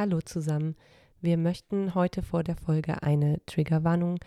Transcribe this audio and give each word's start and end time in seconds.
Hallo 0.00 0.22
zusammen. 0.22 0.76
Wir 1.20 1.36
möchten 1.36 1.94
heute 1.94 2.22
vor 2.22 2.42
der 2.42 2.56
Folge 2.56 3.02
eine 3.02 3.44
Triggerwarnung 3.44 4.18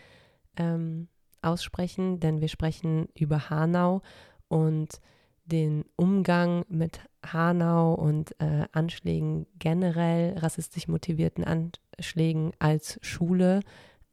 ähm, 0.55 1.07
aussprechen, 1.41 2.19
denn 2.19 2.41
wir 2.41 2.47
sprechen 2.47 3.07
über 3.15 3.49
Hanau 3.49 4.03
und 4.49 5.01
den 5.45 5.83
Umgang 5.95 6.63
mit 6.69 6.99
Hanau 7.25 7.95
und 7.95 8.39
äh, 8.39 8.67
Anschlägen 8.71 9.47
generell, 9.57 10.37
rassistisch 10.37 10.87
motivierten 10.87 11.43
Anschlägen 11.43 12.51
als 12.59 12.99
Schule. 13.01 13.61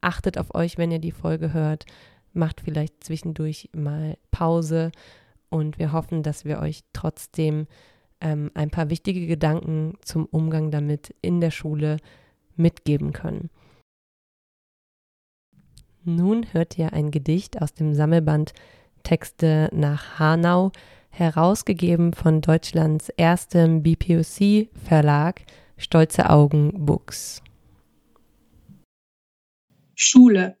Achtet 0.01 0.39
auf 0.39 0.55
euch, 0.55 0.79
wenn 0.79 0.89
ihr 0.89 0.97
die 0.97 1.11
Folge 1.11 1.53
hört. 1.53 1.85
Macht 2.33 2.61
vielleicht 2.61 3.03
zwischendurch 3.03 3.69
mal 3.71 4.17
Pause 4.31 4.91
und 5.49 5.77
wir 5.77 5.91
hoffen, 5.91 6.23
dass 6.23 6.43
wir 6.43 6.59
euch 6.59 6.81
trotzdem 6.91 7.67
ähm, 8.21 8.51
ein 8.53 8.69
paar 8.69 8.89
wichtige 8.89 9.27
Gedanken 9.27 9.97
zum 10.01 10.25
Umgang 10.25 10.71
damit 10.71 11.15
in 11.21 11.41
der 11.41 11.51
Schule 11.51 11.97
mitgeben 12.55 13.13
können. 13.13 13.49
Nun 16.03 16.51
hört 16.53 16.77
ihr 16.77 16.93
ein 16.93 17.11
Gedicht 17.11 17.61
aus 17.61 17.73
dem 17.73 17.93
Sammelband 17.93 18.53
Texte 19.03 19.69
nach 19.73 20.19
Hanau, 20.19 20.71
herausgegeben 21.09 22.13
von 22.13 22.41
Deutschlands 22.41 23.09
erstem 23.09 23.83
BPOC-Verlag 23.83 25.41
Stolze 25.77 26.29
Augen 26.29 26.85
Books. 26.85 27.41
Schule 29.95 30.57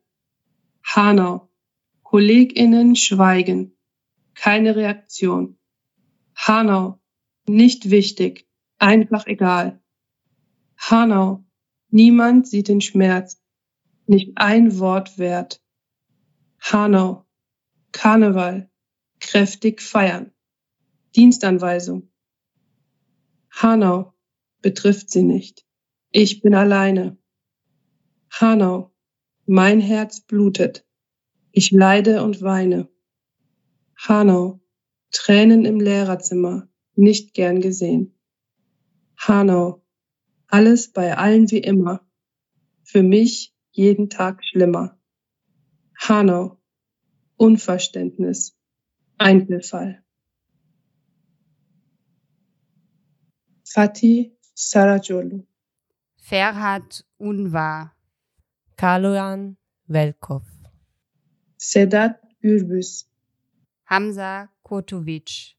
Hanau 0.83 1.49
KollegInnen 2.03 2.95
schweigen. 2.95 3.77
Keine 4.33 4.75
Reaktion. 4.75 5.57
Hanau 6.35 7.00
nicht 7.47 7.89
wichtig, 7.89 8.47
einfach 8.77 9.27
egal. 9.27 9.81
Hanau, 10.77 11.45
niemand 11.89 12.47
sieht 12.47 12.67
den 12.67 12.81
Schmerz, 12.81 13.41
nicht 14.07 14.31
ein 14.35 14.79
Wort 14.79 15.17
wert. 15.17 15.61
Hanau, 16.59 17.25
Karneval, 17.91 18.69
kräftig 19.19 19.81
feiern. 19.81 20.31
Dienstanweisung. 21.15 22.09
Hanau, 23.51 24.13
betrifft 24.61 25.09
sie 25.09 25.23
nicht. 25.23 25.65
Ich 26.11 26.41
bin 26.41 26.55
alleine. 26.55 27.17
Hanau, 28.31 28.93
mein 29.45 29.79
Herz 29.79 30.21
blutet. 30.21 30.85
Ich 31.51 31.71
leide 31.71 32.23
und 32.23 32.41
weine. 32.41 32.89
Hanau, 33.97 34.61
Tränen 35.11 35.65
im 35.65 35.79
Lehrerzimmer 35.79 36.70
nicht 36.95 37.33
gern 37.33 37.61
gesehen. 37.61 38.17
Hanau, 39.17 39.83
alles 40.47 40.91
bei 40.91 41.17
allen 41.17 41.49
wie 41.51 41.59
immer. 41.59 42.05
Für 42.83 43.03
mich 43.03 43.55
jeden 43.71 44.09
Tag 44.09 44.43
schlimmer. 44.43 44.99
Hanau, 45.97 46.59
Unverständnis, 47.37 48.57
Einzelfall. 49.17 50.03
Fatih 53.63 54.37
Sarajolu. 54.53 55.47
Ferhat 56.17 57.05
Unvar. 57.17 57.95
Kaloyan 58.75 59.57
Velkov. 59.87 60.43
Sedat 61.57 62.19
Gürbüz. 62.41 63.07
Hamza 63.85 64.49
Kotovic. 64.63 65.55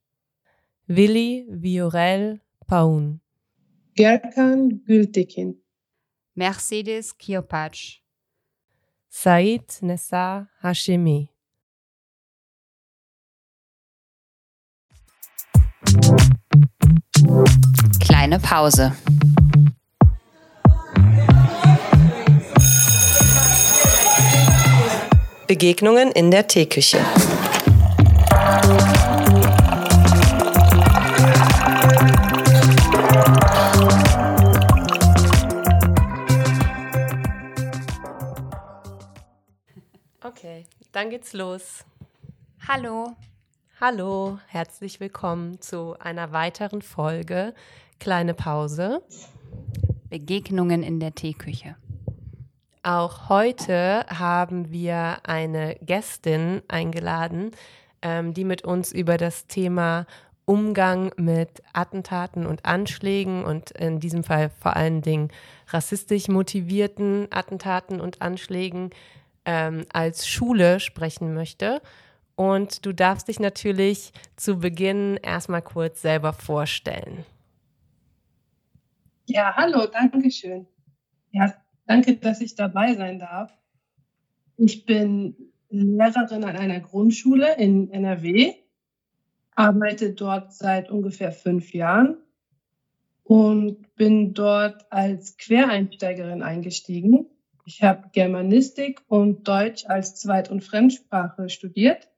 Willi 0.88 1.46
Viorel 1.48 2.40
Paun. 2.66 3.20
Gerkan 3.94 4.82
Gültekin. 4.84 5.62
Mercedes 6.34 7.16
Kirpatsch. 7.18 8.00
Said 9.08 9.62
Nessa 9.82 10.48
Hashemi. 10.62 11.28
Kleine 18.00 18.38
Pause. 18.40 18.92
Begegnungen 25.46 26.10
in 26.12 26.30
der 26.30 26.48
Teeküche. 26.48 26.98
Geht's 41.22 41.34
los. 41.34 41.84
Hallo. 42.66 43.12
Hallo, 43.80 44.40
herzlich 44.48 44.98
willkommen 44.98 45.60
zu 45.60 45.94
einer 46.00 46.32
weiteren 46.32 46.82
Folge 46.82 47.54
Kleine 48.00 48.34
Pause. 48.34 49.04
Begegnungen 50.10 50.82
in 50.82 50.98
der 50.98 51.14
Teeküche. 51.14 51.76
Auch 52.82 53.28
heute 53.28 54.04
haben 54.08 54.72
wir 54.72 55.18
eine 55.22 55.76
Gästin 55.82 56.60
eingeladen, 56.66 57.52
ähm, 58.02 58.34
die 58.34 58.44
mit 58.44 58.64
uns 58.64 58.90
über 58.90 59.16
das 59.16 59.46
Thema 59.46 60.06
Umgang 60.44 61.12
mit 61.16 61.62
Attentaten 61.72 62.46
und 62.46 62.64
Anschlägen 62.64 63.44
und 63.44 63.70
in 63.70 64.00
diesem 64.00 64.24
Fall 64.24 64.50
vor 64.58 64.74
allen 64.74 65.02
Dingen 65.02 65.28
rassistisch 65.68 66.26
motivierten 66.26 67.28
Attentaten 67.30 68.00
und 68.00 68.20
Anschlägen 68.22 68.90
ähm, 69.44 69.84
als 69.92 70.26
Schule 70.26 70.80
sprechen 70.80 71.34
möchte. 71.34 71.80
Und 72.34 72.86
du 72.86 72.92
darfst 72.92 73.28
dich 73.28 73.40
natürlich 73.40 74.12
zu 74.36 74.58
Beginn 74.58 75.18
erstmal 75.22 75.62
kurz 75.62 76.02
selber 76.02 76.32
vorstellen. 76.32 77.24
Ja, 79.26 79.54
hallo, 79.56 79.86
danke 79.86 80.30
schön. 80.30 80.66
Ja, 81.30 81.54
danke, 81.86 82.16
dass 82.16 82.40
ich 82.40 82.54
dabei 82.54 82.94
sein 82.94 83.18
darf. 83.18 83.52
Ich 84.56 84.84
bin 84.86 85.36
Lehrerin 85.68 86.44
an 86.44 86.56
einer 86.56 86.80
Grundschule 86.80 87.56
in 87.56 87.90
NRW, 87.90 88.54
arbeite 89.54 90.12
dort 90.12 90.52
seit 90.52 90.90
ungefähr 90.90 91.32
fünf 91.32 91.72
Jahren 91.72 92.18
und 93.24 93.94
bin 93.94 94.34
dort 94.34 94.90
als 94.92 95.36
Quereinsteigerin 95.38 96.42
eingestiegen 96.42 97.26
ich 97.64 97.82
habe 97.82 98.10
Germanistik 98.12 99.02
und 99.08 99.46
Deutsch 99.46 99.86
als 99.86 100.16
Zweit- 100.16 100.50
und 100.50 100.62
Fremdsprache 100.62 101.48
studiert 101.48 102.08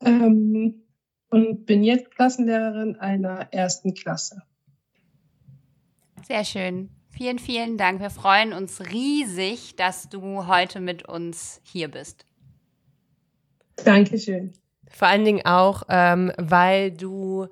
ähm, 0.00 0.82
und 1.30 1.66
bin 1.66 1.82
jetzt 1.82 2.10
Klassenlehrerin 2.10 2.96
einer 2.96 3.52
ersten 3.52 3.94
Klasse. 3.94 4.42
Sehr 6.26 6.44
schön. 6.44 6.90
Vielen, 7.10 7.38
vielen 7.38 7.76
Dank. 7.76 8.00
Wir 8.00 8.10
freuen 8.10 8.52
uns 8.52 8.80
riesig, 8.80 9.76
dass 9.76 10.08
du 10.08 10.46
heute 10.46 10.80
mit 10.80 11.06
uns 11.08 11.60
hier 11.64 11.88
bist. 11.88 12.24
Dankeschön. 13.84 14.52
Vor 14.88 15.08
allen 15.08 15.24
Dingen 15.24 15.44
auch, 15.44 15.82
ähm, 15.88 16.32
weil 16.38 16.90
du 16.90 17.48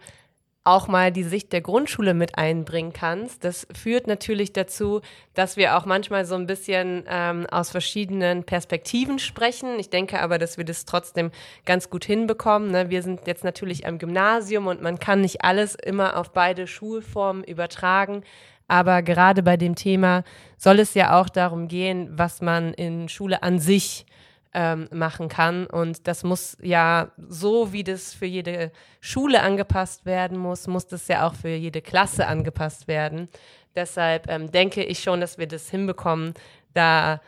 auch 0.62 0.88
mal 0.88 1.10
die 1.10 1.22
Sicht 1.22 1.52
der 1.52 1.62
Grundschule 1.62 2.12
mit 2.12 2.36
einbringen 2.36 2.92
kannst. 2.92 3.44
Das 3.44 3.66
führt 3.74 4.06
natürlich 4.06 4.52
dazu, 4.52 5.00
dass 5.32 5.56
wir 5.56 5.76
auch 5.76 5.86
manchmal 5.86 6.26
so 6.26 6.34
ein 6.34 6.46
bisschen 6.46 7.04
ähm, 7.08 7.46
aus 7.50 7.70
verschiedenen 7.70 8.44
Perspektiven 8.44 9.18
sprechen. 9.18 9.78
Ich 9.78 9.88
denke 9.88 10.20
aber, 10.20 10.38
dass 10.38 10.58
wir 10.58 10.64
das 10.64 10.84
trotzdem 10.84 11.30
ganz 11.64 11.88
gut 11.88 12.04
hinbekommen. 12.04 12.70
Ne? 12.70 12.90
Wir 12.90 13.02
sind 13.02 13.26
jetzt 13.26 13.42
natürlich 13.42 13.86
am 13.86 13.98
Gymnasium 13.98 14.66
und 14.66 14.82
man 14.82 14.98
kann 14.98 15.22
nicht 15.22 15.42
alles 15.44 15.74
immer 15.74 16.16
auf 16.16 16.32
beide 16.32 16.66
Schulformen 16.66 17.42
übertragen. 17.42 18.22
Aber 18.68 19.02
gerade 19.02 19.42
bei 19.42 19.56
dem 19.56 19.74
Thema 19.74 20.22
soll 20.56 20.78
es 20.78 20.94
ja 20.94 21.18
auch 21.18 21.28
darum 21.28 21.68
gehen, 21.68 22.10
was 22.12 22.42
man 22.42 22.74
in 22.74 23.08
Schule 23.08 23.42
an 23.42 23.58
sich 23.58 24.06
ähm, 24.52 24.88
machen 24.92 25.28
kann. 25.28 25.66
Und 25.66 26.06
das 26.06 26.24
muss 26.24 26.56
ja 26.60 27.12
so, 27.16 27.72
wie 27.72 27.84
das 27.84 28.14
für 28.14 28.26
jede 28.26 28.72
Schule 29.00 29.42
angepasst 29.42 30.06
werden 30.06 30.38
muss, 30.38 30.66
muss 30.66 30.86
das 30.86 31.08
ja 31.08 31.26
auch 31.26 31.34
für 31.34 31.50
jede 31.50 31.82
Klasse 31.82 32.26
angepasst 32.26 32.88
werden. 32.88 33.28
Deshalb 33.76 34.28
ähm, 34.28 34.50
denke 34.50 34.82
ich 34.82 35.00
schon, 35.00 35.20
dass 35.20 35.38
wir 35.38 35.46
das 35.46 35.70
hinbekommen, 35.70 36.34
da 36.74 37.20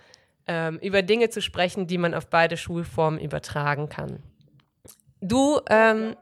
ähm, 0.47 0.79
über 0.83 1.03
Dinge 1.03 1.31
zu 1.31 1.41
sprechen, 1.41 1.87
die 1.87 1.99
man 1.99 2.15
auf 2.15 2.27
beide 2.27 2.57
Schulformen 2.57 3.21
übertragen 3.21 3.89
kann. 3.89 4.23
Du 5.21 5.61
ähm, 5.71 6.17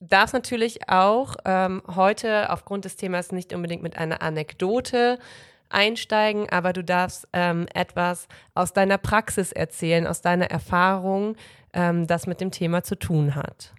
darfst 0.00 0.34
natürlich 0.34 0.90
auch 0.90 1.36
ähm, 1.46 1.82
heute 1.94 2.50
aufgrund 2.50 2.84
des 2.84 2.96
Themas 2.96 3.32
nicht 3.32 3.54
unbedingt 3.54 3.82
mit 3.82 3.96
einer 3.96 4.20
Anekdote 4.20 5.18
einsteigen, 5.72 6.48
aber 6.50 6.72
du 6.72 6.84
darfst 6.84 7.28
ähm, 7.32 7.66
etwas 7.74 8.28
aus 8.54 8.72
deiner 8.72 8.98
Praxis 8.98 9.52
erzählen, 9.52 10.06
aus 10.06 10.20
deiner 10.20 10.50
Erfahrung, 10.50 11.36
ähm, 11.72 12.06
das 12.06 12.26
mit 12.26 12.40
dem 12.40 12.50
Thema 12.50 12.82
zu 12.82 12.96
tun 12.96 13.34
hat. 13.34 13.74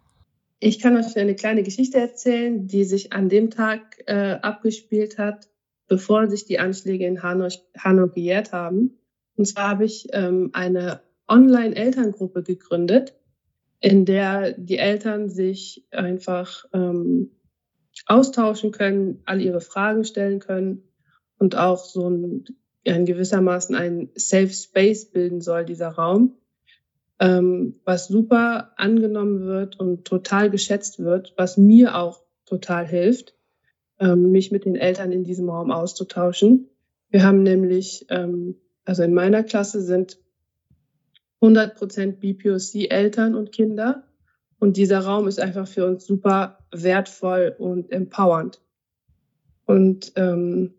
Ich 0.59 0.79
kann 0.79 0.95
euch 0.95 1.17
eine 1.17 1.35
kleine 1.35 1.63
Geschichte 1.63 1.99
erzählen, 1.99 2.67
die 2.67 2.85
sich 2.85 3.11
an 3.11 3.27
dem 3.29 3.49
Tag 3.49 4.01
äh, 4.07 4.37
abgespielt 4.41 5.17
hat. 5.17 5.49
bevor 5.87 6.27
sich 6.27 6.45
die 6.45 6.59
Anschläge 6.59 7.05
in 7.05 7.21
Hanau, 7.21 7.49
Hanau 7.77 8.07
gejährt 8.07 8.51
haben. 8.53 8.97
Und 9.35 9.45
zwar 9.45 9.69
habe 9.71 9.85
ich 9.85 10.07
ähm, 10.13 10.49
eine 10.53 11.01
Online-Elterngruppe 11.27 12.41
gegründet, 12.41 13.13
in 13.79 14.05
der 14.05 14.53
die 14.53 14.77
Eltern 14.77 15.29
sich 15.29 15.85
einfach 15.91 16.65
ähm, 16.73 17.31
austauschen 18.05 18.71
können, 18.71 19.21
all 19.25 19.41
ihre 19.41 19.61
Fragen 19.61 20.05
stellen 20.05 20.39
können 20.39 20.83
und 21.43 21.57
auch 21.57 21.83
so 21.83 22.09
ein, 22.09 22.45
in 22.83 23.05
gewissermaßen 23.05 23.75
ein 23.75 24.09
Safe 24.15 24.49
Space 24.49 25.11
bilden 25.11 25.41
soll, 25.41 25.65
dieser 25.65 25.89
Raum, 25.89 26.37
ähm, 27.19 27.81
was 27.83 28.07
super 28.07 28.71
angenommen 28.77 29.45
wird 29.45 29.77
und 29.77 30.05
total 30.05 30.49
geschätzt 30.49 30.99
wird, 30.99 31.33
was 31.35 31.57
mir 31.57 31.95
auch 31.97 32.21
total 32.45 32.87
hilft, 32.87 33.35
ähm, 33.99 34.31
mich 34.31 34.51
mit 34.51 34.63
den 34.63 34.77
Eltern 34.77 35.11
in 35.11 35.25
diesem 35.25 35.49
Raum 35.49 35.69
auszutauschen. 35.69 36.69
Wir 37.09 37.23
haben 37.23 37.43
nämlich, 37.43 38.05
ähm, 38.09 38.55
also 38.85 39.03
in 39.03 39.13
meiner 39.13 39.43
Klasse 39.43 39.81
sind 39.81 40.17
100 41.41 41.75
Prozent 41.75 42.21
BPOC-Eltern 42.21 43.35
und 43.35 43.51
Kinder. 43.51 44.03
Und 44.59 44.77
dieser 44.77 44.99
Raum 44.99 45.27
ist 45.27 45.41
einfach 45.41 45.67
für 45.67 45.85
uns 45.85 46.05
super 46.05 46.59
wertvoll 46.71 47.53
und 47.57 47.91
empowernd. 47.91 48.61
Und 49.65 50.13
ähm, 50.15 50.75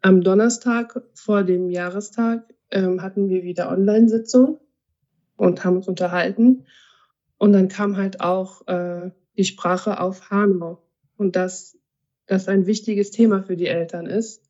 am 0.00 0.22
Donnerstag 0.22 1.02
vor 1.14 1.42
dem 1.42 1.70
Jahrestag 1.70 2.54
ähm, 2.70 3.02
hatten 3.02 3.28
wir 3.28 3.42
wieder 3.42 3.70
Online-Sitzung 3.70 4.60
und 5.36 5.64
haben 5.64 5.76
uns 5.76 5.88
unterhalten. 5.88 6.66
Und 7.36 7.52
dann 7.52 7.68
kam 7.68 7.96
halt 7.96 8.20
auch 8.20 8.66
äh, 8.68 9.10
die 9.36 9.44
Sprache 9.44 10.00
auf 10.00 10.30
Hanau 10.30 10.82
und 11.16 11.36
dass 11.36 11.78
das 12.26 12.48
ein 12.48 12.66
wichtiges 12.66 13.10
Thema 13.10 13.42
für 13.42 13.56
die 13.56 13.68
Eltern 13.68 14.06
ist 14.06 14.42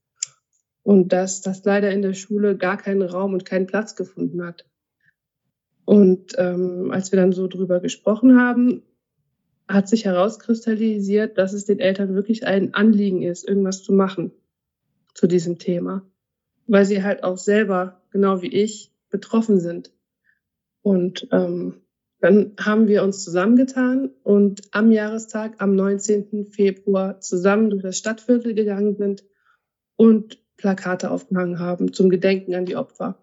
und 0.83 1.13
dass 1.13 1.43
das 1.43 1.65
leider 1.65 1.91
in 1.91 2.03
der 2.03 2.15
Schule 2.15 2.57
gar 2.57 2.77
keinen 2.77 3.03
Raum 3.03 3.35
und 3.35 3.45
keinen 3.45 3.67
Platz 3.67 3.95
gefunden 3.95 4.45
hat. 4.45 4.67
Und 5.85 6.35
ähm, 6.37 6.91
als 6.91 7.13
wir 7.13 7.19
dann 7.19 7.33
so 7.33 7.47
drüber 7.47 7.81
gesprochen 7.81 8.39
haben, 8.39 8.83
hat 9.69 9.89
sich 9.89 10.05
herauskristallisiert, 10.07 11.39
dass 11.39 11.53
es 11.53 11.67
den 11.67 11.79
Eltern 11.79 12.15
wirklich 12.15 12.47
ein 12.47 12.75
Anliegen 12.75 13.23
ist, 13.23 13.47
irgendwas 13.47 13.83
zu 13.83 13.93
machen 13.93 14.33
zu 15.19 15.27
diesem 15.27 15.59
Thema, 15.59 16.09
weil 16.69 16.85
sie 16.85 17.03
halt 17.03 17.25
auch 17.25 17.39
selber, 17.39 18.01
genau 18.13 18.41
wie 18.41 18.55
ich, 18.55 18.93
betroffen 19.11 19.59
sind. 19.59 19.91
Und 20.83 21.27
ähm, 21.33 21.83
dann 22.21 22.53
haben 22.61 22.87
wir 22.87 23.03
uns 23.03 23.25
zusammengetan 23.25 24.11
und 24.23 24.63
am 24.71 24.93
Jahrestag, 24.93 25.57
am 25.59 25.75
19. 25.75 26.47
Februar, 26.47 27.21
zusammen 27.21 27.71
durch 27.71 27.83
das 27.83 27.99
Stadtviertel 27.99 28.55
gegangen 28.55 28.95
sind 28.97 29.25
und 29.97 30.39
Plakate 30.57 31.11
aufgehangen 31.11 31.59
haben 31.59 31.93
zum 31.93 32.11
Gedenken 32.11 32.55
an 32.55 32.65
die 32.65 32.77
Opfer. 32.77 33.19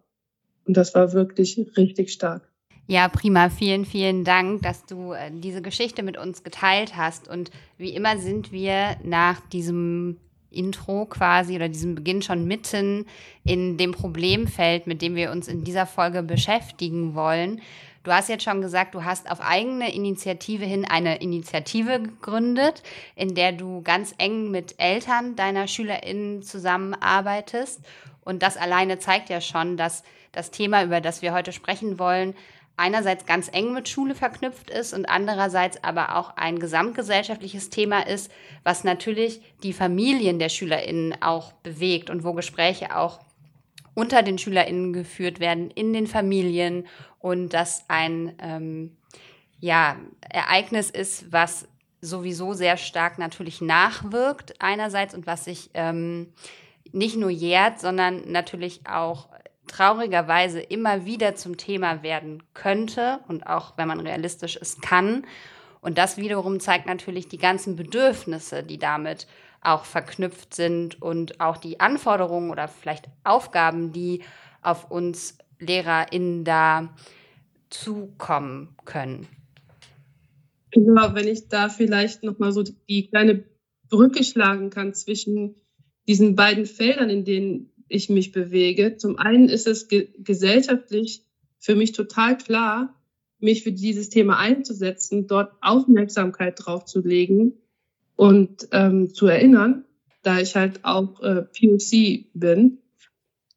Und 0.65 0.75
das 0.75 0.95
war 0.95 1.13
wirklich 1.13 1.57
richtig 1.77 2.11
stark. 2.11 2.51
Ja, 2.87 3.07
prima. 3.07 3.49
Vielen, 3.49 3.85
vielen 3.85 4.25
Dank, 4.25 4.63
dass 4.63 4.85
du 4.85 5.13
äh, 5.13 5.31
diese 5.31 5.61
Geschichte 5.61 6.03
mit 6.03 6.17
uns 6.17 6.43
geteilt 6.43 6.97
hast. 6.97 7.29
Und 7.29 7.51
wie 7.77 7.95
immer 7.95 8.17
sind 8.17 8.51
wir 8.51 8.97
nach 9.01 9.39
diesem 9.47 10.17
Intro 10.55 11.05
quasi 11.05 11.55
oder 11.55 11.69
diesem 11.69 11.95
Beginn 11.95 12.21
schon 12.21 12.45
mitten 12.45 13.05
in 13.43 13.77
dem 13.77 13.91
Problemfeld, 13.91 14.87
mit 14.87 15.01
dem 15.01 15.15
wir 15.15 15.31
uns 15.31 15.47
in 15.47 15.63
dieser 15.63 15.85
Folge 15.85 16.23
beschäftigen 16.23 17.15
wollen. 17.15 17.61
Du 18.05 18.11
hast 18.11 18.29
jetzt 18.29 18.43
schon 18.43 18.61
gesagt, 18.61 18.93
du 18.93 19.03
hast 19.03 19.31
auf 19.31 19.41
eigene 19.41 19.93
Initiative 19.93 20.63
hin 20.63 20.85
eine 20.85 21.21
Initiative 21.21 21.99
gegründet, 21.99 22.83
in 23.15 23.33
der 23.33 23.51
du 23.51 23.81
ganz 23.81 24.13
eng 24.19 24.51
mit 24.51 24.75
Eltern 24.77 25.35
deiner 25.35 25.67
SchülerInnen 25.67 26.43
zusammenarbeitest. 26.43 27.81
Und 28.21 28.43
das 28.43 28.57
alleine 28.57 28.99
zeigt 28.99 29.29
ja 29.29 29.41
schon, 29.41 29.75
dass 29.75 30.03
das 30.31 30.51
Thema, 30.51 30.83
über 30.83 31.01
das 31.01 31.23
wir 31.23 31.33
heute 31.33 31.51
sprechen 31.51 31.97
wollen, 31.97 32.35
einerseits 32.77 33.25
ganz 33.25 33.49
eng 33.51 33.73
mit 33.73 33.87
Schule 33.87 34.15
verknüpft 34.15 34.69
ist 34.69 34.93
und 34.93 35.05
andererseits 35.05 35.83
aber 35.83 36.17
auch 36.17 36.35
ein 36.35 36.59
gesamtgesellschaftliches 36.59 37.69
Thema 37.69 38.05
ist, 38.05 38.31
was 38.63 38.83
natürlich 38.83 39.41
die 39.63 39.73
Familien 39.73 40.39
der 40.39 40.49
SchülerInnen 40.49 41.21
auch 41.21 41.53
bewegt 41.53 42.09
und 42.09 42.23
wo 42.23 42.33
Gespräche 42.33 42.95
auch 42.95 43.19
unter 43.93 44.23
den 44.23 44.37
SchülerInnen 44.37 44.93
geführt 44.93 45.39
werden, 45.39 45.71
in 45.71 45.93
den 45.93 46.05
Familien 46.05 46.85
und 47.19 47.53
das 47.53 47.85
ein 47.87 48.33
ähm, 48.39 48.97
ja, 49.59 49.95
Ereignis 50.29 50.89
ist, 50.89 51.31
was 51.31 51.67
sowieso 52.01 52.53
sehr 52.53 52.77
stark 52.77 53.17
natürlich 53.17 53.61
nachwirkt 53.61 54.55
einerseits 54.59 55.15
und 55.15 55.25
was 55.25 55.45
sich 55.45 55.69
ähm, 55.73 56.33
nicht 56.91 57.17
nur 57.17 57.29
jährt, 57.29 57.79
sondern 57.79 58.31
natürlich 58.31 58.81
auch 58.87 59.29
traurigerweise 59.67 60.59
immer 60.59 61.05
wieder 61.05 61.35
zum 61.35 61.57
Thema 61.57 62.03
werden 62.03 62.43
könnte 62.53 63.19
und 63.27 63.47
auch, 63.47 63.77
wenn 63.77 63.87
man 63.87 63.99
realistisch 63.99 64.55
ist, 64.55 64.81
kann. 64.81 65.25
Und 65.81 65.97
das 65.97 66.17
wiederum 66.17 66.59
zeigt 66.59 66.87
natürlich 66.87 67.27
die 67.27 67.37
ganzen 67.37 67.75
Bedürfnisse, 67.75 68.63
die 68.63 68.77
damit 68.77 69.27
auch 69.61 69.85
verknüpft 69.85 70.53
sind 70.53 71.01
und 71.01 71.39
auch 71.39 71.57
die 71.57 71.79
Anforderungen 71.79 72.51
oder 72.51 72.67
vielleicht 72.67 73.05
Aufgaben, 73.23 73.91
die 73.91 74.21
auf 74.61 74.89
uns 74.89 75.37
LehrerInnen 75.59 76.43
da 76.43 76.93
zukommen 77.69 78.75
können. 78.85 79.27
Genau, 80.71 81.13
wenn 81.15 81.27
ich 81.27 81.47
da 81.47 81.69
vielleicht 81.69 82.23
nochmal 82.23 82.51
so 82.51 82.63
die 82.63 83.07
kleine 83.07 83.43
Brücke 83.89 84.23
schlagen 84.23 84.69
kann 84.69 84.93
zwischen 84.93 85.55
diesen 86.07 86.35
beiden 86.35 86.65
Feldern, 86.65 87.09
in 87.09 87.25
denen 87.25 87.71
ich 87.87 88.09
mich 88.09 88.31
bewege. 88.31 88.97
Zum 88.97 89.17
einen 89.17 89.49
ist 89.49 89.67
es 89.67 89.87
ge 89.87 90.09
gesellschaftlich 90.17 91.23
für 91.59 91.75
mich 91.75 91.91
total 91.91 92.37
klar, 92.37 92.95
mich 93.39 93.63
für 93.63 93.71
dieses 93.71 94.09
Thema 94.09 94.37
einzusetzen, 94.37 95.27
dort 95.27 95.53
Aufmerksamkeit 95.61 96.55
drauf 96.57 96.85
zu 96.85 97.01
legen 97.01 97.53
und 98.15 98.67
ähm, 98.71 99.13
zu 99.13 99.27
erinnern, 99.27 99.85
da 100.23 100.39
ich 100.39 100.55
halt 100.55 100.83
auch 100.83 101.21
äh, 101.21 101.43
POC 101.43 102.27
bin. 102.33 102.79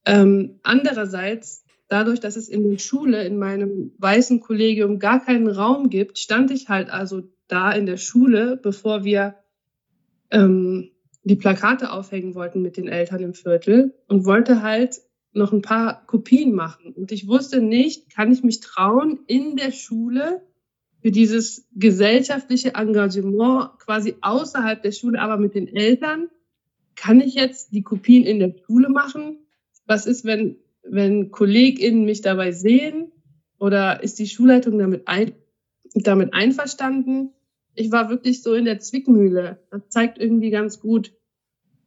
Ähm, 0.04 0.60
andererseits, 0.62 1.64
dadurch, 1.88 2.20
dass 2.20 2.36
es 2.36 2.48
in 2.48 2.70
der 2.70 2.78
Schule, 2.78 3.24
in 3.24 3.38
meinem 3.38 3.92
weißen 3.98 4.40
Kollegium 4.40 4.98
gar 4.98 5.24
keinen 5.24 5.48
Raum 5.48 5.90
gibt, 5.90 6.18
stand 6.18 6.50
ich 6.50 6.68
halt 6.68 6.90
also 6.90 7.22
da 7.46 7.72
in 7.72 7.86
der 7.86 7.96
Schule, 7.96 8.56
bevor 8.56 9.04
wir 9.04 9.36
ähm, 10.30 10.90
die 11.22 11.36
Plakate 11.36 11.92
aufhängen 11.92 12.34
wollten 12.34 12.62
mit 12.62 12.76
den 12.76 12.88
Eltern 12.88 13.22
im 13.22 13.34
Viertel 13.34 13.94
und 14.06 14.24
wollte 14.24 14.62
halt 14.62 15.00
noch 15.32 15.52
ein 15.52 15.62
paar 15.62 16.06
Kopien 16.06 16.52
machen. 16.52 16.92
Und 16.92 17.12
ich 17.12 17.28
wusste 17.28 17.60
nicht, 17.60 18.10
kann 18.10 18.32
ich 18.32 18.42
mich 18.42 18.60
trauen, 18.60 19.20
in 19.26 19.56
der 19.56 19.72
Schule 19.72 20.42
für 21.00 21.10
dieses 21.10 21.66
gesellschaftliche 21.74 22.74
Engagement 22.74 23.78
quasi 23.78 24.16
außerhalb 24.20 24.82
der 24.82 24.92
Schule, 24.92 25.20
aber 25.20 25.36
mit 25.36 25.54
den 25.54 25.68
Eltern, 25.68 26.28
kann 26.96 27.20
ich 27.20 27.34
jetzt 27.34 27.72
die 27.72 27.82
Kopien 27.82 28.24
in 28.24 28.40
der 28.40 28.54
Schule 28.66 28.88
machen? 28.88 29.38
Was 29.86 30.06
ist, 30.06 30.24
wenn, 30.24 30.56
wenn 30.82 31.30
KollegInnen 31.30 32.04
mich 32.04 32.22
dabei 32.22 32.50
sehen? 32.50 33.12
Oder 33.60 34.02
ist 34.02 34.18
die 34.18 34.26
Schulleitung 34.26 34.78
damit, 34.78 35.06
ein, 35.06 35.32
damit 35.94 36.34
einverstanden? 36.34 37.30
Ich 37.78 37.92
war 37.92 38.10
wirklich 38.10 38.42
so 38.42 38.54
in 38.54 38.64
der 38.64 38.80
Zwickmühle. 38.80 39.62
Das 39.70 39.88
zeigt 39.88 40.18
irgendwie 40.18 40.50
ganz 40.50 40.80
gut, 40.80 41.12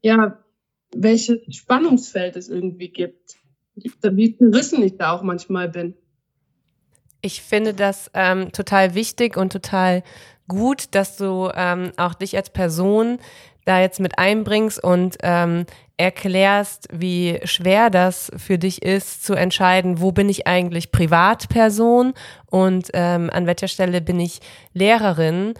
ja, 0.01 0.41
welches 0.95 1.39
Spannungsfeld 1.53 2.35
es 2.37 2.49
irgendwie 2.49 2.89
gibt. 2.89 3.35
Wie 3.75 4.37
zerrissen 4.37 4.83
ich 4.83 4.97
da 4.97 5.11
auch 5.11 5.21
manchmal 5.21 5.69
bin. 5.69 5.95
Ich 7.21 7.41
finde 7.41 7.73
das 7.73 8.09
ähm, 8.13 8.51
total 8.51 8.95
wichtig 8.95 9.37
und 9.37 9.51
total 9.51 10.03
gut, 10.47 10.85
dass 10.91 11.17
du 11.17 11.49
ähm, 11.53 11.91
auch 11.97 12.13
dich 12.13 12.35
als 12.35 12.49
Person 12.49 13.19
da 13.65 13.79
jetzt 13.79 13.99
mit 13.99 14.17
einbringst 14.17 14.83
und 14.83 15.17
ähm, 15.21 15.65
erklärst, 15.97 16.87
wie 16.91 17.39
schwer 17.43 17.89
das 17.89 18.31
für 18.35 18.57
dich 18.57 18.81
ist, 18.81 19.23
zu 19.23 19.33
entscheiden, 19.33 20.01
wo 20.01 20.11
bin 20.11 20.29
ich 20.29 20.47
eigentlich 20.47 20.91
Privatperson 20.91 22.13
und 22.47 22.89
ähm, 22.93 23.29
an 23.31 23.45
welcher 23.45 23.67
Stelle 23.67 24.01
bin 24.01 24.19
ich 24.19 24.39
Lehrerin. 24.73 25.53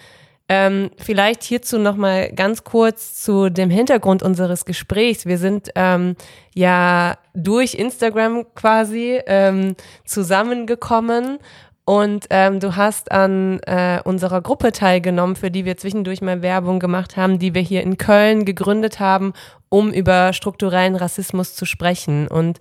Ähm, 0.53 0.91
vielleicht 0.97 1.43
hierzu 1.43 1.79
noch 1.79 1.95
mal 1.95 2.29
ganz 2.33 2.65
kurz 2.65 3.15
zu 3.15 3.49
dem 3.49 3.69
Hintergrund 3.69 4.21
unseres 4.21 4.65
Gesprächs. 4.65 5.25
Wir 5.25 5.37
sind 5.37 5.69
ähm, 5.75 6.17
ja 6.53 7.17
durch 7.33 7.75
Instagram 7.75 8.43
quasi 8.53 9.21
ähm, 9.27 9.77
zusammengekommen 10.03 11.37
und 11.85 12.25
ähm, 12.31 12.59
du 12.59 12.75
hast 12.75 13.13
an 13.13 13.61
äh, 13.61 14.01
unserer 14.03 14.41
Gruppe 14.41 14.73
teilgenommen, 14.73 15.37
für 15.37 15.51
die 15.51 15.63
wir 15.63 15.77
zwischendurch 15.77 16.21
mal 16.21 16.41
Werbung 16.41 16.79
gemacht 16.79 17.15
haben, 17.15 17.39
die 17.39 17.53
wir 17.53 17.61
hier 17.61 17.81
in 17.83 17.97
Köln 17.97 18.43
gegründet 18.43 18.99
haben, 18.99 19.31
um 19.69 19.89
über 19.93 20.33
strukturellen 20.33 20.97
Rassismus 20.97 21.55
zu 21.55 21.63
sprechen. 21.63 22.27
Und 22.27 22.59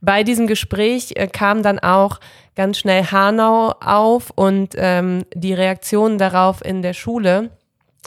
bei 0.00 0.22
diesem 0.22 0.46
Gespräch 0.46 1.12
äh, 1.16 1.26
kam 1.26 1.62
dann 1.62 1.78
auch 1.78 2.20
ganz 2.54 2.78
schnell 2.78 3.04
Hanau 3.04 3.74
auf 3.80 4.30
und 4.34 4.74
ähm, 4.76 5.24
die 5.34 5.54
Reaktionen 5.54 6.18
darauf 6.18 6.64
in 6.64 6.82
der 6.82 6.94
Schule. 6.94 7.50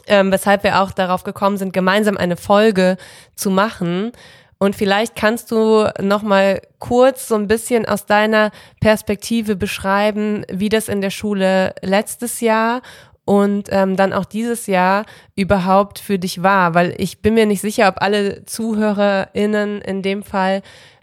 ähm, 0.06 0.32
weshalb 0.32 0.64
wir 0.64 0.80
auch 0.80 0.92
darauf 0.92 1.22
gekommen 1.24 1.56
sind, 1.56 1.72
gemeinsam 1.72 2.16
eine 2.16 2.36
Folge 2.36 2.96
zu 3.34 3.50
machen. 3.50 4.12
Und 4.58 4.76
vielleicht 4.76 5.16
kannst 5.16 5.50
du 5.50 5.88
noch 6.00 6.22
mal 6.22 6.60
kurz 6.78 7.26
so 7.28 7.34
ein 7.34 7.48
bisschen 7.48 7.86
aus 7.86 8.06
deiner 8.06 8.52
Perspektive 8.80 9.56
beschreiben, 9.56 10.44
wie 10.50 10.68
das 10.68 10.88
in 10.88 11.00
der 11.00 11.10
Schule 11.10 11.74
letztes 11.82 12.40
Jahr 12.40 12.80
und 13.24 13.68
ähm, 13.70 13.96
dann 13.96 14.12
auch 14.12 14.24
dieses 14.24 14.66
Jahr 14.66 15.04
überhaupt 15.36 15.98
für 15.98 16.18
dich 16.18 16.42
war, 16.42 16.74
weil 16.74 16.94
ich 16.98 17.22
bin 17.22 17.34
mir 17.34 17.46
nicht 17.46 17.60
sicher, 17.60 17.88
ob 17.88 18.02
alle 18.02 18.44
ZuhörerInnen 18.44 19.80
in 19.80 20.02
dem 20.02 20.22
Fall 20.22 20.62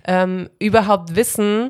ähm, 0.09 0.49
überhaupt 0.57 1.15
wissen, 1.15 1.69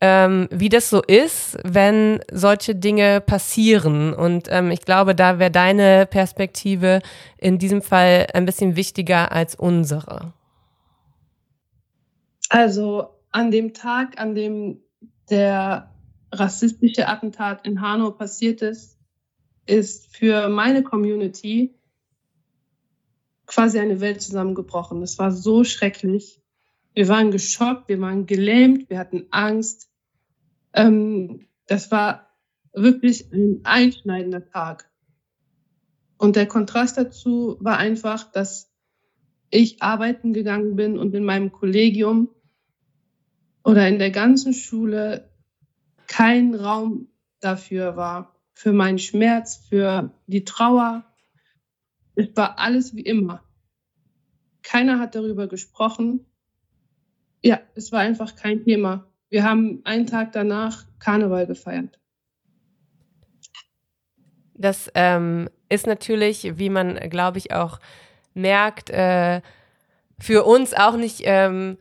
ähm, 0.00 0.48
wie 0.50 0.68
das 0.68 0.90
so 0.90 1.02
ist, 1.02 1.56
wenn 1.64 2.20
solche 2.30 2.74
Dinge 2.74 3.20
passieren. 3.20 4.12
Und 4.12 4.48
ähm, 4.50 4.72
ich 4.72 4.80
glaube, 4.80 5.14
da 5.14 5.38
wäre 5.38 5.52
deine 5.52 6.04
Perspektive 6.04 7.00
in 7.38 7.58
diesem 7.58 7.82
Fall 7.82 8.26
ein 8.34 8.44
bisschen 8.44 8.74
wichtiger 8.74 9.30
als 9.30 9.54
unsere. 9.54 10.32
Also 12.48 13.08
an 13.30 13.52
dem 13.52 13.72
Tag, 13.72 14.20
an 14.20 14.34
dem 14.34 14.80
der 15.30 15.90
rassistische 16.32 17.06
Attentat 17.06 17.66
in 17.66 17.80
Hanau 17.80 18.10
passiert 18.10 18.62
ist, 18.62 18.98
ist 19.64 20.14
für 20.14 20.48
meine 20.48 20.82
Community 20.82 21.74
quasi 23.46 23.78
eine 23.78 24.00
Welt 24.00 24.22
zusammengebrochen. 24.22 25.02
Es 25.02 25.18
war 25.20 25.30
so 25.30 25.62
schrecklich. 25.62 26.40
Wir 26.96 27.08
waren 27.08 27.30
geschockt, 27.30 27.90
wir 27.90 28.00
waren 28.00 28.24
gelähmt, 28.24 28.88
wir 28.88 28.98
hatten 28.98 29.26
Angst. 29.30 29.90
Ähm, 30.72 31.46
das 31.66 31.90
war 31.90 32.34
wirklich 32.72 33.30
ein 33.32 33.60
einschneidender 33.64 34.46
Tag. 34.46 34.90
Und 36.16 36.36
der 36.36 36.46
Kontrast 36.46 36.96
dazu 36.96 37.58
war 37.60 37.76
einfach, 37.76 38.32
dass 38.32 38.72
ich 39.50 39.82
arbeiten 39.82 40.32
gegangen 40.32 40.74
bin 40.74 40.98
und 40.98 41.14
in 41.14 41.22
meinem 41.22 41.52
Kollegium 41.52 42.30
oder 43.62 43.86
in 43.86 43.98
der 43.98 44.10
ganzen 44.10 44.54
Schule 44.54 45.28
kein 46.06 46.54
Raum 46.54 47.08
dafür 47.40 47.96
war, 47.96 48.40
für 48.54 48.72
meinen 48.72 48.98
Schmerz, 48.98 49.66
für 49.68 50.14
die 50.26 50.44
Trauer. 50.44 51.04
Es 52.14 52.34
war 52.36 52.58
alles 52.58 52.96
wie 52.96 53.02
immer. 53.02 53.44
Keiner 54.62 54.98
hat 54.98 55.14
darüber 55.14 55.46
gesprochen. 55.46 56.24
Ja, 57.42 57.60
es 57.74 57.92
war 57.92 58.00
einfach 58.00 58.36
kein 58.36 58.64
Thema. 58.64 59.06
Wir 59.28 59.44
haben 59.44 59.80
einen 59.84 60.06
Tag 60.06 60.32
danach 60.32 60.84
Karneval 60.98 61.46
gefeiert. 61.46 61.98
Das 64.54 64.90
ähm, 64.94 65.50
ist 65.68 65.86
natürlich, 65.86 66.58
wie 66.58 66.70
man, 66.70 66.94
glaube 67.10 67.38
ich, 67.38 67.52
auch 67.52 67.78
merkt, 68.34 68.90
äh, 68.90 69.42
für 70.18 70.44
uns 70.44 70.72
auch 70.72 70.96
nicht 70.96 71.22
ähm, 71.24 71.76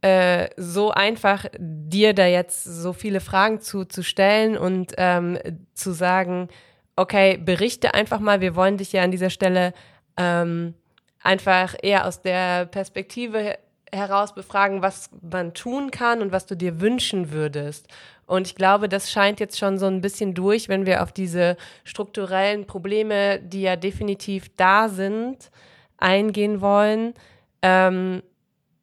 äh, 0.00 0.48
so 0.56 0.90
einfach, 0.90 1.46
dir 1.58 2.14
da 2.14 2.26
jetzt 2.26 2.64
so 2.64 2.92
viele 2.92 3.20
Fragen 3.20 3.60
zu, 3.60 3.84
zu 3.84 4.02
stellen 4.02 4.56
und 4.56 4.94
ähm, 4.96 5.38
zu 5.74 5.92
sagen, 5.92 6.48
okay, 6.96 7.36
berichte 7.36 7.92
einfach 7.94 8.20
mal, 8.20 8.40
wir 8.40 8.54
wollen 8.56 8.78
dich 8.78 8.92
ja 8.92 9.02
an 9.02 9.10
dieser 9.10 9.30
Stelle 9.30 9.74
ähm, 10.16 10.74
einfach 11.22 11.74
eher 11.82 12.06
aus 12.06 12.22
der 12.22 12.66
Perspektive 12.66 13.58
heraus 13.92 14.34
befragen, 14.34 14.82
was 14.82 15.10
man 15.22 15.54
tun 15.54 15.90
kann 15.90 16.20
und 16.20 16.32
was 16.32 16.46
du 16.46 16.56
dir 16.56 16.80
wünschen 16.80 17.30
würdest. 17.30 17.88
Und 18.26 18.46
ich 18.46 18.54
glaube, 18.56 18.88
das 18.88 19.10
scheint 19.10 19.38
jetzt 19.38 19.58
schon 19.58 19.78
so 19.78 19.86
ein 19.86 20.00
bisschen 20.00 20.34
durch, 20.34 20.68
wenn 20.68 20.86
wir 20.86 21.02
auf 21.02 21.12
diese 21.12 21.56
strukturellen 21.84 22.66
Probleme, 22.66 23.40
die 23.40 23.62
ja 23.62 23.76
definitiv 23.76 24.50
da 24.56 24.88
sind, 24.88 25.50
eingehen 25.96 26.60
wollen. 26.60 27.14
Ähm, 27.62 28.22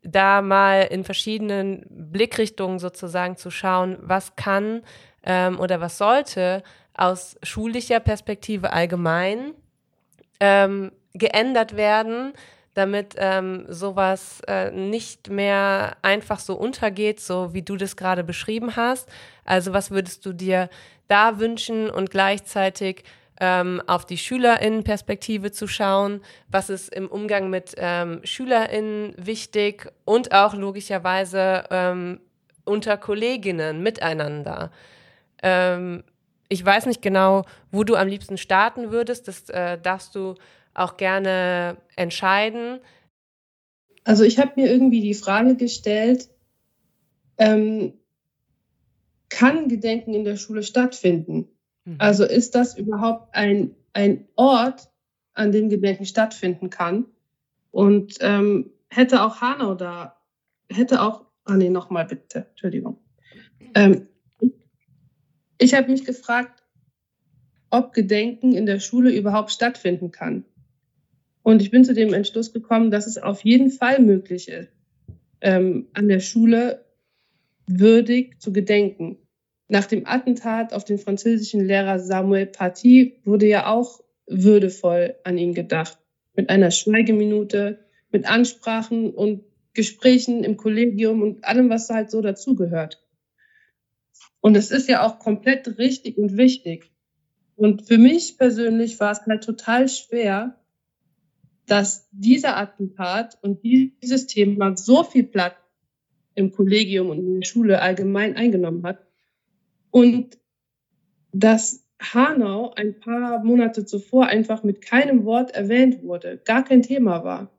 da 0.03 0.41
mal 0.41 0.81
in 0.83 1.03
verschiedenen 1.03 1.85
Blickrichtungen 1.89 2.79
sozusagen 2.79 3.37
zu 3.37 3.51
schauen, 3.51 3.97
was 4.01 4.35
kann 4.35 4.81
ähm, 5.23 5.59
oder 5.59 5.79
was 5.79 5.97
sollte 5.97 6.63
aus 6.93 7.37
schulischer 7.41 7.99
Perspektive 7.99 8.71
allgemein 8.73 9.53
ähm, 10.39 10.91
geändert 11.13 11.75
werden, 11.75 12.33
damit 12.73 13.15
ähm, 13.17 13.65
sowas 13.69 14.41
äh, 14.47 14.71
nicht 14.71 15.29
mehr 15.29 15.97
einfach 16.01 16.39
so 16.39 16.55
untergeht, 16.55 17.19
so 17.19 17.53
wie 17.53 17.61
du 17.61 17.77
das 17.77 17.95
gerade 17.95 18.23
beschrieben 18.23 18.75
hast. 18.75 19.07
Also 19.45 19.73
was 19.73 19.91
würdest 19.91 20.25
du 20.25 20.33
dir 20.33 20.69
da 21.07 21.39
wünschen 21.39 21.89
und 21.89 22.09
gleichzeitig 22.09 23.03
ähm, 23.39 23.81
auf 23.87 24.05
die 24.05 24.17
SchülerInnen-Perspektive 24.17 25.51
zu 25.51 25.67
schauen, 25.67 26.21
was 26.47 26.69
ist 26.69 26.93
im 26.93 27.07
Umgang 27.07 27.49
mit 27.49 27.73
ähm, 27.77 28.21
SchülerInnen 28.23 29.13
wichtig 29.17 29.91
und 30.05 30.33
auch 30.33 30.53
logischerweise 30.53 31.65
ähm, 31.69 32.19
unter 32.63 32.97
Kolleginnen 32.97 33.83
miteinander. 33.83 34.71
Ähm, 35.41 36.03
ich 36.47 36.63
weiß 36.63 36.85
nicht 36.85 37.01
genau, 37.01 37.45
wo 37.71 37.83
du 37.83 37.95
am 37.95 38.07
liebsten 38.07 38.37
starten 38.37 38.91
würdest, 38.91 39.27
das 39.27 39.49
äh, 39.49 39.77
darfst 39.79 40.15
du 40.15 40.35
auch 40.73 40.97
gerne 40.97 41.77
entscheiden. 41.95 42.79
Also 44.03 44.23
ich 44.23 44.39
habe 44.39 44.53
mir 44.55 44.69
irgendwie 44.69 45.01
die 45.01 45.13
Frage 45.13 45.55
gestellt, 45.55 46.29
ähm, 47.37 47.93
kann 49.29 49.67
Gedenken 49.67 50.13
in 50.13 50.23
der 50.23 50.35
Schule 50.35 50.63
stattfinden? 50.63 51.47
Mhm. 51.85 51.95
Also 51.97 52.23
ist 52.23 52.55
das 52.55 52.77
überhaupt 52.77 53.33
ein, 53.35 53.75
ein 53.93 54.27
Ort, 54.35 54.89
an 55.33 55.51
dem 55.51 55.69
Gedenken 55.69 56.05
stattfinden 56.05 56.69
kann? 56.69 57.05
Und 57.71 58.17
ähm, 58.21 58.71
hätte 58.89 59.23
auch 59.23 59.41
Hanau 59.41 59.73
da, 59.73 60.21
hätte 60.69 61.01
auch, 61.01 61.25
ah 61.45 61.55
nee, 61.55 61.69
nochmal 61.69 62.05
bitte, 62.05 62.47
Entschuldigung. 62.51 62.99
Ähm, 63.73 64.07
ich 65.57 65.73
habe 65.73 65.89
mich 65.89 66.05
gefragt, 66.05 66.63
ob 67.71 67.93
Gedenken 67.93 68.53
in 68.53 68.67
der 68.67 68.79
Schule 68.79 69.11
überhaupt 69.11 69.51
stattfinden 69.51 70.11
kann. 70.11 70.45
Und 71.43 71.61
ich 71.61 71.71
bin 71.71 71.83
zu 71.83 71.93
dem 71.93 72.13
Entschluss 72.13 72.53
gekommen, 72.53 72.89
dass 72.89 73.05
es 73.05 73.17
auf 73.17 73.43
jeden 73.43 73.69
Fall 73.69 73.99
möglich 73.99 74.47
ist, 74.47 74.69
ähm, 75.41 75.87
an 75.93 76.07
der 76.07 76.21
Schule 76.21 76.85
würdig 77.67 78.39
zu 78.39 78.53
gedenken. 78.53 79.17
Nach 79.67 79.85
dem 79.85 80.07
Attentat 80.07 80.73
auf 80.73 80.85
den 80.85 80.97
französischen 80.97 81.65
Lehrer 81.65 81.99
Samuel 81.99 82.45
Paty 82.45 83.19
wurde 83.25 83.47
ja 83.47 83.67
auch 83.67 84.01
würdevoll 84.25 85.15
an 85.23 85.37
ihn 85.37 85.53
gedacht. 85.53 85.97
Mit 86.35 86.49
einer 86.49 86.71
Schweigeminute, 86.71 87.79
mit 88.11 88.25
Ansprachen 88.25 89.13
und 89.13 89.43
Gesprächen 89.73 90.43
im 90.43 90.55
Kollegium 90.55 91.21
und 91.21 91.43
allem, 91.43 91.69
was 91.69 91.89
halt 91.89 92.09
so 92.09 92.21
dazugehört. 92.21 93.03
Und 94.39 94.55
es 94.55 94.71
ist 94.71 94.87
ja 94.87 95.05
auch 95.05 95.19
komplett 95.19 95.77
richtig 95.77 96.17
und 96.17 96.37
wichtig. 96.37 96.91
Und 97.55 97.87
für 97.87 97.97
mich 97.97 98.37
persönlich 98.37 98.99
war 98.99 99.11
es 99.11 99.25
halt 99.25 99.43
total 99.43 99.87
schwer, 99.87 100.62
dass 101.65 102.09
dieser 102.11 102.57
Attentat 102.57 103.37
und 103.41 103.63
dieses 103.63 104.27
Thema 104.27 104.75
so 104.75 105.03
viel 105.03 105.23
Platz 105.23 105.55
im 106.35 106.51
Kollegium 106.51 107.09
und 107.09 107.19
in 107.19 107.39
der 107.39 107.47
Schule 107.47 107.81
allgemein 107.81 108.35
eingenommen 108.35 108.83
hat, 108.83 108.99
und 109.93 110.39
dass 111.31 111.85
Hanau 111.99 112.73
ein 112.75 112.99
paar 112.99 113.43
Monate 113.43 113.85
zuvor 113.85 114.25
einfach 114.25 114.63
mit 114.63 114.81
keinem 114.81 115.23
Wort 115.23 115.51
erwähnt 115.51 116.01
wurde, 116.03 116.41
gar 116.43 116.65
kein 116.65 116.81
Thema 116.81 117.23
war. 117.23 117.51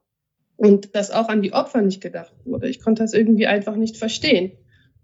Und 0.57 0.97
dass 0.97 1.13
auch 1.13 1.29
an 1.29 1.43
die 1.43 1.53
Opfer 1.53 1.81
nicht 1.81 2.01
gedacht 2.01 2.35
wurde. 2.45 2.69
Ich 2.69 2.81
konnte 2.81 3.05
das 3.05 3.15
irgendwie 3.15 3.47
einfach 3.47 3.77
nicht 3.77 3.97
verstehen. 3.97 4.51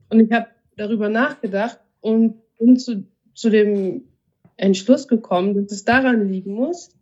Und 0.09 0.19
ich 0.19 0.33
habe 0.33 0.49
darüber 0.76 1.09
nachgedacht 1.09 1.78
und 2.00 2.42
bin 2.59 2.76
zu, 2.76 3.07
zu 3.35 3.49
dem 3.49 4.09
Entschluss 4.57 5.07
gekommen, 5.07 5.54
dass 5.54 5.71
es 5.73 5.85
daran 5.85 6.28
liegen 6.28 6.52
muss, 6.52 6.97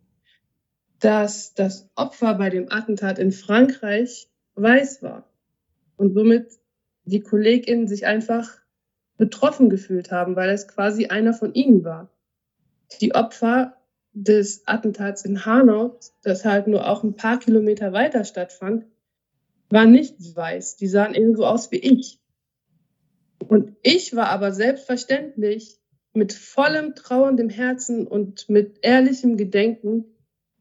dass 0.99 1.53
das 1.53 1.89
Opfer 1.95 2.35
bei 2.35 2.49
dem 2.49 2.71
Attentat 2.71 3.19
in 3.19 3.31
Frankreich 3.31 4.29
weiß 4.55 5.01
war 5.01 5.29
und 5.97 6.13
somit 6.13 6.59
die 7.05 7.21
Kollegin 7.21 7.87
sich 7.87 8.05
einfach 8.05 8.59
betroffen 9.17 9.69
gefühlt 9.69 10.11
haben, 10.11 10.35
weil 10.35 10.49
es 10.49 10.67
quasi 10.67 11.07
einer 11.07 11.33
von 11.33 11.53
ihnen 11.53 11.83
war. 11.83 12.09
Die 13.01 13.15
Opfer 13.15 13.75
des 14.13 14.67
Attentats 14.67 15.23
in 15.23 15.45
Hanau, 15.45 15.99
das 16.23 16.45
halt 16.45 16.67
nur 16.67 16.87
auch 16.87 17.03
ein 17.03 17.15
paar 17.15 17.39
Kilometer 17.39 17.93
weiter 17.93 18.23
stattfand, 18.23 18.85
waren 19.69 19.91
nicht 19.91 20.35
weiß. 20.35 20.77
Die 20.77 20.87
sahen 20.87 21.13
irgendwo 21.13 21.43
aus 21.43 21.71
wie 21.71 21.77
ich. 21.77 22.19
Und 23.47 23.75
ich 23.83 24.15
war 24.15 24.29
aber 24.29 24.51
selbstverständlich 24.51 25.79
mit 26.13 26.33
vollem 26.33 26.95
trauerndem 26.95 27.49
Herzen 27.49 28.07
und 28.07 28.49
mit 28.49 28.79
ehrlichem 28.81 29.37
Gedenken 29.37 30.05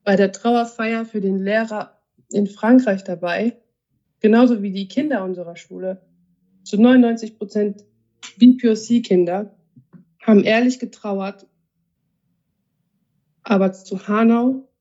bei 0.08 0.16
der 0.16 0.32
Trauerfeier 0.32 1.04
für 1.04 1.20
den 1.20 1.38
Lehrer 1.38 2.00
in 2.30 2.46
Frankreich 2.46 3.04
dabei, 3.04 3.60
genauso 4.20 4.62
wie 4.62 4.72
die 4.72 4.88
Kinder 4.88 5.22
unserer 5.22 5.54
Schule. 5.54 6.00
Zu 6.64 6.80
99 6.80 7.36
Prozent 7.36 7.84
BPOC-Kinder 8.38 9.54
haben 10.22 10.44
ehrlich 10.44 10.78
getrauert, 10.78 11.46
aber 13.42 13.74
zu 13.74 14.08
Hanau 14.08 14.72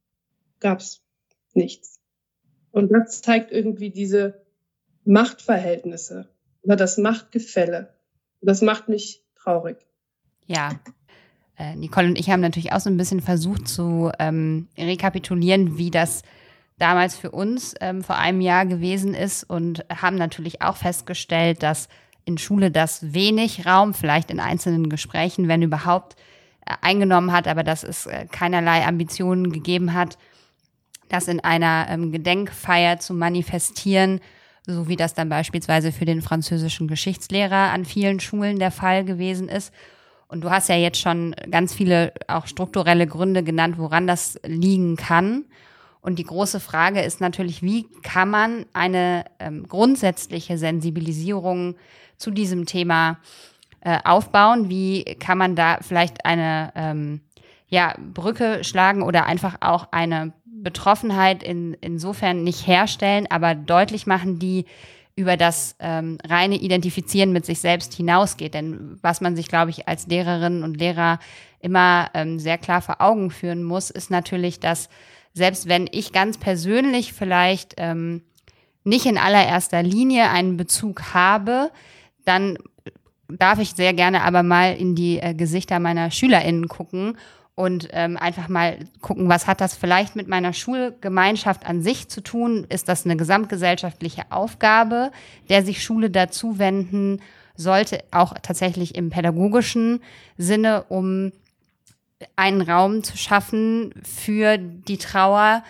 gab 0.61 0.79
es 0.79 1.03
nichts. 1.53 1.99
Und 2.71 2.89
das 2.93 3.21
zeigt 3.21 3.51
irgendwie 3.51 3.89
diese 3.89 4.45
Machtverhältnisse 5.03 6.29
oder 6.61 6.77
das 6.77 6.97
Machtgefälle. 6.97 7.93
Das 8.39 8.61
macht 8.61 8.87
mich 8.87 9.25
traurig. 9.35 9.75
Ja. 10.45 10.79
Äh, 11.57 11.75
Nicole 11.75 12.07
und 12.07 12.19
ich 12.19 12.29
haben 12.29 12.41
natürlich 12.41 12.71
auch 12.71 12.79
so 12.79 12.89
ein 12.89 12.97
bisschen 12.97 13.21
versucht 13.21 13.67
zu 13.67 14.11
ähm, 14.19 14.67
rekapitulieren, 14.77 15.77
wie 15.77 15.91
das 15.91 16.21
damals 16.77 17.15
für 17.15 17.31
uns 17.31 17.73
ähm, 17.81 18.03
vor 18.03 18.17
einem 18.17 18.41
Jahr 18.41 18.65
gewesen 18.65 19.13
ist 19.13 19.43
und 19.43 19.83
haben 19.89 20.15
natürlich 20.15 20.61
auch 20.61 20.77
festgestellt, 20.77 21.63
dass 21.63 21.89
in 22.25 22.37
Schule 22.37 22.71
das 22.71 23.13
wenig 23.13 23.65
Raum, 23.65 23.93
vielleicht 23.93 24.29
in 24.29 24.39
einzelnen 24.39 24.89
Gesprächen, 24.89 25.47
wenn 25.47 25.61
überhaupt, 25.61 26.15
äh, 26.65 26.73
eingenommen 26.81 27.31
hat, 27.31 27.47
aber 27.47 27.63
dass 27.63 27.83
es 27.83 28.05
äh, 28.05 28.27
keinerlei 28.31 28.85
Ambitionen 28.85 29.51
gegeben 29.51 29.93
hat, 29.93 30.17
das 31.09 31.27
in 31.27 31.39
einer 31.39 31.87
ähm, 31.89 32.11
Gedenkfeier 32.11 32.99
zu 32.99 33.13
manifestieren, 33.13 34.19
so 34.67 34.89
wie 34.89 34.97
das 34.97 35.13
dann 35.13 35.29
beispielsweise 35.29 35.93
für 35.93 36.05
den 36.05 36.21
französischen 36.21 36.87
Geschichtslehrer 36.87 37.71
an 37.71 37.85
vielen 37.85 38.19
Schulen 38.19 38.59
der 38.59 38.71
Fall 38.71 39.05
gewesen 39.05 39.47
ist. 39.47 39.73
Und 40.27 40.41
du 40.43 40.49
hast 40.49 40.69
ja 40.69 40.75
jetzt 40.75 40.99
schon 40.99 41.35
ganz 41.49 41.73
viele 41.73 42.13
auch 42.27 42.47
strukturelle 42.47 43.07
Gründe 43.07 43.43
genannt, 43.43 43.77
woran 43.77 44.07
das 44.07 44.39
liegen 44.45 44.95
kann. 44.97 45.45
Und 46.01 46.19
die 46.19 46.23
große 46.23 46.59
Frage 46.59 47.01
ist 47.01 47.21
natürlich, 47.21 47.61
wie 47.61 47.87
kann 48.03 48.29
man 48.29 48.65
eine 48.73 49.25
ähm, 49.39 49.67
grundsätzliche 49.67 50.57
Sensibilisierung 50.57 51.75
zu 52.17 52.31
diesem 52.31 52.65
Thema 52.65 53.19
äh, 53.81 53.99
aufbauen? 54.03 54.69
Wie 54.69 55.03
kann 55.03 55.37
man 55.37 55.55
da 55.55 55.79
vielleicht 55.81 56.25
eine 56.25 56.71
ähm, 56.75 57.21
ja, 57.67 57.95
Brücke 58.13 58.63
schlagen 58.63 59.01
oder 59.01 59.25
einfach 59.25 59.57
auch 59.61 59.87
eine 59.91 60.33
Betroffenheit 60.45 61.43
in, 61.43 61.73
insofern 61.81 62.43
nicht 62.43 62.67
herstellen, 62.67 63.27
aber 63.29 63.55
deutlich 63.55 64.07
machen, 64.07 64.39
die 64.39 64.65
über 65.17 65.35
das 65.35 65.75
ähm, 65.79 66.19
reine 66.23 66.55
Identifizieren 66.55 67.33
mit 67.33 67.45
sich 67.45 67.59
selbst 67.59 67.93
hinausgeht. 67.95 68.53
Denn 68.53 68.99
was 69.01 69.19
man 69.19 69.35
sich, 69.35 69.47
glaube 69.47 69.71
ich, 69.71 69.87
als 69.87 70.05
Lehrerinnen 70.05 70.63
und 70.63 70.77
Lehrer 70.77 71.19
immer 71.59 72.11
ähm, 72.13 72.37
sehr 72.39 72.59
klar 72.59 72.81
vor 72.81 73.01
Augen 73.01 73.31
führen 73.31 73.63
muss, 73.63 73.89
ist 73.89 74.11
natürlich, 74.11 74.59
dass 74.59 74.89
selbst 75.33 75.67
wenn 75.67 75.89
ich 75.91 76.13
ganz 76.13 76.37
persönlich 76.37 77.13
vielleicht 77.13 77.73
ähm, 77.77 78.21
nicht 78.83 79.07
in 79.07 79.17
allererster 79.17 79.81
Linie 79.81 80.29
einen 80.29 80.55
Bezug 80.55 81.13
habe, 81.15 81.71
dann 82.23 82.59
darf 83.27 83.57
ich 83.57 83.71
sehr 83.71 83.93
gerne 83.93 84.21
aber 84.21 84.43
mal 84.43 84.75
in 84.75 84.93
die 84.93 85.19
äh, 85.19 85.33
Gesichter 85.33 85.79
meiner 85.79 86.11
SchülerInnen 86.11 86.67
gucken 86.67 87.17
und 87.57 87.87
ähm, 87.91 88.17
einfach 88.17 88.49
mal 88.49 88.77
gucken, 89.01 89.29
was 89.29 89.47
hat 89.47 89.61
das 89.61 89.75
vielleicht 89.75 90.15
mit 90.15 90.27
meiner 90.27 90.53
Schulgemeinschaft 90.53 91.65
an 91.65 91.81
sich 91.81 92.07
zu 92.07 92.21
tun? 92.21 92.67
Ist 92.69 92.87
das 92.87 93.03
eine 93.03 93.17
gesamtgesellschaftliche 93.17 94.25
Aufgabe, 94.29 95.11
der 95.49 95.65
sich 95.65 95.83
Schule 95.83 96.11
dazu 96.11 96.59
wenden 96.59 97.19
sollte, 97.55 98.03
auch 98.11 98.35
tatsächlich 98.43 98.93
im 98.93 99.09
pädagogischen 99.09 100.01
Sinne, 100.37 100.83
um 100.89 101.31
einen 102.35 102.61
Raum 102.61 103.03
zu 103.03 103.17
schaffen 103.17 103.91
für 104.03 104.59
die 104.59 104.99
Trauer, 104.99 105.63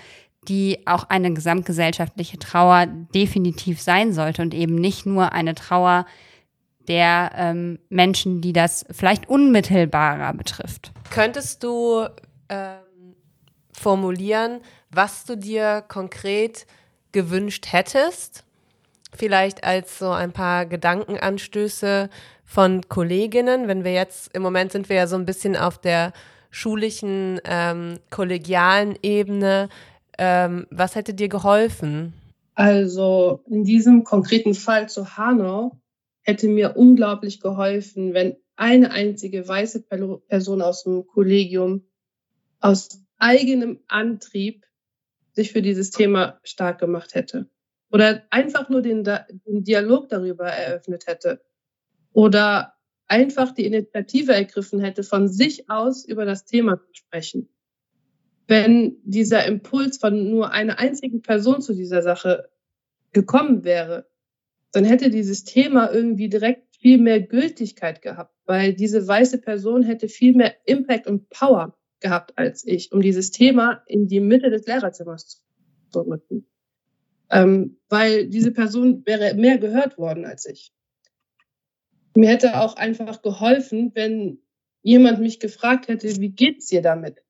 die 0.49 0.85
auch 0.87 1.05
eine 1.07 1.33
gesamtgesellschaftliche 1.33 2.37
Trauer 2.37 2.87
definitiv 3.15 3.79
sein 3.81 4.11
sollte 4.11 4.41
und 4.41 4.53
eben 4.53 4.75
nicht 4.75 5.05
nur 5.05 5.31
eine 5.31 5.55
Trauer 5.55 6.05
der 6.87 7.31
ähm, 7.35 7.79
Menschen, 7.89 8.41
die 8.41 8.53
das 8.53 8.85
vielleicht 8.91 9.29
unmittelbarer 9.29 10.33
betrifft. 10.33 10.91
Könntest 11.11 11.63
du 11.63 12.05
ähm, 12.49 13.15
formulieren, 13.71 14.59
was 14.91 15.25
du 15.25 15.35
dir 15.35 15.83
konkret 15.87 16.65
gewünscht 17.11 17.67
hättest? 17.71 18.43
Vielleicht 19.13 19.63
als 19.63 19.99
so 19.99 20.11
ein 20.11 20.31
paar 20.31 20.65
Gedankenanstöße 20.65 22.09
von 22.43 22.81
Kolleginnen, 22.87 23.67
wenn 23.67 23.83
wir 23.83 23.93
jetzt, 23.93 24.33
im 24.35 24.41
Moment 24.41 24.71
sind 24.71 24.89
wir 24.89 24.95
ja 24.95 25.07
so 25.07 25.15
ein 25.15 25.25
bisschen 25.25 25.55
auf 25.55 25.77
der 25.77 26.13
schulischen, 26.49 27.39
ähm, 27.45 27.99
kollegialen 28.09 28.97
Ebene. 29.01 29.69
Ähm, 30.17 30.65
was 30.71 30.95
hätte 30.95 31.13
dir 31.13 31.29
geholfen? 31.29 32.13
Also 32.55 33.41
in 33.49 33.63
diesem 33.63 34.03
konkreten 34.03 34.53
Fall 34.53 34.89
zu 34.89 35.17
Hanau 35.17 35.77
hätte 36.27 36.49
mir 36.49 36.75
unglaublich 36.75 37.39
geholfen, 37.39 38.13
wenn 38.13 38.35
eine 38.57 38.91
einzige 38.91 39.47
weiße 39.47 39.83
Person 39.83 40.61
aus 40.61 40.83
dem 40.83 41.07
Kollegium 41.07 41.87
aus 42.59 43.01
eigenem 43.17 43.79
Antrieb 43.87 44.65
sich 45.31 45.53
für 45.53 45.61
dieses 45.61 45.89
Thema 45.89 46.39
stark 46.43 46.79
gemacht 46.79 47.15
hätte. 47.15 47.49
Oder 47.91 48.23
einfach 48.29 48.67
nur 48.67 48.81
den, 48.81 49.05
den 49.05 49.63
Dialog 49.63 50.09
darüber 50.09 50.47
eröffnet 50.47 51.07
hätte. 51.07 51.41
Oder 52.11 52.73
einfach 53.05 53.53
die 53.53 53.65
Initiative 53.65 54.33
ergriffen 54.33 54.81
hätte, 54.81 55.03
von 55.03 55.29
sich 55.29 55.69
aus 55.69 56.03
über 56.03 56.25
das 56.25 56.43
Thema 56.43 56.77
zu 56.77 56.89
sprechen. 56.93 57.47
Wenn 58.47 58.97
dieser 59.03 59.45
Impuls 59.45 59.97
von 59.97 60.29
nur 60.29 60.51
einer 60.51 60.77
einzigen 60.79 61.21
Person 61.21 61.61
zu 61.61 61.73
dieser 61.73 62.01
Sache 62.01 62.49
gekommen 63.13 63.63
wäre, 63.63 64.09
dann 64.71 64.85
hätte 64.85 65.09
dieses 65.09 65.43
Thema 65.43 65.91
irgendwie 65.91 66.29
direkt 66.29 66.75
viel 66.77 66.97
mehr 66.97 67.21
Gültigkeit 67.21 68.01
gehabt, 68.01 68.35
weil 68.45 68.73
diese 68.73 69.07
weiße 69.07 69.39
Person 69.39 69.83
hätte 69.83 70.07
viel 70.07 70.35
mehr 70.35 70.55
Impact 70.65 71.07
und 71.07 71.29
Power 71.29 71.75
gehabt 71.99 72.37
als 72.37 72.65
ich, 72.65 72.91
um 72.91 73.01
dieses 73.01 73.31
Thema 73.31 73.83
in 73.87 74.07
die 74.07 74.19
Mitte 74.19 74.49
des 74.49 74.65
Lehrerzimmers 74.67 75.43
zu 75.91 76.01
rücken. 76.01 76.45
Ähm, 77.29 77.77
weil 77.89 78.27
diese 78.27 78.51
Person 78.51 79.05
wäre 79.05 79.33
mehr 79.33 79.57
gehört 79.57 79.97
worden 79.97 80.25
als 80.25 80.45
ich. 80.45 80.71
Mir 82.15 82.29
hätte 82.29 82.59
auch 82.61 82.75
einfach 82.77 83.21
geholfen, 83.21 83.91
wenn 83.95 84.39
jemand 84.81 85.19
mich 85.19 85.39
gefragt 85.39 85.87
hätte, 85.87 86.07
wie 86.19 86.29
geht's 86.29 86.67
dir 86.67 86.81
damit? 86.81 87.23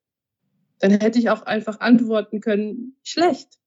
Dann 0.79 0.91
hätte 0.91 1.17
ich 1.17 1.29
auch 1.29 1.41
einfach 1.41 1.79
antworten 1.79 2.39
können, 2.39 2.95
schlecht. 3.03 3.57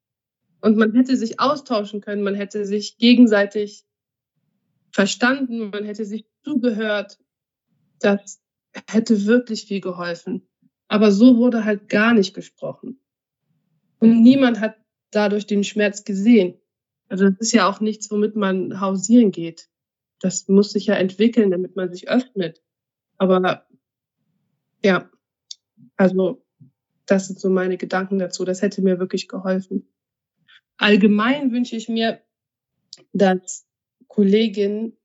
Und 0.61 0.77
man 0.77 0.95
hätte 0.95 1.17
sich 1.17 1.41
austauschen 1.41 2.01
können, 2.01 2.23
man 2.23 2.35
hätte 2.35 2.65
sich 2.65 2.99
gegenseitig 2.99 3.85
verstanden, 4.93 5.71
man 5.71 5.85
hätte 5.85 6.05
sich 6.05 6.27
zugehört. 6.45 7.19
Das 7.99 8.41
hätte 8.89 9.27
wirklich 9.27 9.65
viel 9.65 9.81
geholfen. 9.81 10.49
Aber 10.89 11.13
so 11.13 11.37
wurde 11.37 11.65
halt 11.65 11.89
gar 11.89 12.13
nicht 12.13 12.35
gesprochen. 12.35 13.01
Und 13.99 14.23
niemand 14.23 14.61
hat 14.61 14.77
dadurch 15.11 15.47
den 15.47 15.65
Schmerz 15.65 16.05
gesehen. 16.05 16.55
Also 17.09 17.29
das 17.29 17.39
ist 17.39 17.53
ja 17.53 17.69
auch 17.69 17.81
nichts, 17.81 18.11
womit 18.11 18.37
man 18.37 18.81
hausieren 18.81 19.31
geht 19.31 19.71
das 20.21 20.49
muss 20.49 20.71
sich 20.71 20.87
ja 20.87 20.95
entwickeln, 20.95 21.51
damit 21.51 21.77
man 21.77 21.93
sich 21.93 22.09
öffnet. 22.09 22.63
Aber 23.17 23.67
ja, 24.85 25.11
also 25.97 26.45
das 27.07 27.27
sind 27.27 27.41
so 27.41 27.51
meine 27.51 27.77
Gedanken 27.77 28.19
dazu. 28.19 28.45
Das 28.45 28.63
hätte 28.63 28.83
mir 28.83 28.99
wirklich 28.99 29.29
geholfen. 29.29 29.90
Allgemein 30.81 31.53
wünsche 31.53 31.77
ich 31.77 31.91
mir, 31.91 32.23
dass 33.13 33.67
Kolleginnen 34.09 34.97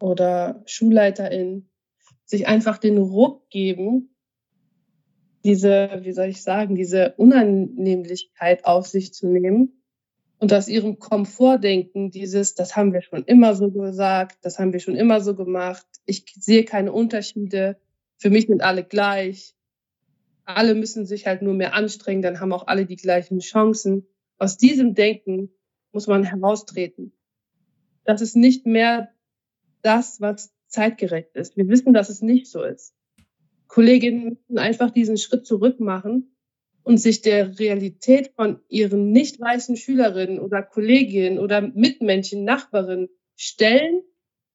oder 0.00 0.64
SchulleiterInnen 0.66 1.70
sich 2.24 2.48
einfach 2.48 2.78
den 2.78 2.98
Ruck 2.98 3.48
geben, 3.48 4.16
diese, 5.44 6.00
wie 6.02 6.10
soll 6.10 6.26
ich 6.26 6.42
sagen, 6.42 6.74
diese 6.74 7.14
Unannehmlichkeit 7.16 8.64
auf 8.64 8.88
sich 8.88 9.14
zu 9.14 9.28
nehmen 9.28 9.84
und 10.38 10.52
aus 10.52 10.66
ihrem 10.66 10.98
Komfortdenken 10.98 12.10
dieses, 12.10 12.56
das 12.56 12.74
haben 12.74 12.92
wir 12.92 13.02
schon 13.02 13.22
immer 13.22 13.54
so 13.54 13.70
gesagt, 13.70 14.38
das 14.42 14.58
haben 14.58 14.72
wir 14.72 14.80
schon 14.80 14.96
immer 14.96 15.20
so 15.20 15.36
gemacht, 15.36 15.86
ich 16.06 16.24
sehe 16.40 16.64
keine 16.64 16.92
Unterschiede, 16.92 17.80
für 18.16 18.30
mich 18.30 18.48
sind 18.48 18.62
alle 18.62 18.82
gleich, 18.82 19.54
alle 20.44 20.74
müssen 20.74 21.06
sich 21.06 21.28
halt 21.28 21.40
nur 21.40 21.54
mehr 21.54 21.72
anstrengen, 21.74 22.20
dann 22.20 22.40
haben 22.40 22.52
auch 22.52 22.66
alle 22.66 22.84
die 22.84 22.96
gleichen 22.96 23.38
Chancen. 23.38 24.08
Aus 24.40 24.56
diesem 24.56 24.94
Denken 24.94 25.50
muss 25.92 26.06
man 26.06 26.24
heraustreten. 26.24 27.12
Das 28.04 28.22
ist 28.22 28.36
nicht 28.36 28.64
mehr 28.64 29.10
das, 29.82 30.18
was 30.22 30.50
zeitgerecht 30.66 31.36
ist. 31.36 31.58
Wir 31.58 31.68
wissen, 31.68 31.92
dass 31.92 32.08
es 32.08 32.22
nicht 32.22 32.46
so 32.46 32.62
ist. 32.62 32.94
Kolleginnen 33.66 34.24
müssen 34.24 34.58
einfach 34.58 34.90
diesen 34.90 35.18
Schritt 35.18 35.46
zurück 35.46 35.78
machen 35.78 36.34
und 36.84 36.96
sich 36.96 37.20
der 37.20 37.58
Realität 37.58 38.32
von 38.34 38.60
ihren 38.68 39.12
nicht 39.12 39.38
weißen 39.38 39.76
Schülerinnen 39.76 40.40
oder 40.40 40.62
Kolleginnen 40.62 41.38
oder 41.38 41.60
Mitmenschen, 41.60 42.42
Nachbarinnen 42.44 43.10
stellen 43.36 44.00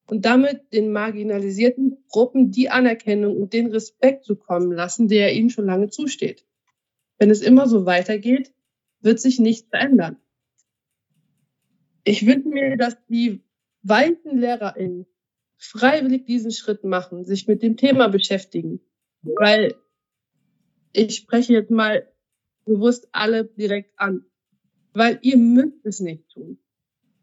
und 0.09 0.25
damit 0.25 0.73
den 0.73 0.91
marginalisierten 0.91 2.03
Gruppen 2.09 2.49
die 2.49 2.71
Anerkennung 2.71 3.37
und 3.37 3.53
den 3.53 3.67
Respekt 3.67 4.25
zukommen 4.25 4.71
lassen, 4.71 5.09
der 5.09 5.35
ihnen 5.35 5.51
schon 5.51 5.67
lange 5.67 5.89
zusteht. 5.89 6.43
Wenn 7.19 7.29
es 7.29 7.41
immer 7.41 7.67
so 7.67 7.85
weitergeht, 7.85 8.51
wird 9.05 9.21
sich 9.21 9.39
nichts 9.39 9.69
verändern. 9.69 10.17
Ich 12.03 12.25
wünsche 12.25 12.49
mir, 12.49 12.75
dass 12.75 12.97
die 13.07 13.43
weißen 13.83 14.37
LehrerInnen 14.37 15.05
freiwillig 15.57 16.25
diesen 16.25 16.51
Schritt 16.51 16.83
machen, 16.83 17.23
sich 17.23 17.47
mit 17.47 17.61
dem 17.61 17.77
Thema 17.77 18.09
beschäftigen. 18.09 18.81
Weil 19.21 19.75
ich 20.91 21.15
spreche 21.15 21.53
jetzt 21.53 21.71
mal 21.71 22.11
bewusst 22.65 23.07
alle 23.11 23.45
direkt 23.45 23.97
an. 23.97 24.25
Weil 24.93 25.19
ihr 25.21 25.37
müsst 25.37 25.85
es 25.85 25.99
nicht 25.99 26.29
tun. 26.29 26.59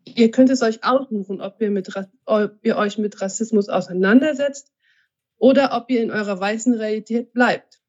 Ihr 0.05 0.31
könnt 0.31 0.51
es 0.51 0.63
euch 0.63 0.83
aussuchen, 0.85 1.41
ob 1.41 1.61
ihr, 1.61 1.71
mit, 1.71 1.89
ob 2.25 2.59
ihr 2.63 2.77
euch 2.77 2.99
mit 2.99 3.21
Rassismus 3.21 3.69
auseinandersetzt 3.69 4.73
oder 5.37 5.77
ob 5.77 5.91
ihr 5.91 6.03
in 6.03 6.11
eurer 6.11 6.39
weißen 6.39 6.75
Realität 6.75 7.33
bleibt. 7.33 7.81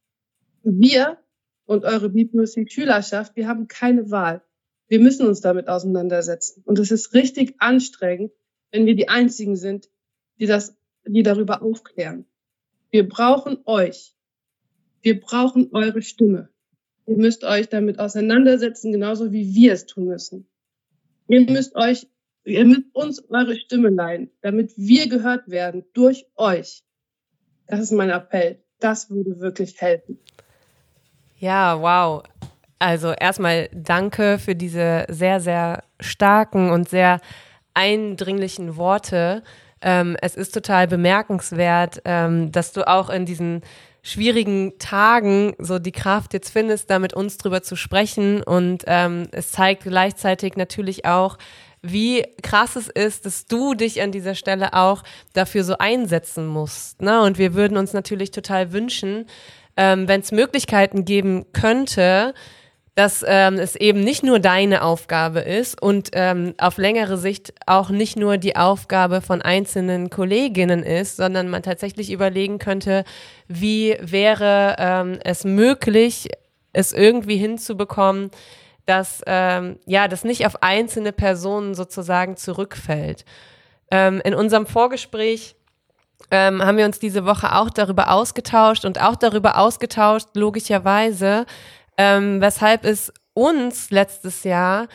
Wir 0.64 1.23
und 1.66 1.86
eure 1.86 2.10
BPOC-Schülerschaft, 2.10 3.36
wir 3.36 3.48
haben 3.48 3.68
keine 3.68 4.12
Wahl. 4.12 4.42
Wir 4.88 5.00
müssen 5.00 5.28
uns 5.28 5.42
damit 5.42 5.68
auseinandersetzen. 5.68 6.62
Und 6.66 6.80
es 6.80 6.92
ist 6.92 7.14
richtig 7.14 7.56
anstrengend, 7.60 8.32
wenn 8.72 8.86
wir 8.86 8.96
die 8.96 9.10
Einzigen 9.10 9.56
sind, 9.56 9.90
die 10.40 10.46
das, 10.46 10.76
die 11.06 11.24
darüber 11.24 11.62
aufklären. 11.62 12.26
Wir 12.90 13.08
brauchen 13.08 13.60
euch. 13.66 14.16
Wir 15.02 15.20
brauchen 15.20 15.70
eure 15.74 16.02
Stimme. 16.02 16.50
Ihr 17.06 17.18
müsst 17.18 17.44
euch 17.44 17.70
damit 17.70 18.00
auseinandersetzen, 18.00 18.92
genauso 18.92 19.32
wie 19.32 19.54
wir 19.54 19.74
es 19.74 19.86
tun 19.86 20.06
müssen. 20.06 20.48
Ihr 21.28 21.42
müsst 21.42 21.76
euch, 21.76 22.08
ihr 22.44 22.66
müsst 22.66 22.94
uns 22.94 23.30
eure 23.30 23.56
Stimme 23.56 23.90
leihen, 23.90 24.32
damit 24.42 24.74
wir 24.78 25.10
gehört 25.10 25.50
werden 25.50 25.86
durch 25.94 26.26
euch. 26.36 26.84
Das 27.68 27.80
ist 27.80 27.92
mein 27.92 28.10
Appell. 28.10 28.64
Das 28.80 29.10
würde 29.10 29.40
wirklich 29.40 29.80
helfen. 29.82 30.20
Ja, 31.44 31.82
wow. 31.82 32.24
Also 32.80 33.12
erstmal 33.12 33.68
danke 33.74 34.40
für 34.40 34.56
diese 34.56 35.06
sehr, 35.10 35.42
sehr 35.42 35.84
starken 36.00 36.72
und 36.72 36.88
sehr 36.88 37.20
eindringlichen 37.74 38.78
Worte. 38.78 39.44
Ähm, 39.82 40.16
es 40.22 40.36
ist 40.36 40.54
total 40.54 40.88
bemerkenswert, 40.88 42.02
ähm, 42.06 42.54
dass 42.54 42.72
du 42.72 42.88
auch 42.88 43.10
in 43.10 43.26
diesen 43.26 43.60
schwierigen 44.04 44.80
Tagen 44.80 45.54
so 45.60 45.80
die 45.80 45.92
Kraft 45.92 46.34
jetzt 46.34 46.50
findest, 46.50 46.90
da 46.90 46.98
mit 46.98 47.14
uns 47.14 47.38
drüber 47.38 47.62
zu 47.62 47.76
sprechen. 47.76 48.42
Und 48.42 48.86
ähm, 48.88 49.28
es 49.34 49.52
zeigt 49.52 49.84
gleichzeitig 49.84 50.56
natürlich 50.56 51.04
auch, 51.04 51.38
wie 51.82 52.24
krass 52.42 52.78
es 52.78 52.88
ist, 52.88 53.26
dass 53.26 53.48
du 53.48 53.74
dich 53.74 54.02
an 54.02 54.14
dieser 54.14 54.36
Stelle 54.36 54.74
auch 54.74 55.04
dafür 55.34 55.66
so 55.66 55.78
einsetzen 55.78 56.48
musst. 56.48 57.02
Ne? 57.02 57.22
Und 57.22 57.38
wir 57.38 57.54
würden 57.54 57.76
uns 57.76 57.92
natürlich 57.92 58.32
total 58.32 58.72
wünschen, 58.72 59.26
ähm, 59.78 60.08
wenn 60.08 60.22
es 60.22 60.32
Möglichkeiten 60.32 61.06
geben 61.06 61.46
könnte, 61.54 62.34
dass 62.96 63.26
ähm, 63.28 63.56
es 63.56 63.76
eben 63.76 64.02
nicht 64.02 64.24
nur 64.24 64.40
deine 64.40 64.84
Aufgabe 64.84 65.40
ist 65.40 65.82
und 65.82 66.10
ähm, 66.14 66.54
auf 66.60 66.78
längere 66.78 67.18
Sicht 67.18 67.54
auch 67.66 67.90
nicht 67.90 68.18
nur 68.18 68.38
die 68.38 68.56
Aufgabe 68.56 69.22
von 69.22 69.42
einzelnen 69.42 70.12
Kolleginnen 70.12 70.84
ist, 70.84 71.18
sondern 71.18 71.50
man 71.50 71.64
tatsächlich 71.64 72.12
überlegen 72.12 72.60
könnte, 72.60 73.04
wie 73.48 73.98
wäre 74.00 74.76
ähm, 74.78 75.20
es 75.24 75.44
möglich, 75.44 76.30
es 76.72 76.94
irgendwie 76.94 77.38
hinzubekommen, 77.38 78.30
dass 78.86 79.22
ähm, 79.26 79.80
ja 79.88 80.08
das 80.08 80.24
nicht 80.24 80.46
auf 80.46 80.62
einzelne 80.62 81.14
Personen 81.14 81.74
sozusagen 81.74 82.38
zurückfällt. 82.38 83.26
Ähm, 83.90 84.22
in 84.24 84.36
unserem 84.36 84.68
Vorgespräch 84.68 85.56
ähm, 86.32 86.64
haben 86.64 86.78
wir 86.78 86.86
uns 86.86 87.00
diese 87.00 87.26
Woche 87.26 87.56
auch 87.56 87.70
darüber 87.70 88.12
ausgetauscht 88.12 88.86
und 88.86 89.02
auch 89.02 89.16
darüber 89.16 89.58
ausgetauscht, 89.58 90.30
logischerweise, 90.36 91.46
ähm, 91.98 92.42
weshalb 92.42 92.86
es 92.86 93.14
uns 93.34 93.90
letztes 93.92 94.44
Jahr 94.44 94.88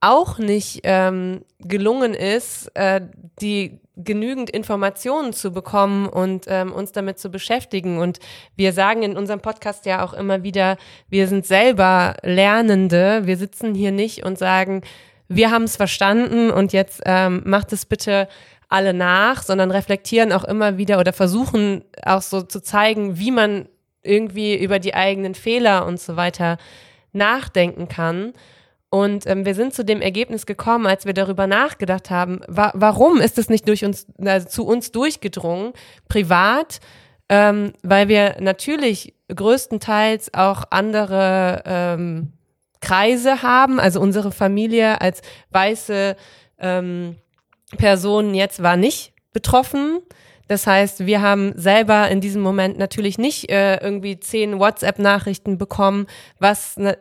auch 0.00 0.38
nicht 0.38 0.80
ähm, 0.84 1.44
gelungen 1.60 2.12
ist, 2.14 2.70
äh, 2.74 3.00
die 3.40 3.80
genügend 3.96 4.50
Informationen 4.50 5.32
zu 5.32 5.52
bekommen 5.52 6.08
und 6.08 6.46
ähm, 6.48 6.72
uns 6.72 6.92
damit 6.92 7.18
zu 7.18 7.30
beschäftigen. 7.30 7.98
Und 7.98 8.18
wir 8.56 8.72
sagen 8.72 9.02
in 9.02 9.16
unserem 9.16 9.40
Podcast 9.40 9.86
ja 9.86 10.04
auch 10.04 10.12
immer 10.12 10.42
wieder, 10.42 10.76
wir 11.08 11.28
sind 11.28 11.46
selber 11.46 12.16
Lernende. 12.22 13.22
Wir 13.24 13.36
sitzen 13.36 13.74
hier 13.74 13.92
nicht 13.92 14.24
und 14.24 14.36
sagen, 14.36 14.82
wir 15.28 15.50
haben 15.50 15.64
es 15.64 15.76
verstanden 15.76 16.50
und 16.50 16.72
jetzt 16.72 17.02
ähm, 17.06 17.42
macht 17.46 17.72
es 17.72 17.86
bitte 17.86 18.28
alle 18.68 18.94
nach, 18.94 19.42
sondern 19.42 19.70
reflektieren 19.70 20.32
auch 20.32 20.44
immer 20.44 20.78
wieder 20.78 20.98
oder 20.98 21.12
versuchen 21.12 21.84
auch 22.04 22.22
so 22.22 22.42
zu 22.42 22.60
zeigen, 22.60 23.18
wie 23.18 23.30
man 23.30 23.68
irgendwie 24.02 24.56
über 24.56 24.78
die 24.78 24.94
eigenen 24.94 25.34
Fehler 25.34 25.86
und 25.86 26.00
so 26.00 26.16
weiter 26.16 26.58
nachdenken 27.12 27.88
kann. 27.88 28.32
Und 28.90 29.26
ähm, 29.26 29.44
wir 29.44 29.56
sind 29.56 29.74
zu 29.74 29.84
dem 29.84 30.00
Ergebnis 30.00 30.46
gekommen, 30.46 30.86
als 30.86 31.04
wir 31.04 31.14
darüber 31.14 31.48
nachgedacht 31.48 32.10
haben, 32.10 32.40
wa 32.46 32.70
warum 32.74 33.20
ist 33.20 33.38
es 33.38 33.48
nicht 33.48 33.66
durch 33.66 33.84
uns, 33.84 34.06
also 34.24 34.48
zu 34.48 34.64
uns 34.66 34.92
durchgedrungen, 34.92 35.72
privat, 36.08 36.78
ähm, 37.28 37.72
weil 37.82 38.06
wir 38.06 38.36
natürlich 38.38 39.14
größtenteils 39.34 40.32
auch 40.34 40.64
andere 40.70 41.62
ähm, 41.66 42.34
Kreise 42.80 43.42
haben, 43.42 43.80
also 43.80 44.00
unsere 44.00 44.30
Familie 44.30 45.00
als 45.00 45.22
weiße 45.50 46.14
ähm, 46.58 47.16
Person 47.74 48.34
jetzt 48.34 48.62
war 48.62 48.76
nicht 48.76 49.12
betroffen. 49.32 50.00
Das 50.48 50.66
heißt, 50.66 51.06
wir 51.06 51.22
haben 51.22 51.52
selber 51.56 52.08
in 52.10 52.20
diesem 52.20 52.42
Moment 52.42 52.78
natürlich 52.78 53.18
nicht 53.18 53.50
äh, 53.50 53.76
irgendwie 53.82 54.20
zehn 54.20 54.58
WhatsApp-Nachrichten 54.58 55.56
bekommen, 55.56 56.06
was 56.38 56.76
ne, 56.76 56.98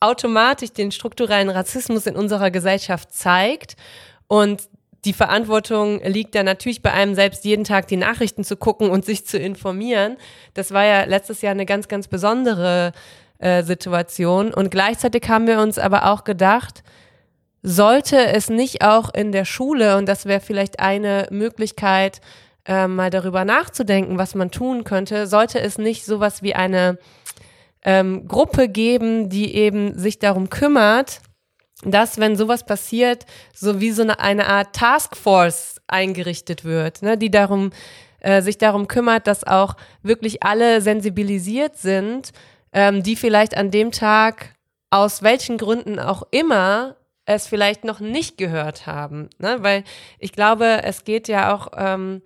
automatisch 0.00 0.72
den 0.72 0.90
strukturellen 0.90 1.50
Rassismus 1.50 2.06
in 2.06 2.16
unserer 2.16 2.50
Gesellschaft 2.50 3.12
zeigt. 3.12 3.76
Und 4.26 4.62
die 5.04 5.12
Verantwortung 5.12 6.00
liegt 6.02 6.34
da 6.34 6.42
natürlich 6.42 6.82
bei 6.82 6.92
einem 6.92 7.14
selbst, 7.14 7.44
jeden 7.44 7.64
Tag 7.64 7.88
die 7.88 7.96
Nachrichten 7.96 8.44
zu 8.44 8.56
gucken 8.56 8.90
und 8.90 9.04
sich 9.04 9.26
zu 9.26 9.38
informieren. 9.38 10.16
Das 10.54 10.72
war 10.72 10.84
ja 10.84 11.04
letztes 11.04 11.42
Jahr 11.42 11.52
eine 11.52 11.66
ganz, 11.66 11.88
ganz 11.88 12.08
besondere 12.08 12.92
äh, 13.38 13.62
Situation. 13.62 14.52
Und 14.52 14.70
gleichzeitig 14.70 15.28
haben 15.28 15.46
wir 15.46 15.60
uns 15.60 15.78
aber 15.78 16.06
auch 16.10 16.24
gedacht, 16.24 16.82
sollte 17.62 18.26
es 18.26 18.48
nicht 18.48 18.82
auch 18.82 19.12
in 19.12 19.32
der 19.32 19.44
Schule, 19.44 19.96
und 19.96 20.06
das 20.06 20.26
wäre 20.26 20.40
vielleicht 20.40 20.80
eine 20.80 21.26
Möglichkeit, 21.30 22.20
äh, 22.66 22.86
mal 22.86 23.10
darüber 23.10 23.44
nachzudenken, 23.44 24.18
was 24.18 24.34
man 24.34 24.50
tun 24.50 24.84
könnte, 24.84 25.26
sollte 25.26 25.60
es 25.60 25.78
nicht 25.78 26.04
sowas 26.04 26.42
wie 26.42 26.54
eine 26.54 26.98
ähm, 27.82 28.28
Gruppe 28.28 28.68
geben, 28.68 29.28
die 29.28 29.54
eben 29.54 29.98
sich 29.98 30.18
darum 30.18 30.50
kümmert, 30.50 31.20
dass, 31.82 32.18
wenn 32.18 32.36
sowas 32.36 32.64
passiert, 32.64 33.24
so 33.54 33.80
wie 33.80 33.90
so 33.90 34.02
eine, 34.02 34.20
eine 34.20 34.46
Art 34.46 34.74
Taskforce 34.74 35.80
eingerichtet 35.86 36.64
wird, 36.64 37.02
ne, 37.02 37.16
die 37.16 37.30
darum, 37.30 37.70
äh, 38.20 38.42
sich 38.42 38.58
darum 38.58 38.86
kümmert, 38.86 39.26
dass 39.26 39.46
auch 39.46 39.74
wirklich 40.02 40.42
alle 40.42 40.82
sensibilisiert 40.82 41.76
sind, 41.78 42.32
ähm, 42.72 43.02
die 43.02 43.16
vielleicht 43.16 43.56
an 43.56 43.70
dem 43.70 43.92
Tag 43.92 44.54
aus 44.90 45.22
welchen 45.22 45.56
Gründen 45.56 45.98
auch 45.98 46.22
immer 46.30 46.96
es 47.34 47.46
vielleicht 47.46 47.84
noch 47.84 48.00
nicht 48.00 48.38
gehört 48.38 48.86
haben. 48.86 49.28
Ne? 49.38 49.58
Weil 49.60 49.84
ich 50.18 50.32
glaube, 50.32 50.82
es 50.82 51.04
geht 51.04 51.28
ja 51.28 51.54
auch 51.54 51.68
ähm, 51.76 52.22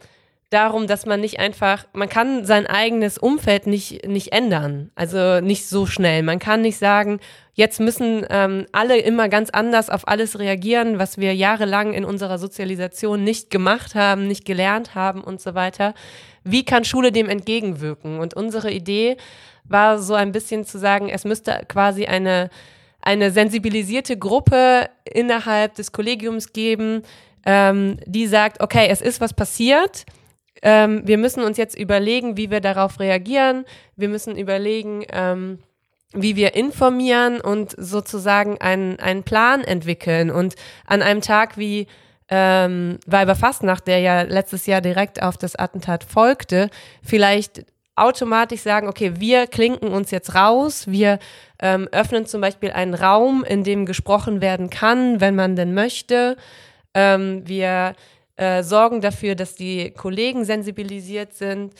darum, 0.50 0.86
dass 0.86 1.04
man 1.04 1.20
nicht 1.20 1.40
einfach, 1.40 1.84
man 1.92 2.08
kann 2.08 2.44
sein 2.44 2.66
eigenes 2.66 3.18
Umfeld 3.18 3.66
nicht, 3.66 4.06
nicht 4.06 4.32
ändern, 4.32 4.90
also 4.94 5.40
nicht 5.40 5.66
so 5.68 5.84
schnell. 5.84 6.22
Man 6.22 6.38
kann 6.38 6.62
nicht 6.62 6.78
sagen, 6.78 7.18
jetzt 7.54 7.80
müssen 7.80 8.24
ähm, 8.30 8.66
alle 8.72 8.98
immer 8.98 9.28
ganz 9.28 9.50
anders 9.50 9.90
auf 9.90 10.06
alles 10.06 10.38
reagieren, 10.38 10.98
was 10.98 11.18
wir 11.18 11.34
jahrelang 11.34 11.92
in 11.92 12.04
unserer 12.04 12.38
Sozialisation 12.38 13.24
nicht 13.24 13.50
gemacht 13.50 13.94
haben, 13.94 14.28
nicht 14.28 14.44
gelernt 14.44 14.94
haben 14.94 15.22
und 15.22 15.40
so 15.40 15.54
weiter. 15.54 15.92
Wie 16.44 16.64
kann 16.64 16.84
Schule 16.84 17.10
dem 17.10 17.28
entgegenwirken? 17.28 18.20
Und 18.20 18.34
unsere 18.34 18.70
Idee 18.70 19.16
war 19.64 19.98
so 19.98 20.14
ein 20.14 20.32
bisschen 20.32 20.64
zu 20.64 20.78
sagen, 20.78 21.08
es 21.08 21.24
müsste 21.24 21.64
quasi 21.68 22.06
eine, 22.06 22.50
eine 23.04 23.30
sensibilisierte 23.30 24.16
Gruppe 24.16 24.88
innerhalb 25.04 25.74
des 25.74 25.92
Kollegiums 25.92 26.52
geben, 26.52 27.02
ähm, 27.46 27.98
die 28.06 28.26
sagt, 28.26 28.62
okay, 28.62 28.86
es 28.88 29.02
ist 29.02 29.20
was 29.20 29.34
passiert, 29.34 30.06
ähm, 30.64 31.02
wir 31.04 31.18
müssen 31.18 31.44
uns 31.44 31.58
jetzt 31.58 31.78
überlegen, 31.78 32.38
wie 32.38 32.50
wir 32.50 32.60
darauf 32.60 32.98
reagieren. 32.98 33.66
Wir 33.96 34.08
müssen 34.08 34.36
überlegen, 34.36 35.04
ähm, 35.12 35.58
wie 36.14 36.36
wir 36.36 36.54
informieren 36.54 37.40
und 37.40 37.74
sozusagen 37.76 38.58
einen, 38.62 38.98
einen 38.98 39.24
Plan 39.24 39.62
entwickeln. 39.62 40.30
Und 40.30 40.54
an 40.86 41.02
einem 41.02 41.20
Tag 41.20 41.58
wie 41.58 41.86
ähm, 42.30 42.98
Weiberfastnacht, 43.06 43.86
der 43.86 43.98
ja 43.98 44.22
letztes 44.22 44.64
Jahr 44.64 44.80
direkt 44.80 45.22
auf 45.22 45.36
das 45.36 45.54
Attentat 45.54 46.02
folgte, 46.02 46.70
vielleicht 47.02 47.66
automatisch 47.96 48.60
sagen, 48.60 48.88
okay, 48.88 49.14
wir 49.16 49.46
klinken 49.46 49.88
uns 49.88 50.10
jetzt 50.10 50.34
raus, 50.34 50.86
wir 50.88 51.18
ähm, 51.60 51.88
öffnen 51.92 52.26
zum 52.26 52.40
Beispiel 52.40 52.70
einen 52.72 52.94
Raum, 52.94 53.44
in 53.44 53.64
dem 53.64 53.86
gesprochen 53.86 54.40
werden 54.40 54.70
kann, 54.70 55.20
wenn 55.20 55.34
man 55.34 55.56
denn 55.56 55.74
möchte. 55.74 56.36
Ähm, 56.94 57.46
wir 57.46 57.94
äh, 58.36 58.62
sorgen 58.62 59.00
dafür, 59.00 59.34
dass 59.34 59.54
die 59.54 59.90
Kollegen 59.92 60.44
sensibilisiert 60.44 61.34
sind. 61.34 61.74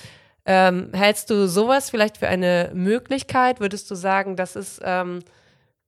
Ähm, 0.47 0.91
hältst 0.93 1.31
du 1.31 1.49
sowas 1.49 1.91
vielleicht 1.91 2.19
für 2.19 2.29
eine 2.29 2.71
Möglichkeit? 2.75 3.61
Würdest 3.61 3.91
du 3.91 3.95
sagen, 3.95 4.37
das 4.37 4.57
ist 4.57 4.81
ähm, 4.85 5.21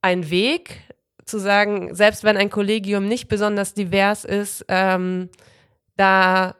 ein 0.01 0.29
Weg, 0.29 0.81
zu 1.27 1.39
sagen, 1.39 1.93
selbst 1.93 2.23
wenn 2.23 2.37
ein 2.37 2.49
Kollegium 2.49 3.07
nicht 3.07 3.27
besonders 3.27 3.73
divers 3.73 4.25
ist, 4.25 4.65
ähm, 4.69 5.29
da 5.97 6.55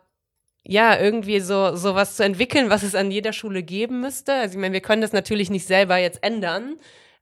ja 0.67 0.99
irgendwie 0.99 1.39
so 1.39 1.75
sowas 1.75 2.17
zu 2.17 2.23
entwickeln, 2.23 2.69
was 2.69 2.83
es 2.83 2.93
an 2.93 3.09
jeder 3.09 3.31
Schule 3.31 3.63
geben 3.63 4.01
müsste? 4.01 4.33
Also 4.33 4.55
ich 4.55 4.61
meine, 4.61 4.73
wir 4.73 4.81
können 4.81 5.01
das 5.01 5.13
natürlich 5.13 5.49
nicht 5.49 5.65
selber 5.65 5.97
jetzt 5.97 6.21
ändern, 6.23 6.75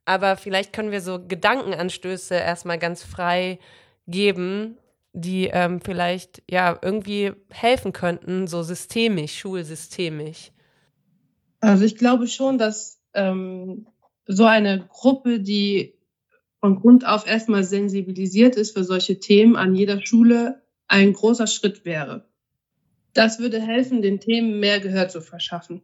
aber 0.04 0.36
vielleicht 0.36 0.72
können 0.72 0.90
wir 0.90 1.00
so 1.00 1.20
Gedankenanstöße 1.26 2.34
erstmal 2.34 2.78
ganz 2.78 3.04
frei 3.04 3.58
geben, 4.08 4.76
die 5.12 5.48
ähm, 5.52 5.80
vielleicht 5.80 6.42
ja 6.50 6.78
irgendwie 6.82 7.32
helfen 7.50 7.92
könnten, 7.92 8.48
so 8.48 8.62
systemisch, 8.62 9.38
schulsystemisch. 9.38 10.50
Also 11.60 11.84
ich 11.84 11.96
glaube 11.96 12.26
schon, 12.26 12.58
dass 12.58 13.00
ähm, 13.14 13.86
so 14.26 14.44
eine 14.44 14.86
Gruppe, 14.88 15.40
die 15.40 15.94
von 16.60 16.80
Grund 16.80 17.06
auf 17.06 17.26
erstmal 17.26 17.62
sensibilisiert 17.64 18.56
ist 18.56 18.76
für 18.76 18.84
solche 18.84 19.20
Themen 19.20 19.56
an 19.56 19.74
jeder 19.74 20.04
Schule, 20.04 20.62
ein 20.88 21.12
großer 21.12 21.46
Schritt 21.46 21.84
wäre. 21.84 22.28
Das 23.16 23.38
würde 23.38 23.60
helfen, 23.60 24.02
den 24.02 24.20
Themen 24.20 24.60
mehr 24.60 24.78
Gehör 24.78 25.08
zu 25.08 25.22
verschaffen. 25.22 25.80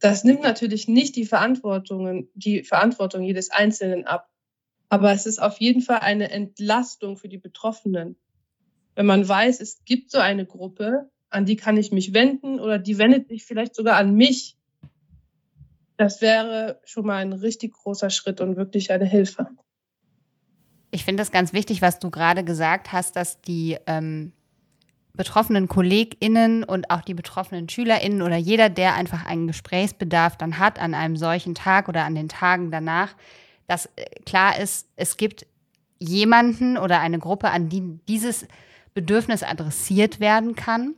Das 0.00 0.22
nimmt 0.22 0.42
natürlich 0.42 0.86
nicht 0.86 1.16
die 1.16 1.24
Verantwortung, 1.24 2.28
die 2.34 2.62
Verantwortung 2.62 3.22
jedes 3.22 3.50
Einzelnen 3.50 4.06
ab. 4.06 4.28
Aber 4.90 5.12
es 5.12 5.24
ist 5.24 5.40
auf 5.40 5.58
jeden 5.60 5.80
Fall 5.80 6.00
eine 6.00 6.30
Entlastung 6.30 7.16
für 7.16 7.28
die 7.28 7.38
Betroffenen. 7.38 8.16
Wenn 8.94 9.06
man 9.06 9.26
weiß, 9.26 9.60
es 9.62 9.82
gibt 9.86 10.10
so 10.10 10.18
eine 10.18 10.44
Gruppe, 10.44 11.08
an 11.30 11.46
die 11.46 11.56
kann 11.56 11.78
ich 11.78 11.90
mich 11.90 12.12
wenden 12.12 12.60
oder 12.60 12.78
die 12.78 12.98
wendet 12.98 13.28
sich 13.28 13.44
vielleicht 13.44 13.74
sogar 13.74 13.96
an 13.96 14.14
mich. 14.14 14.58
Das 15.96 16.20
wäre 16.20 16.80
schon 16.84 17.06
mal 17.06 17.16
ein 17.16 17.32
richtig 17.32 17.72
großer 17.72 18.10
Schritt 18.10 18.42
und 18.42 18.56
wirklich 18.56 18.90
eine 18.90 19.06
Hilfe. 19.06 19.48
Ich 20.90 21.04
finde 21.04 21.22
das 21.22 21.30
ganz 21.30 21.54
wichtig, 21.54 21.80
was 21.80 21.98
du 21.98 22.10
gerade 22.10 22.44
gesagt 22.44 22.92
hast, 22.92 23.16
dass 23.16 23.40
die 23.40 23.78
ähm, 23.86 24.32
betroffenen 25.18 25.66
KollegInnen 25.68 26.62
und 26.62 26.90
auch 26.90 27.02
die 27.02 27.12
betroffenen 27.12 27.68
SchülerInnen 27.68 28.22
oder 28.22 28.36
jeder, 28.36 28.70
der 28.70 28.94
einfach 28.94 29.26
einen 29.26 29.48
Gesprächsbedarf 29.48 30.36
dann 30.36 30.58
hat 30.58 30.78
an 30.78 30.94
einem 30.94 31.16
solchen 31.16 31.56
Tag 31.56 31.88
oder 31.88 32.04
an 32.04 32.14
den 32.14 32.28
Tagen 32.28 32.70
danach, 32.70 33.14
dass 33.66 33.86
äh, 33.96 34.04
klar 34.24 34.58
ist, 34.58 34.88
es 34.96 35.16
gibt 35.16 35.44
jemanden 35.98 36.78
oder 36.78 37.00
eine 37.00 37.18
Gruppe, 37.18 37.50
an 37.50 37.68
die 37.68 37.98
dieses 38.06 38.46
Bedürfnis 38.94 39.42
adressiert 39.42 40.20
werden 40.20 40.54
kann. 40.54 40.94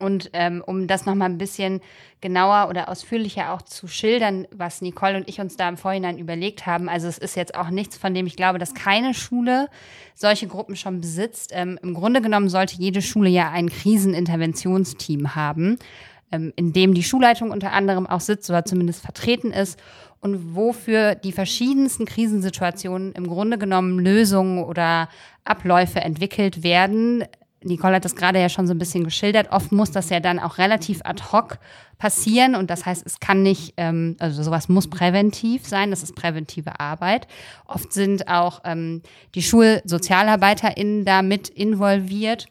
Und 0.00 0.30
ähm, 0.32 0.62
um 0.66 0.86
das 0.86 1.06
nochmal 1.06 1.28
ein 1.28 1.38
bisschen 1.38 1.80
genauer 2.20 2.68
oder 2.68 2.88
ausführlicher 2.88 3.52
auch 3.52 3.62
zu 3.62 3.86
schildern, 3.86 4.46
was 4.50 4.80
Nicole 4.82 5.16
und 5.16 5.28
ich 5.28 5.40
uns 5.40 5.56
da 5.56 5.68
im 5.68 5.76
Vorhinein 5.76 6.18
überlegt 6.18 6.66
haben. 6.66 6.88
Also 6.88 7.06
es 7.06 7.18
ist 7.18 7.36
jetzt 7.36 7.54
auch 7.54 7.70
nichts, 7.70 7.96
von 7.96 8.14
dem 8.14 8.26
ich 8.26 8.36
glaube, 8.36 8.58
dass 8.58 8.74
keine 8.74 9.14
Schule 9.14 9.68
solche 10.14 10.46
Gruppen 10.46 10.76
schon 10.76 11.00
besitzt. 11.00 11.50
Ähm, 11.54 11.78
Im 11.82 11.94
Grunde 11.94 12.20
genommen 12.20 12.48
sollte 12.48 12.76
jede 12.76 13.02
Schule 13.02 13.28
ja 13.28 13.50
ein 13.50 13.68
Kriseninterventionsteam 13.68 15.34
haben, 15.34 15.78
ähm, 16.32 16.52
in 16.56 16.72
dem 16.72 16.94
die 16.94 17.02
Schulleitung 17.02 17.50
unter 17.50 17.72
anderem 17.72 18.06
auch 18.06 18.20
sitzt 18.20 18.48
oder 18.50 18.64
zumindest 18.64 19.02
vertreten 19.02 19.52
ist 19.52 19.78
und 20.20 20.54
wofür 20.54 21.14
die 21.14 21.32
verschiedensten 21.32 22.04
Krisensituationen 22.04 23.12
im 23.12 23.26
Grunde 23.26 23.58
genommen 23.58 23.98
Lösungen 23.98 24.62
oder 24.62 25.08
Abläufe 25.44 26.00
entwickelt 26.00 26.62
werden, 26.62 27.24
Nicole 27.62 27.96
hat 27.96 28.04
das 28.04 28.16
gerade 28.16 28.40
ja 28.40 28.48
schon 28.48 28.66
so 28.66 28.72
ein 28.72 28.78
bisschen 28.78 29.04
geschildert. 29.04 29.52
Oft 29.52 29.70
muss 29.72 29.90
das 29.90 30.08
ja 30.08 30.20
dann 30.20 30.38
auch 30.38 30.58
relativ 30.58 31.00
ad 31.04 31.22
hoc 31.30 31.58
passieren 31.98 32.54
und 32.54 32.70
das 32.70 32.86
heißt, 32.86 33.04
es 33.04 33.20
kann 33.20 33.42
nicht, 33.42 33.74
ähm, 33.76 34.16
also 34.18 34.42
sowas 34.42 34.68
muss 34.68 34.88
präventiv 34.88 35.68
sein, 35.68 35.90
das 35.90 36.02
ist 36.02 36.16
präventive 36.16 36.80
Arbeit. 36.80 37.26
Oft 37.66 37.92
sind 37.92 38.26
auch 38.28 38.62
ähm, 38.64 39.02
die 39.34 39.42
SchulsozialarbeiterInnen 39.42 41.04
da 41.04 41.22
mit 41.22 41.48
involviert. 41.48 42.46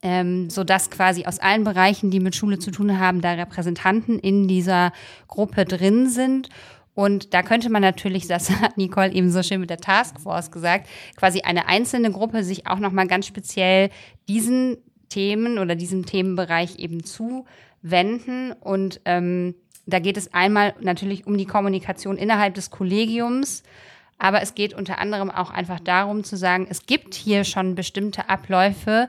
Ähm, 0.00 0.48
so 0.48 0.64
quasi 0.64 1.24
aus 1.26 1.40
allen 1.40 1.64
Bereichen, 1.64 2.12
die 2.12 2.20
mit 2.20 2.36
Schule 2.36 2.60
zu 2.60 2.70
tun 2.70 3.00
haben, 3.00 3.20
da 3.20 3.32
Repräsentanten 3.32 4.20
in 4.20 4.46
dieser 4.46 4.92
Gruppe 5.26 5.64
drin 5.64 6.08
sind 6.08 6.48
und 6.98 7.32
da 7.32 7.44
könnte 7.44 7.70
man 7.70 7.80
natürlich, 7.80 8.26
das 8.26 8.50
hat 8.50 8.76
Nicole 8.76 9.12
eben 9.12 9.30
so 9.30 9.44
schön 9.44 9.60
mit 9.60 9.70
der 9.70 9.76
Taskforce 9.76 10.50
gesagt, 10.50 10.88
quasi 11.14 11.42
eine 11.42 11.68
einzelne 11.68 12.10
Gruppe 12.10 12.42
sich 12.42 12.66
auch 12.66 12.80
nochmal 12.80 13.06
ganz 13.06 13.24
speziell 13.24 13.90
diesen 14.26 14.78
Themen 15.08 15.60
oder 15.60 15.76
diesem 15.76 16.06
Themenbereich 16.06 16.80
eben 16.80 17.04
zuwenden. 17.04 18.50
Und 18.50 19.00
ähm, 19.04 19.54
da 19.86 20.00
geht 20.00 20.16
es 20.16 20.34
einmal 20.34 20.74
natürlich 20.80 21.24
um 21.24 21.38
die 21.38 21.46
Kommunikation 21.46 22.16
innerhalb 22.16 22.54
des 22.54 22.70
Kollegiums. 22.70 23.62
Aber 24.18 24.42
es 24.42 24.56
geht 24.56 24.74
unter 24.74 24.98
anderem 24.98 25.30
auch 25.30 25.50
einfach 25.50 25.78
darum 25.78 26.24
zu 26.24 26.36
sagen, 26.36 26.66
es 26.68 26.84
gibt 26.86 27.14
hier 27.14 27.44
schon 27.44 27.76
bestimmte 27.76 28.28
Abläufe, 28.28 29.08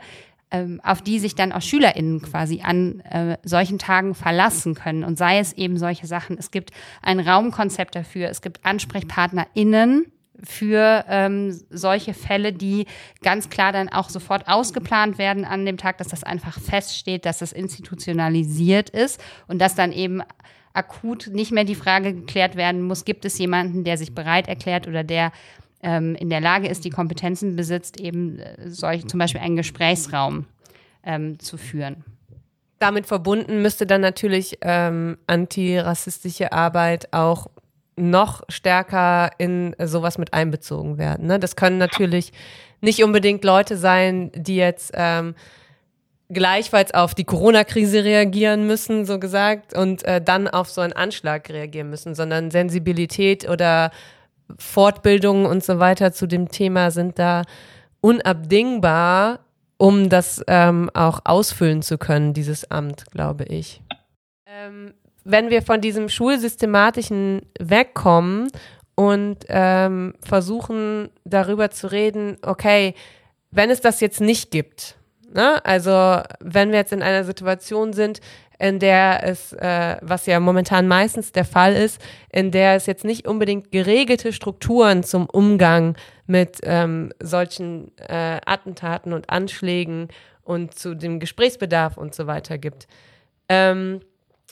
ähm, 0.51 0.81
auf 0.83 1.01
die 1.01 1.19
sich 1.19 1.35
dann 1.35 1.51
auch 1.51 1.61
SchülerInnen 1.61 2.21
quasi 2.21 2.61
an 2.61 3.01
äh, 3.01 3.37
solchen 3.43 3.79
Tagen 3.79 4.15
verlassen 4.15 4.75
können. 4.75 5.03
Und 5.03 5.17
sei 5.17 5.39
es 5.39 5.53
eben 5.53 5.77
solche 5.77 6.07
Sachen, 6.07 6.37
es 6.37 6.51
gibt 6.51 6.71
ein 7.01 7.19
Raumkonzept 7.19 7.95
dafür, 7.95 8.29
es 8.29 8.41
gibt 8.41 8.65
AnsprechpartnerInnen, 8.65 10.11
für 10.43 11.05
ähm, 11.09 11.59
solche 11.69 12.13
Fälle, 12.13 12.53
die 12.53 12.85
ganz 13.21 13.49
klar 13.49 13.71
dann 13.71 13.89
auch 13.89 14.09
sofort 14.09 14.47
ausgeplant 14.47 15.17
werden 15.17 15.45
an 15.45 15.65
dem 15.65 15.77
Tag, 15.77 15.97
dass 15.97 16.07
das 16.07 16.23
einfach 16.23 16.59
feststeht, 16.59 17.25
dass 17.25 17.41
es 17.41 17.51
institutionalisiert 17.51 18.89
ist 18.89 19.21
und 19.47 19.59
dass 19.59 19.75
dann 19.75 19.91
eben 19.91 20.21
akut 20.73 21.27
nicht 21.33 21.51
mehr 21.51 21.65
die 21.65 21.75
Frage 21.75 22.13
geklärt 22.13 22.55
werden 22.55 22.83
muss, 22.83 23.05
gibt 23.05 23.25
es 23.25 23.37
jemanden, 23.37 23.83
der 23.83 23.97
sich 23.97 24.13
bereit 24.13 24.47
erklärt 24.47 24.87
oder 24.87 25.03
der 25.03 25.31
ähm, 25.81 26.15
in 26.15 26.29
der 26.29 26.41
Lage 26.41 26.67
ist, 26.67 26.85
die 26.85 26.89
Kompetenzen 26.89 27.55
besitzt, 27.55 27.99
eben 27.99 28.39
äh, 28.39 28.69
solch, 28.69 29.07
zum 29.07 29.19
Beispiel 29.19 29.41
einen 29.41 29.55
Gesprächsraum 29.55 30.45
ähm, 31.03 31.39
zu 31.39 31.57
führen. 31.57 32.03
Damit 32.79 33.05
verbunden 33.07 33.61
müsste 33.61 33.85
dann 33.85 34.01
natürlich 34.01 34.57
ähm, 34.61 35.17
antirassistische 35.27 36.53
Arbeit 36.53 37.11
auch 37.11 37.47
noch 37.97 38.43
stärker 38.47 39.29
in 39.37 39.75
sowas 39.83 40.17
mit 40.17 40.33
einbezogen 40.33 40.97
werden. 40.97 41.27
Ne? 41.27 41.39
Das 41.39 41.57
können 41.57 41.77
natürlich 41.77 42.31
nicht 42.81 43.03
unbedingt 43.03 43.43
Leute 43.43 43.75
sein, 43.75 44.31
die 44.33 44.55
jetzt 44.55 44.91
ähm, 44.93 45.35
gleichfalls 46.29 46.93
auf 46.93 47.15
die 47.15 47.25
Corona-Krise 47.25 48.03
reagieren 48.03 48.67
müssen, 48.67 49.05
so 49.05 49.19
gesagt, 49.19 49.73
und 49.75 50.03
äh, 50.03 50.21
dann 50.21 50.47
auf 50.47 50.69
so 50.69 50.81
einen 50.81 50.93
Anschlag 50.93 51.49
reagieren 51.49 51.89
müssen, 51.89 52.15
sondern 52.15 52.51
Sensibilität 52.51 53.49
oder 53.49 53.91
Fortbildungen 54.57 55.45
und 55.45 55.63
so 55.63 55.79
weiter 55.79 56.11
zu 56.11 56.27
dem 56.27 56.49
Thema 56.49 56.91
sind 56.91 57.19
da 57.19 57.43
unabdingbar, 58.01 59.39
um 59.77 60.09
das 60.09 60.43
ähm, 60.47 60.89
auch 60.93 61.21
ausfüllen 61.23 61.81
zu 61.81 61.97
können, 61.97 62.33
dieses 62.33 62.69
Amt, 62.69 63.05
glaube 63.11 63.45
ich. 63.45 63.81
Ähm, 64.45 64.93
wenn 65.23 65.49
wir 65.49 65.61
von 65.61 65.81
diesem 65.81 66.09
Schulsystematischen 66.09 67.41
wegkommen 67.59 68.49
und 68.95 69.37
ähm, 69.47 70.13
versuchen 70.21 71.09
darüber 71.23 71.71
zu 71.71 71.91
reden, 71.91 72.37
okay, 72.41 72.95
wenn 73.51 73.69
es 73.69 73.81
das 73.81 74.01
jetzt 74.01 74.21
nicht 74.21 74.51
gibt, 74.51 74.97
ne? 75.33 75.63
also 75.65 76.21
wenn 76.39 76.71
wir 76.71 76.79
jetzt 76.79 76.93
in 76.93 77.01
einer 77.01 77.23
Situation 77.23 77.93
sind, 77.93 78.21
in 78.59 78.79
der 78.79 79.23
es, 79.23 79.53
äh, 79.53 79.97
was 80.01 80.25
ja 80.25 80.39
momentan 80.39 80.87
meistens 80.87 81.31
der 81.31 81.45
Fall 81.45 81.73
ist, 81.75 82.01
in 82.31 82.51
der 82.51 82.75
es 82.75 82.85
jetzt 82.85 83.05
nicht 83.05 83.27
unbedingt 83.27 83.71
geregelte 83.71 84.33
Strukturen 84.33 85.03
zum 85.03 85.27
Umgang 85.27 85.97
mit 86.27 86.59
ähm, 86.63 87.11
solchen 87.19 87.97
äh, 87.97 88.39
Attentaten 88.45 89.13
und 89.13 89.29
Anschlägen 89.29 90.09
und 90.43 90.77
zu 90.77 90.93
dem 90.93 91.19
Gesprächsbedarf 91.19 91.97
und 91.97 92.13
so 92.13 92.27
weiter 92.27 92.57
gibt. 92.57 92.87
Ähm, 93.47 94.01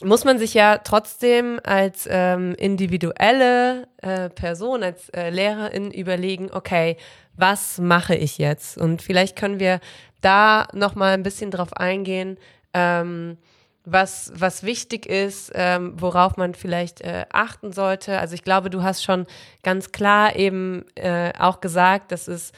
muss 0.03 0.23
man 0.23 0.37
sich 0.37 0.53
ja 0.53 0.77
trotzdem 0.77 1.59
als 1.63 2.07
ähm, 2.09 2.53
individuelle 2.55 3.87
äh, 3.97 4.29
Person, 4.29 4.83
als 4.83 5.09
äh, 5.09 5.31
Lehrerin 5.31 5.91
überlegen, 5.91 6.49
okay, 6.51 6.97
was 7.35 7.79
mache 7.79 8.15
ich 8.15 8.37
jetzt? 8.37 8.77
Und 8.77 9.01
vielleicht 9.01 9.35
können 9.35 9.59
wir 9.59 9.79
da 10.21 10.67
noch 10.73 10.95
mal 10.95 11.13
ein 11.13 11.23
bisschen 11.23 11.51
drauf 11.51 11.73
eingehen, 11.73 12.37
ähm, 12.73 13.37
was, 13.89 14.33
was 14.35 14.63
wichtig 14.63 15.05
ist, 15.05 15.51
ähm, 15.55 15.93
worauf 15.95 16.35
man 16.35 16.53
vielleicht 16.53 17.01
äh, 17.01 17.25
achten 17.31 17.71
sollte. 17.71 18.19
Also 18.19 18.35
ich 18.35 18.43
glaube, 18.43 18.69
du 18.69 18.83
hast 18.83 19.03
schon 19.03 19.25
ganz 19.63 19.93
klar 19.93 20.35
eben 20.35 20.83
äh, 20.95 21.31
auch 21.39 21.61
gesagt, 21.61 22.11
dass 22.11 22.27
es 22.27 22.51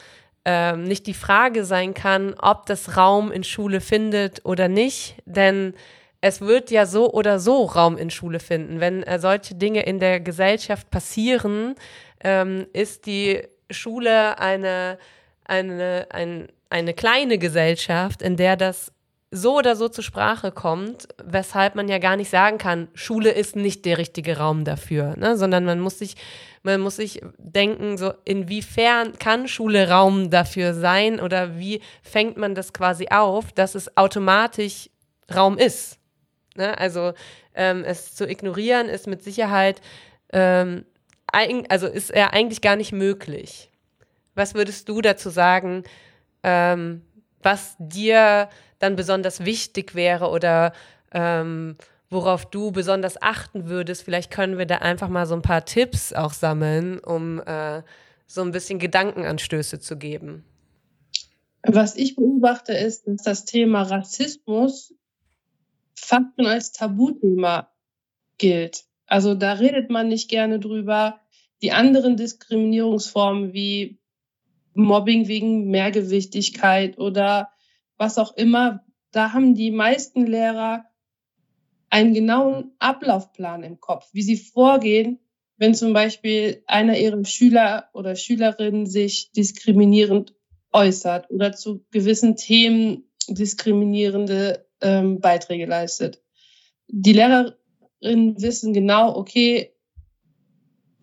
ähm, 0.44 0.82
nicht 0.82 1.06
die 1.06 1.14
Frage 1.14 1.64
sein 1.64 1.94
kann, 1.94 2.34
ob 2.34 2.66
das 2.66 2.96
Raum 2.96 3.30
in 3.30 3.44
Schule 3.44 3.80
findet 3.80 4.44
oder 4.44 4.68
nicht, 4.68 5.22
denn 5.24 5.74
es 6.20 6.40
wird 6.40 6.70
ja 6.70 6.84
so 6.84 7.12
oder 7.12 7.38
so 7.38 7.64
Raum 7.64 7.96
in 7.96 8.10
Schule 8.10 8.40
finden. 8.40 8.80
Wenn 8.80 9.04
äh, 9.04 9.20
solche 9.20 9.54
Dinge 9.54 9.84
in 9.84 10.00
der 10.00 10.18
Gesellschaft 10.18 10.90
passieren, 10.90 11.76
ähm, 12.24 12.66
ist 12.72 13.06
die 13.06 13.40
Schule 13.70 14.38
eine, 14.40 14.98
eine, 15.44 16.08
ein, 16.10 16.48
eine 16.70 16.92
kleine 16.92 17.38
Gesellschaft, 17.38 18.20
in 18.20 18.36
der 18.36 18.56
das 18.56 18.92
so 19.30 19.56
oder 19.56 19.76
so 19.76 19.88
zur 19.88 20.02
Sprache 20.02 20.50
kommt, 20.50 21.08
weshalb 21.22 21.76
man 21.76 21.88
ja 21.88 21.98
gar 21.98 22.16
nicht 22.16 22.30
sagen 22.30 22.58
kann, 22.58 22.88
Schule 22.94 23.30
ist 23.30 23.54
nicht 23.54 23.84
der 23.84 23.98
richtige 23.98 24.38
Raum 24.38 24.64
dafür, 24.64 25.16
ne? 25.16 25.36
sondern 25.36 25.64
man 25.64 25.78
muss 25.78 25.98
sich, 25.98 26.16
man 26.62 26.80
muss 26.80 26.96
sich 26.96 27.20
denken, 27.38 27.96
so 27.96 28.12
inwiefern 28.24 29.18
kann 29.18 29.46
Schule 29.46 29.88
Raum 29.88 30.30
dafür 30.30 30.74
sein 30.74 31.20
oder 31.20 31.58
wie 31.58 31.80
fängt 32.02 32.36
man 32.38 32.56
das 32.56 32.72
quasi 32.72 33.08
auf, 33.10 33.52
dass 33.52 33.76
es 33.76 33.96
automatisch 33.96 34.90
Raum 35.32 35.58
ist. 35.58 35.98
Ne? 36.56 36.76
Also 36.76 37.12
ähm, 37.54 37.84
es 37.84 38.16
zu 38.16 38.28
ignorieren 38.28 38.88
ist 38.88 39.06
mit 39.06 39.22
Sicherheit 39.22 39.80
ähm, 40.32 40.84
also 41.68 41.86
ist 41.86 42.10
er 42.10 42.32
eigentlich 42.32 42.60
gar 42.60 42.74
nicht 42.74 42.90
möglich. 42.90 43.70
Was 44.34 44.54
würdest 44.54 44.88
du 44.88 45.00
dazu 45.00 45.30
sagen, 45.30 45.84
ähm, 46.42 47.02
was 47.42 47.76
dir 47.78 48.48
dann 48.78 48.96
besonders 48.96 49.44
wichtig 49.44 49.94
wäre 49.94 50.28
oder 50.30 50.72
ähm, 51.12 51.76
worauf 52.08 52.46
du 52.46 52.72
besonders 52.72 53.20
achten 53.20 53.68
würdest? 53.68 54.02
Vielleicht 54.02 54.30
können 54.30 54.58
wir 54.58 54.66
da 54.66 54.76
einfach 54.76 55.08
mal 55.08 55.26
so 55.26 55.34
ein 55.34 55.42
paar 55.42 55.64
Tipps 55.64 56.12
auch 56.12 56.32
sammeln, 56.32 56.98
um 56.98 57.40
äh, 57.40 57.82
so 58.26 58.42
ein 58.42 58.52
bisschen 58.52 58.78
Gedankenanstöße 58.78 59.80
zu 59.80 59.96
geben. 59.96 60.44
Was 61.62 61.96
ich 61.96 62.16
beobachte, 62.16 62.72
ist, 62.72 63.06
dass 63.06 63.22
das 63.22 63.44
Thema 63.44 63.82
Rassismus 63.82 64.94
fast 65.94 66.26
schon 66.36 66.46
als 66.46 66.72
Tabuthema 66.72 67.70
gilt. 68.38 68.84
Also 69.06 69.34
da 69.34 69.54
redet 69.54 69.90
man 69.90 70.08
nicht 70.08 70.30
gerne 70.30 70.58
drüber. 70.58 71.20
Die 71.62 71.72
anderen 71.72 72.16
Diskriminierungsformen 72.16 73.52
wie 73.52 73.99
Mobbing 74.74 75.28
wegen 75.28 75.70
Mehrgewichtigkeit 75.70 76.98
oder 76.98 77.50
was 77.96 78.18
auch 78.18 78.36
immer, 78.36 78.84
da 79.12 79.32
haben 79.32 79.54
die 79.54 79.70
meisten 79.70 80.26
Lehrer 80.26 80.84
einen 81.90 82.14
genauen 82.14 82.72
Ablaufplan 82.78 83.64
im 83.64 83.80
Kopf, 83.80 84.08
wie 84.12 84.22
sie 84.22 84.36
vorgehen, 84.36 85.18
wenn 85.56 85.74
zum 85.74 85.92
Beispiel 85.92 86.62
einer 86.66 86.96
ihrer 86.96 87.24
Schüler 87.24 87.90
oder 87.92 88.14
Schülerinnen 88.14 88.86
sich 88.86 89.32
diskriminierend 89.32 90.34
äußert 90.72 91.30
oder 91.30 91.52
zu 91.52 91.84
gewissen 91.90 92.36
Themen 92.36 93.10
diskriminierende 93.28 94.66
ähm, 94.80 95.20
Beiträge 95.20 95.66
leistet. 95.66 96.22
Die 96.88 97.12
Lehrerinnen 97.12 98.40
wissen 98.40 98.72
genau, 98.72 99.16
okay, 99.16 99.72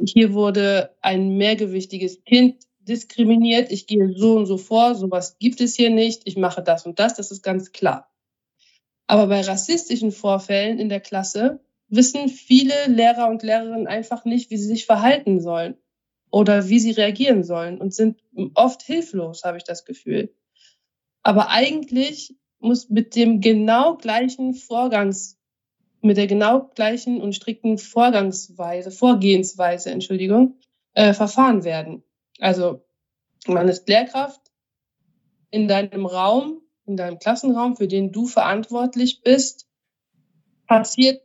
hier 0.04 0.34
wurde 0.34 0.96
ein 1.02 1.38
mehrgewichtiges 1.38 2.24
Kind 2.24 2.64
diskriminiert, 2.88 3.72
ich 3.72 3.88
gehe 3.88 4.14
so 4.14 4.36
und 4.36 4.46
so 4.46 4.58
vor, 4.58 4.96
sowas 4.96 5.38
gibt 5.40 5.62
es 5.62 5.76
hier 5.76 5.90
nicht, 5.90 6.24
ich 6.26 6.38
mache 6.38 6.62
das 6.62 6.86
und 6.86 7.00
das, 7.00 7.16
das 7.16 7.32
ist 7.32 7.44
ganz 7.44 7.72
klar. 7.72 8.12
Aber 9.08 9.28
bei 9.28 9.42
rassistischen 9.42 10.12
Vorfällen 10.12 10.80
in 10.80 10.90
der 10.90 11.00
Klasse 11.00 11.62
wissen 11.88 12.28
viele 12.28 12.88
Lehrer 12.88 13.30
und 13.30 13.44
Lehrerinnen 13.44 13.88
einfach 13.88 14.26
nicht, 14.26 14.50
wie 14.50 14.58
sie 14.58 14.68
sich 14.68 14.86
verhalten 14.86 15.40
sollen 15.40 15.78
oder 16.30 16.68
wie 16.68 16.80
sie 16.80 16.92
reagieren 16.92 17.44
sollen 17.44 17.80
und 17.80 17.94
sind 17.94 18.22
oft 18.54 18.84
hilflos, 18.84 19.44
habe 19.44 19.58
ich 19.58 19.64
das 19.64 19.86
Gefühl. 19.86 20.34
Aber 21.24 21.50
eigentlich 21.50 22.36
muss 22.60 22.90
mit 22.90 23.16
dem 23.16 23.42
genau 23.42 23.96
gleichen 23.96 24.54
Vorgangs, 24.54 25.38
mit 26.02 26.18
der 26.18 26.28
genau 26.28 26.70
gleichen 26.76 27.22
und 27.22 27.34
strikten 27.34 27.78
Vorgangsweise, 27.78 28.92
Vorgehensweise, 28.92 29.92
Entschuldigung, 29.92 30.56
äh, 30.94 31.14
verfahren 31.14 31.64
werden. 31.64 32.04
Also 32.40 32.86
man 33.48 33.68
ist 33.68 33.88
Lehrkraft 33.88 34.42
in 35.50 35.68
deinem 35.68 36.06
Raum, 36.06 36.62
in 36.86 36.98
deinem 36.98 37.20
Klassenraum, 37.20 37.76
für 37.76 37.88
den 37.88 38.12
du 38.12 38.28
verantwortlich 38.28 39.22
bist, 39.22 39.68
passiert 40.68 41.22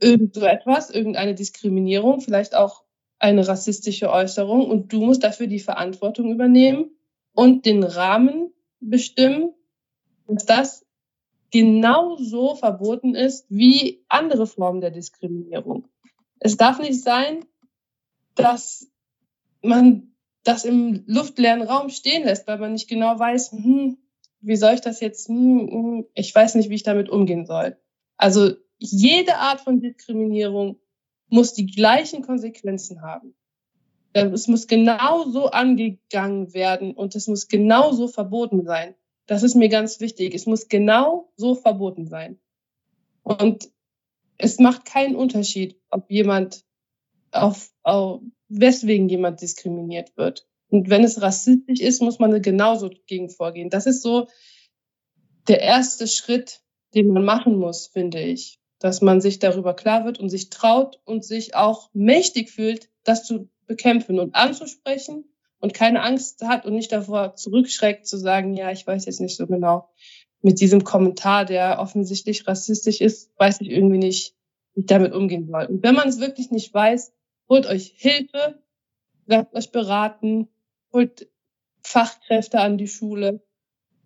irgend 0.00 0.34
so 0.34 0.44
etwas, 0.44 0.90
irgendeine 0.90 1.34
Diskriminierung, 1.34 2.20
vielleicht 2.20 2.54
auch 2.54 2.84
eine 3.18 3.46
rassistische 3.46 4.10
Äußerung 4.10 4.68
und 4.68 4.92
du 4.92 5.00
musst 5.00 5.24
dafür 5.24 5.46
die 5.46 5.60
Verantwortung 5.60 6.30
übernehmen 6.30 6.90
und 7.32 7.64
den 7.64 7.82
Rahmen 7.82 8.52
bestimmen, 8.80 9.54
dass 10.26 10.44
das 10.44 10.86
genauso 11.50 12.56
verboten 12.56 13.14
ist 13.14 13.46
wie 13.48 14.04
andere 14.08 14.46
Formen 14.46 14.80
der 14.80 14.90
Diskriminierung. 14.90 15.88
Es 16.40 16.56
darf 16.56 16.80
nicht 16.80 17.00
sein, 17.02 17.44
dass 18.34 18.90
man 19.62 20.13
das 20.44 20.64
im 20.64 21.04
luftleeren 21.06 21.62
Raum 21.62 21.88
stehen 21.88 22.24
lässt, 22.24 22.46
weil 22.46 22.58
man 22.58 22.72
nicht 22.72 22.88
genau 22.88 23.18
weiß, 23.18 23.52
hm, 23.52 23.98
wie 24.40 24.56
soll 24.56 24.74
ich 24.74 24.80
das 24.80 25.00
jetzt, 25.00 25.28
hm, 25.28 25.68
hm, 25.70 26.06
ich 26.14 26.34
weiß 26.34 26.54
nicht, 26.54 26.70
wie 26.70 26.74
ich 26.74 26.82
damit 26.82 27.08
umgehen 27.08 27.46
soll. 27.46 27.76
Also 28.16 28.52
jede 28.78 29.36
Art 29.36 29.62
von 29.62 29.80
Diskriminierung 29.80 30.78
muss 31.28 31.54
die 31.54 31.66
gleichen 31.66 32.22
Konsequenzen 32.22 33.02
haben. 33.02 33.34
Es 34.12 34.46
muss 34.46 34.68
genauso 34.68 35.50
angegangen 35.50 36.54
werden 36.54 36.92
und 36.94 37.16
es 37.16 37.26
muss 37.26 37.48
genauso 37.48 38.06
verboten 38.06 38.64
sein. 38.64 38.94
Das 39.26 39.42
ist 39.42 39.56
mir 39.56 39.68
ganz 39.68 39.98
wichtig. 39.98 40.34
Es 40.34 40.46
muss 40.46 40.68
genau 40.68 41.32
so 41.36 41.56
verboten 41.56 42.06
sein. 42.06 42.38
Und 43.24 43.70
es 44.38 44.60
macht 44.60 44.84
keinen 44.84 45.16
Unterschied, 45.16 45.80
ob 45.90 46.10
jemand 46.10 46.64
auf, 47.32 47.72
auf 47.82 48.20
weswegen 48.48 49.08
jemand 49.08 49.40
diskriminiert 49.40 50.16
wird. 50.16 50.46
Und 50.68 50.90
wenn 50.90 51.04
es 51.04 51.20
rassistisch 51.22 51.80
ist, 51.80 52.02
muss 52.02 52.18
man 52.18 52.40
genauso 52.42 52.90
gegen 53.06 53.30
vorgehen. 53.30 53.70
Das 53.70 53.86
ist 53.86 54.02
so 54.02 54.28
der 55.48 55.60
erste 55.60 56.08
Schritt, 56.08 56.62
den 56.94 57.08
man 57.08 57.24
machen 57.24 57.56
muss, 57.56 57.86
finde 57.86 58.20
ich. 58.20 58.60
Dass 58.80 59.00
man 59.00 59.20
sich 59.20 59.38
darüber 59.38 59.74
klar 59.74 60.04
wird 60.04 60.18
und 60.18 60.28
sich 60.28 60.50
traut 60.50 61.00
und 61.04 61.24
sich 61.24 61.54
auch 61.54 61.90
mächtig 61.92 62.50
fühlt, 62.50 62.90
das 63.04 63.24
zu 63.24 63.48
bekämpfen 63.66 64.18
und 64.18 64.34
anzusprechen 64.34 65.24
und 65.60 65.72
keine 65.72 66.02
Angst 66.02 66.42
hat 66.42 66.66
und 66.66 66.74
nicht 66.74 66.92
davor 66.92 67.36
zurückschreckt 67.36 68.06
zu 68.06 68.18
sagen, 68.18 68.54
ja, 68.54 68.70
ich 68.70 68.86
weiß 68.86 69.06
jetzt 69.06 69.20
nicht 69.20 69.36
so 69.36 69.46
genau. 69.46 69.88
Mit 70.42 70.60
diesem 70.60 70.84
Kommentar, 70.84 71.46
der 71.46 71.78
offensichtlich 71.78 72.46
rassistisch 72.46 73.00
ist, 73.00 73.32
weiß 73.38 73.62
ich 73.62 73.70
irgendwie 73.70 73.98
nicht, 73.98 74.34
wie 74.74 74.80
ich 74.80 74.86
damit 74.86 75.14
umgehen 75.14 75.46
soll. 75.46 75.64
Und 75.64 75.82
wenn 75.82 75.94
man 75.94 76.08
es 76.08 76.20
wirklich 76.20 76.50
nicht 76.50 76.74
weiß, 76.74 77.14
holt 77.48 77.66
euch 77.66 77.94
Hilfe, 77.96 78.62
lasst 79.26 79.54
euch 79.54 79.72
beraten, 79.72 80.48
holt 80.92 81.28
Fachkräfte 81.82 82.60
an 82.60 82.78
die 82.78 82.88
Schule. 82.88 83.42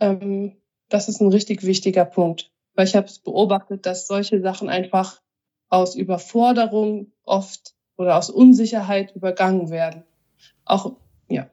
Ähm, 0.00 0.60
das 0.88 1.08
ist 1.08 1.20
ein 1.20 1.30
richtig 1.30 1.64
wichtiger 1.64 2.04
Punkt, 2.04 2.50
weil 2.74 2.86
ich 2.86 2.96
habe 2.96 3.06
es 3.06 3.18
beobachtet, 3.18 3.86
dass 3.86 4.06
solche 4.06 4.40
Sachen 4.40 4.68
einfach 4.68 5.20
aus 5.68 5.94
Überforderung 5.94 7.12
oft 7.24 7.74
oder 7.96 8.16
aus 8.16 8.30
Unsicherheit 8.30 9.14
übergangen 9.14 9.70
werden. 9.70 10.04
Auch 10.64 10.96
ja. 11.28 11.50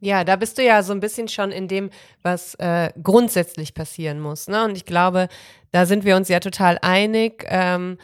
Ja, 0.00 0.22
da 0.24 0.36
bist 0.36 0.58
du 0.58 0.64
ja 0.64 0.82
so 0.82 0.92
ein 0.92 1.00
bisschen 1.00 1.28
schon 1.28 1.50
in 1.50 1.66
dem, 1.66 1.90
was 2.22 2.54
äh, 2.56 2.92
grundsätzlich 3.02 3.74
passieren 3.74 4.20
muss. 4.20 4.48
Ne? 4.48 4.64
Und 4.64 4.76
ich 4.76 4.84
glaube, 4.84 5.28
da 5.72 5.86
sind 5.86 6.04
wir 6.04 6.16
uns 6.16 6.28
ja 6.28 6.40
total 6.40 6.78
einig, 6.82 7.44
ähm, 7.48 7.98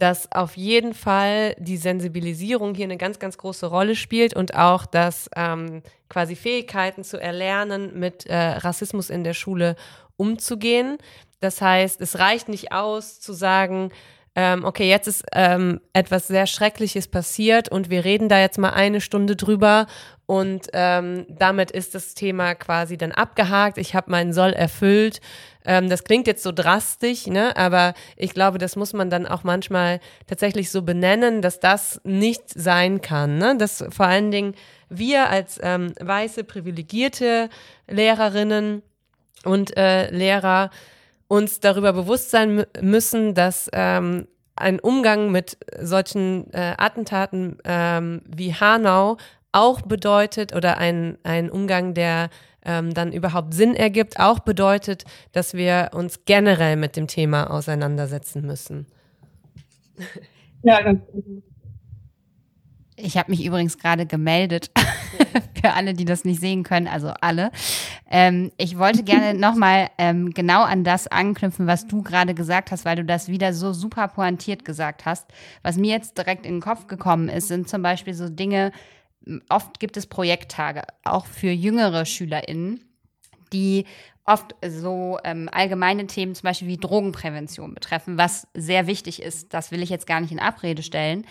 dass 0.00 0.32
auf 0.32 0.56
jeden 0.56 0.94
Fall 0.94 1.54
die 1.58 1.76
Sensibilisierung 1.76 2.74
hier 2.74 2.86
eine 2.86 2.96
ganz, 2.96 3.18
ganz 3.18 3.36
große 3.38 3.66
Rolle 3.66 3.94
spielt 3.94 4.34
und 4.34 4.54
auch, 4.54 4.86
dass 4.86 5.28
ähm, 5.36 5.82
quasi 6.08 6.36
Fähigkeiten 6.36 7.04
zu 7.04 7.20
erlernen, 7.20 7.98
mit 7.98 8.26
äh, 8.26 8.36
Rassismus 8.36 9.10
in 9.10 9.24
der 9.24 9.34
Schule 9.34 9.76
umzugehen. 10.16 10.98
Das 11.40 11.60
heißt, 11.60 12.00
es 12.00 12.18
reicht 12.18 12.48
nicht 12.48 12.72
aus 12.72 13.20
zu 13.20 13.32
sagen, 13.32 13.90
ähm, 14.36 14.64
okay, 14.64 14.88
jetzt 14.88 15.08
ist 15.08 15.24
ähm, 15.32 15.80
etwas 15.92 16.28
sehr 16.28 16.46
Schreckliches 16.46 17.08
passiert 17.08 17.68
und 17.68 17.90
wir 17.90 18.04
reden 18.04 18.28
da 18.28 18.38
jetzt 18.38 18.58
mal 18.58 18.70
eine 18.70 19.00
Stunde 19.00 19.34
drüber 19.34 19.86
und 20.26 20.68
ähm, 20.74 21.26
damit 21.28 21.72
ist 21.72 21.96
das 21.96 22.14
Thema 22.14 22.54
quasi 22.54 22.96
dann 22.96 23.10
abgehakt. 23.10 23.78
Ich 23.78 23.96
habe 23.96 24.12
meinen 24.12 24.32
Soll 24.32 24.52
erfüllt. 24.52 25.20
Ähm, 25.64 25.90
das 25.90 26.04
klingt 26.04 26.28
jetzt 26.28 26.44
so 26.44 26.52
drastisch, 26.52 27.26
ne? 27.26 27.56
aber 27.56 27.94
ich 28.16 28.32
glaube, 28.32 28.58
das 28.58 28.76
muss 28.76 28.92
man 28.92 29.10
dann 29.10 29.26
auch 29.26 29.42
manchmal 29.42 29.98
tatsächlich 30.28 30.70
so 30.70 30.82
benennen, 30.82 31.42
dass 31.42 31.58
das 31.58 32.00
nicht 32.04 32.42
sein 32.48 33.00
kann. 33.00 33.38
Ne? 33.38 33.56
Dass 33.58 33.84
vor 33.90 34.06
allen 34.06 34.30
Dingen 34.30 34.54
wir 34.88 35.28
als 35.30 35.58
ähm, 35.60 35.92
weiße, 35.98 36.44
privilegierte 36.44 37.48
Lehrerinnen 37.88 38.82
und 39.44 39.76
äh, 39.76 40.10
Lehrer 40.10 40.70
uns 41.30 41.60
darüber 41.60 41.92
bewusst 41.92 42.30
sein 42.30 42.64
müssen, 42.80 43.34
dass 43.34 43.70
ähm, 43.72 44.26
ein 44.56 44.80
Umgang 44.80 45.30
mit 45.30 45.58
solchen 45.80 46.52
äh, 46.52 46.74
Attentaten 46.76 47.56
ähm, 47.64 48.22
wie 48.26 48.52
Hanau 48.52 49.16
auch 49.52 49.80
bedeutet 49.82 50.54
oder 50.54 50.78
ein, 50.78 51.18
ein 51.22 51.48
Umgang, 51.48 51.94
der 51.94 52.30
ähm, 52.64 52.92
dann 52.94 53.12
überhaupt 53.12 53.54
Sinn 53.54 53.76
ergibt, 53.76 54.18
auch 54.18 54.40
bedeutet, 54.40 55.04
dass 55.30 55.54
wir 55.54 55.90
uns 55.94 56.24
generell 56.24 56.74
mit 56.74 56.96
dem 56.96 57.06
Thema 57.06 57.48
auseinandersetzen 57.48 58.44
müssen. 58.44 58.86
Ja, 60.62 60.82
ganz 60.82 61.00
gut. 61.12 61.42
Ich 63.02 63.16
habe 63.16 63.30
mich 63.30 63.44
übrigens 63.44 63.78
gerade 63.78 64.06
gemeldet, 64.06 64.70
für 65.60 65.72
alle, 65.72 65.94
die 65.94 66.04
das 66.04 66.24
nicht 66.24 66.40
sehen 66.40 66.62
können, 66.62 66.88
also 66.88 67.12
alle. 67.20 67.50
Ähm, 68.10 68.50
ich 68.56 68.78
wollte 68.78 69.02
gerne 69.02 69.34
nochmal 69.38 69.90
ähm, 69.98 70.30
genau 70.30 70.62
an 70.62 70.84
das 70.84 71.06
anknüpfen, 71.06 71.66
was 71.66 71.86
du 71.86 72.02
gerade 72.02 72.34
gesagt 72.34 72.70
hast, 72.70 72.84
weil 72.84 72.96
du 72.96 73.04
das 73.04 73.28
wieder 73.28 73.52
so 73.52 73.72
super 73.72 74.08
pointiert 74.08 74.64
gesagt 74.64 75.04
hast. 75.06 75.26
Was 75.62 75.76
mir 75.76 75.92
jetzt 75.92 76.16
direkt 76.18 76.46
in 76.46 76.56
den 76.56 76.60
Kopf 76.60 76.86
gekommen 76.86 77.28
ist, 77.28 77.48
sind 77.48 77.68
zum 77.68 77.82
Beispiel 77.82 78.14
so 78.14 78.28
Dinge, 78.28 78.72
oft 79.48 79.80
gibt 79.80 79.96
es 79.96 80.06
Projekttage, 80.06 80.82
auch 81.04 81.26
für 81.26 81.50
jüngere 81.50 82.06
SchülerInnen, 82.06 82.84
die 83.52 83.84
oft 84.24 84.54
so 84.66 85.18
ähm, 85.24 85.48
allgemeine 85.50 86.06
Themen, 86.06 86.34
zum 86.34 86.44
Beispiel 86.44 86.68
wie 86.68 86.76
Drogenprävention 86.76 87.74
betreffen, 87.74 88.16
was 88.16 88.46
sehr 88.54 88.86
wichtig 88.86 89.22
ist. 89.22 89.52
Das 89.52 89.72
will 89.72 89.82
ich 89.82 89.90
jetzt 89.90 90.06
gar 90.06 90.20
nicht 90.20 90.32
in 90.32 90.38
Abrede 90.38 90.82
stellen. 90.82 91.26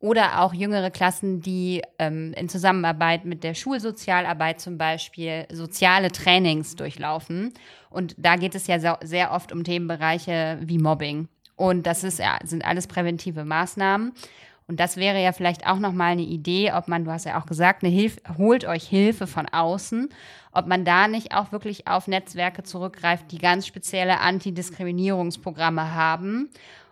Oder 0.00 0.40
auch 0.40 0.54
jüngere 0.54 0.90
Klassen, 0.90 1.40
die 1.40 1.82
ähm, 1.98 2.32
in 2.34 2.48
Zusammenarbeit 2.48 3.26
mit 3.26 3.44
der 3.44 3.54
Schulsozialarbeit 3.54 4.60
zum 4.60 4.78
Beispiel 4.78 5.46
soziale 5.52 6.10
Trainings 6.10 6.74
durchlaufen. 6.74 7.52
Und 7.90 8.14
da 8.16 8.36
geht 8.36 8.54
es 8.54 8.66
ja 8.66 8.96
sehr 9.02 9.32
oft 9.32 9.52
um 9.52 9.62
Themenbereiche 9.62 10.58
wie 10.62 10.78
Mobbing. 10.78 11.28
Und 11.54 11.86
das 11.86 12.02
ist, 12.02 12.18
ja, 12.18 12.38
sind 12.42 12.64
alles 12.64 12.86
präventive 12.86 13.44
Maßnahmen. 13.44 14.12
Und 14.66 14.80
das 14.80 14.96
wäre 14.96 15.22
ja 15.22 15.32
vielleicht 15.32 15.66
auch 15.66 15.78
nochmal 15.78 16.12
eine 16.12 16.22
Idee, 16.22 16.72
ob 16.72 16.88
man, 16.88 17.04
du 17.04 17.10
hast 17.10 17.26
ja 17.26 17.38
auch 17.38 17.44
gesagt, 17.44 17.82
eine 17.82 17.92
Hilfe, 17.92 18.20
holt 18.38 18.64
euch 18.64 18.84
Hilfe 18.88 19.26
von 19.26 19.48
außen, 19.48 20.08
ob 20.52 20.66
man 20.66 20.84
da 20.84 21.08
nicht 21.08 21.34
auch 21.34 21.52
wirklich 21.52 21.88
auf 21.88 22.06
Netzwerke 22.06 22.62
zurückgreift, 22.62 23.32
die 23.32 23.38
ganz 23.38 23.66
spezielle 23.66 24.20
Antidiskriminierungsprogramme 24.20 25.94
haben 25.94 26.50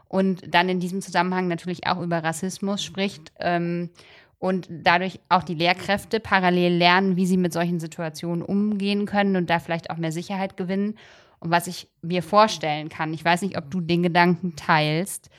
und 0.08 0.54
dann 0.54 0.68
in 0.68 0.80
diesem 0.80 1.02
Zusammenhang 1.02 1.48
natürlich 1.48 1.86
auch 1.86 2.00
über 2.00 2.24
Rassismus 2.24 2.82
spricht 2.82 3.32
ähm, 3.38 3.90
und 4.38 4.68
dadurch 4.70 5.20
auch 5.28 5.42
die 5.42 5.54
Lehrkräfte 5.54 6.20
parallel 6.20 6.74
lernen, 6.74 7.16
wie 7.16 7.26
sie 7.26 7.36
mit 7.36 7.52
solchen 7.52 7.80
Situationen 7.80 8.42
umgehen 8.42 9.04
können 9.06 9.36
und 9.36 9.50
da 9.50 9.58
vielleicht 9.58 9.90
auch 9.90 9.96
mehr 9.96 10.12
Sicherheit 10.12 10.56
gewinnen. 10.56 10.96
Und 11.40 11.50
was 11.50 11.66
ich 11.66 11.88
mir 12.02 12.22
vorstellen 12.22 12.88
kann, 12.88 13.12
ich 13.12 13.24
weiß 13.24 13.42
nicht, 13.42 13.56
ob 13.58 13.70
du 13.70 13.80
den 13.80 14.02
Gedanken 14.02 14.56
teilst, 14.56 15.30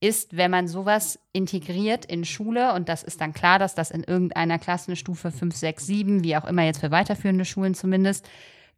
ist, 0.00 0.36
wenn 0.36 0.50
man 0.50 0.68
sowas 0.68 1.18
integriert 1.32 2.04
in 2.04 2.24
Schule 2.24 2.72
und 2.74 2.88
das 2.88 3.02
ist 3.02 3.20
dann 3.20 3.32
klar, 3.32 3.58
dass 3.58 3.74
das 3.74 3.90
in 3.90 4.04
irgendeiner 4.04 4.58
Klassenstufe 4.58 5.32
5, 5.32 5.56
6, 5.56 5.86
7, 5.86 6.24
wie 6.24 6.36
auch 6.36 6.44
immer 6.44 6.62
jetzt 6.62 6.80
für 6.80 6.92
weiterführende 6.92 7.44
Schulen 7.44 7.74
zumindest, 7.74 8.28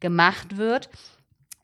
gemacht 0.01 0.57
wird, 0.57 0.89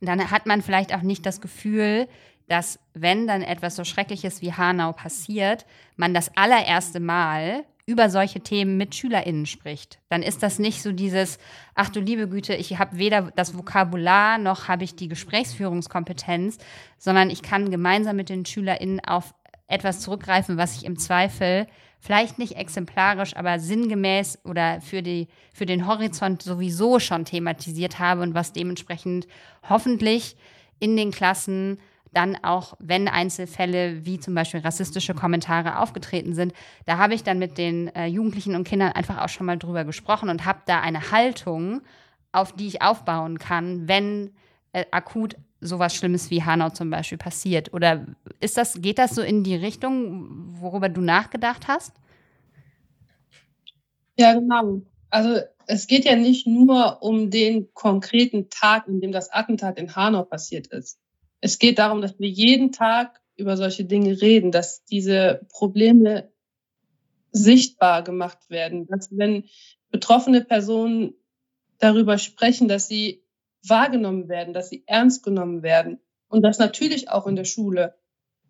dann 0.02 0.30
hat 0.30 0.44
man 0.44 0.60
vielleicht 0.60 0.94
auch 0.94 1.00
nicht 1.00 1.24
das 1.24 1.40
Gefühl, 1.40 2.06
dass 2.48 2.78
wenn 2.94 3.26
dann 3.26 3.42
etwas 3.42 3.76
so 3.76 3.84
Schreckliches 3.84 4.42
wie 4.42 4.52
Hanau 4.52 4.92
passiert, 4.92 5.66
man 5.96 6.14
das 6.14 6.30
allererste 6.36 7.00
Mal 7.00 7.64
über 7.86 8.10
solche 8.10 8.40
Themen 8.40 8.76
mit 8.76 8.94
SchülerInnen 8.94 9.46
spricht, 9.46 10.00
dann 10.08 10.22
ist 10.22 10.42
das 10.42 10.58
nicht 10.58 10.82
so 10.82 10.90
dieses, 10.90 11.38
ach 11.74 11.88
du 11.88 12.00
liebe 12.00 12.28
Güte, 12.28 12.54
ich 12.54 12.78
habe 12.78 12.98
weder 12.98 13.30
das 13.36 13.56
Vokabular 13.56 14.38
noch 14.38 14.66
habe 14.66 14.82
ich 14.82 14.96
die 14.96 15.08
Gesprächsführungskompetenz, 15.08 16.58
sondern 16.98 17.30
ich 17.30 17.42
kann 17.42 17.70
gemeinsam 17.70 18.16
mit 18.16 18.28
den 18.28 18.44
SchülerInnen 18.44 19.00
auf 19.00 19.34
etwas 19.68 20.00
zurückgreifen, 20.00 20.56
was 20.56 20.76
ich 20.76 20.84
im 20.84 20.98
Zweifel 20.98 21.66
vielleicht 22.00 22.38
nicht 22.38 22.56
exemplarisch, 22.56 23.36
aber 23.36 23.58
sinngemäß 23.58 24.40
oder 24.44 24.80
für, 24.80 25.02
die, 25.02 25.28
für 25.52 25.66
den 25.66 25.86
Horizont 25.86 26.42
sowieso 26.42 26.98
schon 26.98 27.24
thematisiert 27.24 27.98
habe 27.98 28.22
und 28.22 28.34
was 28.34 28.52
dementsprechend 28.52 29.26
hoffentlich 29.68 30.36
in 30.78 30.96
den 30.96 31.10
Klassen 31.10 31.78
dann 32.12 32.36
auch, 32.42 32.74
wenn 32.78 33.08
Einzelfälle 33.08 34.04
wie 34.04 34.18
zum 34.18 34.34
Beispiel 34.34 34.60
rassistische 34.60 35.14
Kommentare 35.14 35.80
aufgetreten 35.80 36.34
sind, 36.34 36.52
da 36.86 36.98
habe 36.98 37.14
ich 37.14 37.24
dann 37.24 37.38
mit 37.38 37.58
den 37.58 37.88
äh, 37.88 38.06
Jugendlichen 38.06 38.54
und 38.54 38.64
Kindern 38.64 38.92
einfach 38.92 39.22
auch 39.22 39.28
schon 39.28 39.46
mal 39.46 39.58
drüber 39.58 39.84
gesprochen 39.84 40.28
und 40.28 40.44
habe 40.44 40.60
da 40.66 40.80
eine 40.80 41.10
Haltung, 41.10 41.82
auf 42.32 42.52
die 42.52 42.66
ich 42.66 42.82
aufbauen 42.82 43.38
kann, 43.38 43.88
wenn 43.88 44.30
äh, 44.72 44.84
akut 44.90 45.36
sowas 45.60 45.94
Schlimmes 45.94 46.30
wie 46.30 46.42
Hanau 46.42 46.70
zum 46.70 46.90
Beispiel 46.90 47.18
passiert. 47.18 47.72
Oder 47.72 48.06
ist 48.40 48.56
das, 48.56 48.80
geht 48.80 48.98
das 48.98 49.14
so 49.14 49.22
in 49.22 49.42
die 49.42 49.56
Richtung, 49.56 50.60
worüber 50.60 50.88
du 50.88 51.00
nachgedacht 51.00 51.68
hast? 51.68 51.92
Ja, 54.18 54.34
genau. 54.34 54.82
Also 55.10 55.40
es 55.66 55.86
geht 55.86 56.04
ja 56.04 56.16
nicht 56.16 56.46
nur 56.46 57.02
um 57.02 57.30
den 57.30 57.72
konkreten 57.74 58.48
Tag, 58.50 58.86
in 58.88 59.00
dem 59.00 59.12
das 59.12 59.32
Attentat 59.32 59.78
in 59.78 59.94
Hanau 59.94 60.24
passiert 60.24 60.68
ist. 60.68 60.98
Es 61.46 61.60
geht 61.60 61.78
darum, 61.78 62.00
dass 62.02 62.18
wir 62.18 62.28
jeden 62.28 62.72
Tag 62.72 63.20
über 63.36 63.56
solche 63.56 63.84
Dinge 63.84 64.20
reden, 64.20 64.50
dass 64.50 64.84
diese 64.84 65.46
Probleme 65.48 66.28
sichtbar 67.30 68.02
gemacht 68.02 68.50
werden, 68.50 68.88
dass 68.88 69.16
wenn 69.16 69.44
betroffene 69.92 70.42
Personen 70.42 71.14
darüber 71.78 72.18
sprechen, 72.18 72.66
dass 72.66 72.88
sie 72.88 73.22
wahrgenommen 73.64 74.28
werden, 74.28 74.54
dass 74.54 74.70
sie 74.70 74.82
ernst 74.88 75.22
genommen 75.22 75.62
werden 75.62 76.00
und 76.26 76.42
das 76.42 76.58
natürlich 76.58 77.10
auch 77.10 77.28
in 77.28 77.36
der 77.36 77.44
Schule. 77.44 77.94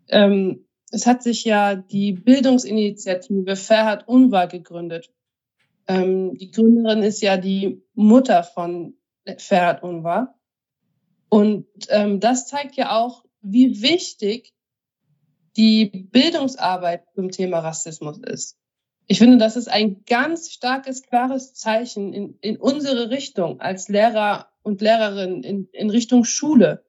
Ähm, 0.08 0.66
es 0.90 1.06
hat 1.06 1.22
sich 1.22 1.44
ja 1.44 1.74
die 1.74 2.12
Bildungsinitiative 2.12 3.56
Ferhat 3.56 4.08
Unwahr 4.08 4.46
gegründet. 4.46 5.12
Ähm, 5.86 6.32
die 6.38 6.50
Gründerin 6.50 7.02
ist 7.02 7.20
ja 7.20 7.36
die 7.36 7.82
Mutter 7.92 8.42
von 8.42 8.94
Ferhat 9.36 9.82
Unwahr. 9.82 10.35
Und 11.28 11.66
ähm, 11.88 12.20
das 12.20 12.46
zeigt 12.46 12.76
ja 12.76 12.96
auch, 12.98 13.24
wie 13.42 13.82
wichtig 13.82 14.52
die 15.56 15.86
Bildungsarbeit 15.86 17.04
zum 17.14 17.30
Thema 17.30 17.60
Rassismus 17.60 18.18
ist. 18.18 18.58
Ich 19.06 19.18
finde, 19.18 19.38
das 19.38 19.56
ist 19.56 19.68
ein 19.68 20.04
ganz 20.04 20.50
starkes, 20.50 21.02
klares 21.02 21.54
Zeichen 21.54 22.12
in, 22.12 22.38
in 22.40 22.56
unsere 22.56 23.10
Richtung 23.10 23.60
als 23.60 23.88
Lehrer 23.88 24.48
und 24.62 24.80
Lehrerinnen 24.80 25.44
in, 25.44 25.68
in 25.72 25.90
Richtung 25.90 26.24
Schule. 26.24 26.84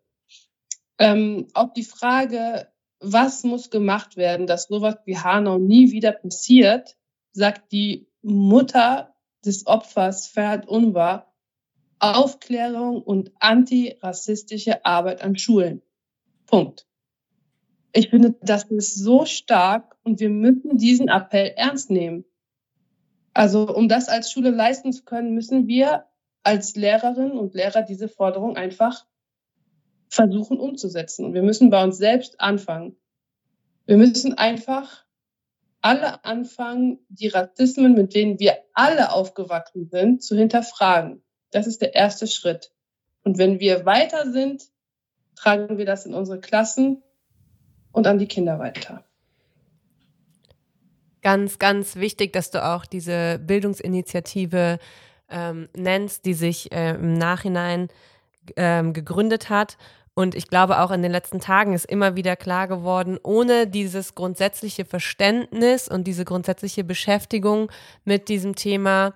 Ähm, 0.97 1.47
auch 1.53 1.73
die 1.73 1.83
Frage, 1.83 2.67
was 2.99 3.43
muss 3.43 3.69
gemacht 3.69 4.17
werden, 4.17 4.47
dass 4.47 4.67
sowas 4.67 4.95
wie 5.05 5.17
Hanau 5.17 5.59
nie 5.59 5.91
wieder 5.91 6.11
passiert, 6.11 6.97
sagt 7.33 7.71
die 7.71 8.07
Mutter 8.23 9.15
des 9.45 9.67
Opfers 9.67 10.27
Ferhat 10.27 10.67
Unwahr, 10.67 11.31
Aufklärung 11.99 13.01
und 13.01 13.31
antirassistische 13.39 14.85
Arbeit 14.85 15.21
an 15.21 15.37
Schulen. 15.37 15.81
Punkt. 16.45 16.85
Ich 17.93 18.09
finde, 18.09 18.35
das 18.41 18.65
ist 18.65 18.95
so 18.95 19.25
stark 19.25 19.95
und 20.03 20.19
wir 20.19 20.29
müssen 20.29 20.77
diesen 20.77 21.09
Appell 21.09 21.53
ernst 21.55 21.89
nehmen. 21.89 22.25
Also 23.33 23.73
um 23.73 23.87
das 23.87 24.09
als 24.09 24.31
Schule 24.31 24.51
leisten 24.51 24.93
zu 24.93 25.03
können, 25.03 25.33
müssen 25.33 25.67
wir 25.67 26.05
als 26.43 26.75
Lehrerinnen 26.75 27.37
und 27.37 27.53
Lehrer 27.53 27.83
diese 27.83 28.07
Forderung 28.07 28.55
einfach 28.55 29.05
versuchen 30.09 30.59
umzusetzen. 30.59 31.25
Und 31.25 31.33
wir 31.33 31.43
müssen 31.43 31.69
bei 31.69 31.83
uns 31.83 31.97
selbst 31.97 32.39
anfangen. 32.39 32.95
Wir 33.85 33.97
müssen 33.97 34.33
einfach 34.33 35.05
alle 35.81 36.23
anfangen, 36.25 36.99
die 37.09 37.27
Rassismen, 37.27 37.93
mit 37.93 38.13
denen 38.13 38.39
wir 38.39 38.57
alle 38.73 39.11
aufgewachsen 39.11 39.89
sind, 39.89 40.23
zu 40.23 40.35
hinterfragen. 40.35 41.23
Das 41.51 41.67
ist 41.67 41.81
der 41.81 41.95
erste 41.95 42.27
Schritt. 42.27 42.71
Und 43.23 43.37
wenn 43.37 43.59
wir 43.59 43.85
weiter 43.85 44.31
sind, 44.31 44.63
tragen 45.35 45.77
wir 45.77 45.85
das 45.85 46.05
in 46.05 46.13
unsere 46.13 46.39
Klassen 46.39 47.03
und 47.91 48.07
an 48.07 48.17
die 48.17 48.27
Kinder 48.27 48.59
weiter. 48.59 49.03
Ganz, 51.21 51.59
ganz 51.59 51.95
wichtig, 51.95 52.31
dass 52.31 52.51
du 52.51 52.63
auch 52.63 52.85
diese 52.85 53.39
Bildungsinitiative 53.39 54.79
ähm, 55.29 55.67
nennst, 55.75 56.25
die 56.25 56.33
sich 56.33 56.71
äh, 56.71 56.91
im 56.91 57.13
Nachhinein 57.13 57.89
ähm, 58.55 58.93
gegründet 58.93 59.49
hat. 59.49 59.77
Und 60.13 60.33
ich 60.33 60.47
glaube, 60.47 60.79
auch 60.79 60.89
in 60.91 61.03
den 61.03 61.11
letzten 61.11 61.39
Tagen 61.39 61.73
ist 61.73 61.85
immer 61.85 62.15
wieder 62.15 62.35
klar 62.35 62.67
geworden, 62.67 63.19
ohne 63.21 63.67
dieses 63.67 64.15
grundsätzliche 64.15 64.85
Verständnis 64.85 65.87
und 65.87 66.05
diese 66.05 66.25
grundsätzliche 66.25 66.83
Beschäftigung 66.83 67.71
mit 68.03 68.29
diesem 68.29 68.55
Thema 68.55 69.13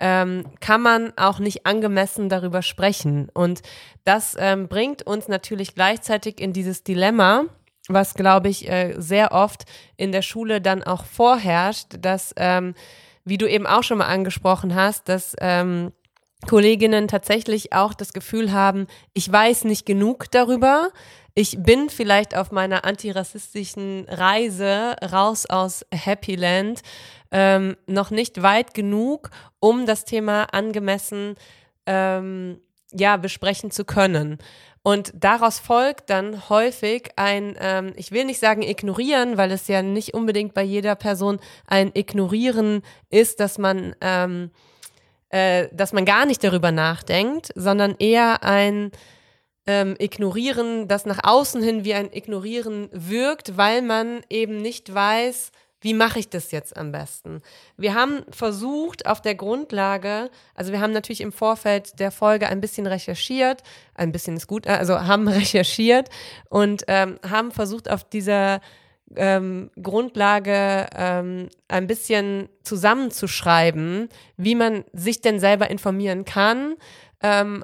ähm, 0.00 0.44
kann 0.60 0.82
man 0.82 1.12
auch 1.16 1.38
nicht 1.38 1.66
angemessen 1.66 2.28
darüber 2.28 2.62
sprechen. 2.62 3.28
Und 3.32 3.62
das 4.04 4.36
ähm, 4.38 4.68
bringt 4.68 5.06
uns 5.06 5.28
natürlich 5.28 5.74
gleichzeitig 5.74 6.40
in 6.40 6.52
dieses 6.52 6.82
Dilemma, 6.82 7.44
was, 7.88 8.14
glaube 8.14 8.48
ich, 8.48 8.68
äh, 8.68 8.94
sehr 8.98 9.32
oft 9.32 9.64
in 9.96 10.12
der 10.12 10.22
Schule 10.22 10.60
dann 10.60 10.82
auch 10.82 11.04
vorherrscht, 11.04 11.88
dass 12.00 12.32
ähm, 12.36 12.74
wie 13.24 13.38
du 13.38 13.48
eben 13.48 13.66
auch 13.66 13.82
schon 13.82 13.98
mal 13.98 14.06
angesprochen 14.06 14.74
hast, 14.74 15.08
dass 15.08 15.34
ähm, 15.40 15.92
Kolleginnen 16.46 17.08
tatsächlich 17.08 17.72
auch 17.72 17.94
das 17.94 18.12
Gefühl 18.12 18.52
haben, 18.52 18.86
ich 19.14 19.30
weiß 19.30 19.64
nicht 19.64 19.86
genug 19.86 20.30
darüber. 20.30 20.90
Ich 21.36 21.56
bin 21.58 21.90
vielleicht 21.90 22.36
auf 22.36 22.52
meiner 22.52 22.84
antirassistischen 22.84 24.06
Reise 24.08 24.94
raus 25.02 25.46
aus 25.46 25.84
Happy 25.90 26.36
Land 26.36 26.82
ähm, 27.32 27.76
noch 27.88 28.12
nicht 28.12 28.40
weit 28.42 28.72
genug, 28.72 29.30
um 29.58 29.84
das 29.84 30.04
Thema 30.04 30.44
angemessen 30.54 31.34
ähm, 31.86 32.60
ja 32.92 33.16
besprechen 33.16 33.72
zu 33.72 33.84
können. 33.84 34.38
Und 34.84 35.12
daraus 35.14 35.58
folgt 35.58 36.08
dann 36.10 36.48
häufig 36.48 37.10
ein, 37.16 37.56
ähm, 37.58 37.94
ich 37.96 38.12
will 38.12 38.26
nicht 38.26 38.38
sagen 38.38 38.62
ignorieren, 38.62 39.36
weil 39.36 39.50
es 39.50 39.66
ja 39.66 39.82
nicht 39.82 40.14
unbedingt 40.14 40.54
bei 40.54 40.62
jeder 40.62 40.94
Person 40.94 41.40
ein 41.66 41.90
Ignorieren 41.94 42.82
ist, 43.10 43.40
dass 43.40 43.58
man, 43.58 43.96
ähm, 44.02 44.50
äh, 45.30 45.66
dass 45.72 45.92
man 45.92 46.04
gar 46.04 46.26
nicht 46.26 46.44
darüber 46.44 46.70
nachdenkt, 46.70 47.48
sondern 47.56 47.96
eher 47.98 48.44
ein 48.44 48.92
ähm, 49.66 49.96
Ignorieren, 49.98 50.88
das 50.88 51.06
nach 51.06 51.20
außen 51.22 51.62
hin 51.62 51.84
wie 51.84 51.94
ein 51.94 52.12
Ignorieren 52.12 52.88
wirkt, 52.92 53.56
weil 53.56 53.82
man 53.82 54.20
eben 54.28 54.58
nicht 54.58 54.92
weiß, 54.92 55.52
wie 55.84 55.92
mache 55.92 56.18
ich 56.18 56.30
das 56.30 56.50
jetzt 56.50 56.78
am 56.78 56.92
besten? 56.92 57.42
Wir 57.76 57.92
haben 57.94 58.22
versucht, 58.30 59.04
auf 59.04 59.20
der 59.20 59.34
Grundlage, 59.34 60.30
also 60.54 60.72
wir 60.72 60.80
haben 60.80 60.92
natürlich 60.94 61.20
im 61.20 61.30
Vorfeld 61.30 62.00
der 62.00 62.10
Folge 62.10 62.48
ein 62.48 62.62
bisschen 62.62 62.86
recherchiert, 62.86 63.62
ein 63.94 64.10
bisschen 64.10 64.36
ist 64.36 64.46
gut, 64.46 64.66
also 64.66 64.98
haben 64.98 65.28
recherchiert 65.28 66.08
und 66.48 66.84
ähm, 66.88 67.18
haben 67.28 67.52
versucht, 67.52 67.90
auf 67.90 68.02
dieser 68.02 68.62
ähm, 69.14 69.70
Grundlage 69.80 70.86
ähm, 70.96 71.50
ein 71.68 71.86
bisschen 71.86 72.48
zusammenzuschreiben, 72.62 74.08
wie 74.38 74.54
man 74.54 74.84
sich 74.94 75.20
denn 75.20 75.38
selber 75.38 75.68
informieren 75.70 76.24
kann, 76.24 76.76
ähm, 77.22 77.62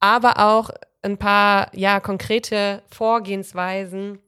aber 0.00 0.38
auch 0.38 0.68
ein 1.04 1.18
paar 1.18 1.70
ja 1.74 2.00
konkrete 2.00 2.82
Vorgehensweisen 2.90 4.18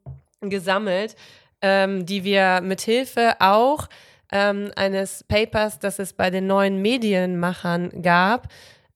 gesammelt, 0.40 1.16
ähm, 1.62 2.06
die 2.06 2.24
wir 2.24 2.60
mit 2.62 2.82
Hilfe 2.82 3.34
auch 3.40 3.88
ähm, 4.30 4.70
eines 4.76 5.24
Papers, 5.24 5.78
das 5.78 5.98
es 5.98 6.12
bei 6.12 6.30
den 6.30 6.46
neuen 6.46 6.82
Medienmachern 6.82 8.02
gab, 8.02 8.48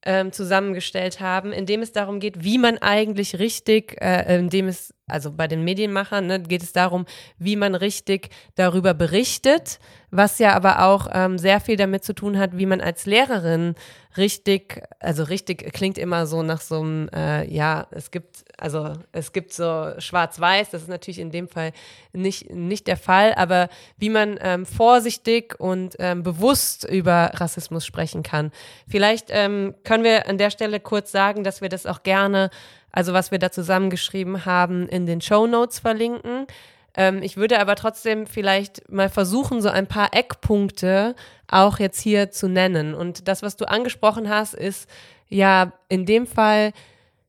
ähm, 0.03 0.31
zusammengestellt 0.31 1.19
haben, 1.19 1.51
in 1.51 1.65
dem 1.65 1.81
es 1.81 1.91
darum 1.91 2.19
geht, 2.19 2.43
wie 2.43 2.57
man 2.57 2.77
eigentlich 2.79 3.39
richtig, 3.39 4.01
äh, 4.01 4.37
in 4.37 4.49
dem 4.49 4.67
es, 4.67 4.93
also 5.11 5.31
bei 5.31 5.47
den 5.47 5.63
Medienmachern, 5.63 6.27
ne, 6.27 6.39
geht 6.41 6.63
es 6.63 6.73
darum, 6.73 7.05
wie 7.37 7.55
man 7.55 7.75
richtig 7.75 8.29
darüber 8.55 8.93
berichtet, 8.93 9.79
was 10.09 10.39
ja 10.39 10.53
aber 10.53 10.85
auch 10.85 11.07
ähm, 11.13 11.37
sehr 11.37 11.59
viel 11.59 11.77
damit 11.77 12.03
zu 12.03 12.13
tun 12.13 12.37
hat, 12.37 12.57
wie 12.57 12.65
man 12.65 12.81
als 12.81 13.05
Lehrerin 13.05 13.75
richtig, 14.17 14.83
also 14.99 15.23
richtig 15.23 15.71
klingt 15.73 15.97
immer 15.97 16.25
so 16.25 16.43
nach 16.43 16.61
so 16.61 16.81
einem, 16.81 17.09
äh, 17.15 17.47
ja, 17.49 17.87
es 17.91 18.11
gibt, 18.11 18.43
also 18.57 18.93
es 19.11 19.31
gibt 19.31 19.53
so 19.53 19.91
schwarz-weiß, 19.97 20.69
das 20.69 20.83
ist 20.83 20.89
natürlich 20.89 21.19
in 21.19 21.31
dem 21.31 21.47
Fall 21.47 21.71
nicht, 22.13 22.49
nicht 22.49 22.87
der 22.87 22.97
Fall, 22.97 23.33
aber 23.35 23.69
wie 23.97 24.09
man 24.09 24.37
ähm, 24.41 24.65
vorsichtig 24.65 25.59
und 25.59 25.95
ähm, 25.99 26.23
bewusst 26.23 26.83
über 26.83 27.31
Rassismus 27.35 27.85
sprechen 27.85 28.23
kann. 28.23 28.51
Vielleicht 28.87 29.27
ähm, 29.29 29.75
können 29.83 30.03
wir 30.03 30.27
an 30.27 30.37
der 30.37 30.49
Stelle 30.49 30.79
kurz 30.79 31.11
sagen, 31.11 31.43
dass 31.43 31.61
wir 31.61 31.69
das 31.69 31.85
auch 31.85 32.03
gerne, 32.03 32.49
also 32.91 33.13
was 33.13 33.31
wir 33.31 33.39
da 33.39 33.51
zusammengeschrieben 33.51 34.45
haben, 34.45 34.87
in 34.87 35.05
den 35.05 35.21
Show 35.21 35.47
Notes 35.47 35.79
verlinken. 35.79 36.47
Ähm, 36.95 37.21
ich 37.23 37.37
würde 37.37 37.59
aber 37.59 37.75
trotzdem 37.75 38.27
vielleicht 38.27 38.89
mal 38.89 39.09
versuchen, 39.09 39.61
so 39.61 39.69
ein 39.69 39.87
paar 39.87 40.13
Eckpunkte 40.13 41.15
auch 41.47 41.79
jetzt 41.79 42.01
hier 42.01 42.31
zu 42.31 42.47
nennen. 42.47 42.93
Und 42.93 43.27
das, 43.27 43.43
was 43.43 43.55
du 43.55 43.65
angesprochen 43.65 44.29
hast, 44.29 44.53
ist 44.53 44.89
ja 45.29 45.73
in 45.87 46.05
dem 46.05 46.27
Fall 46.27 46.73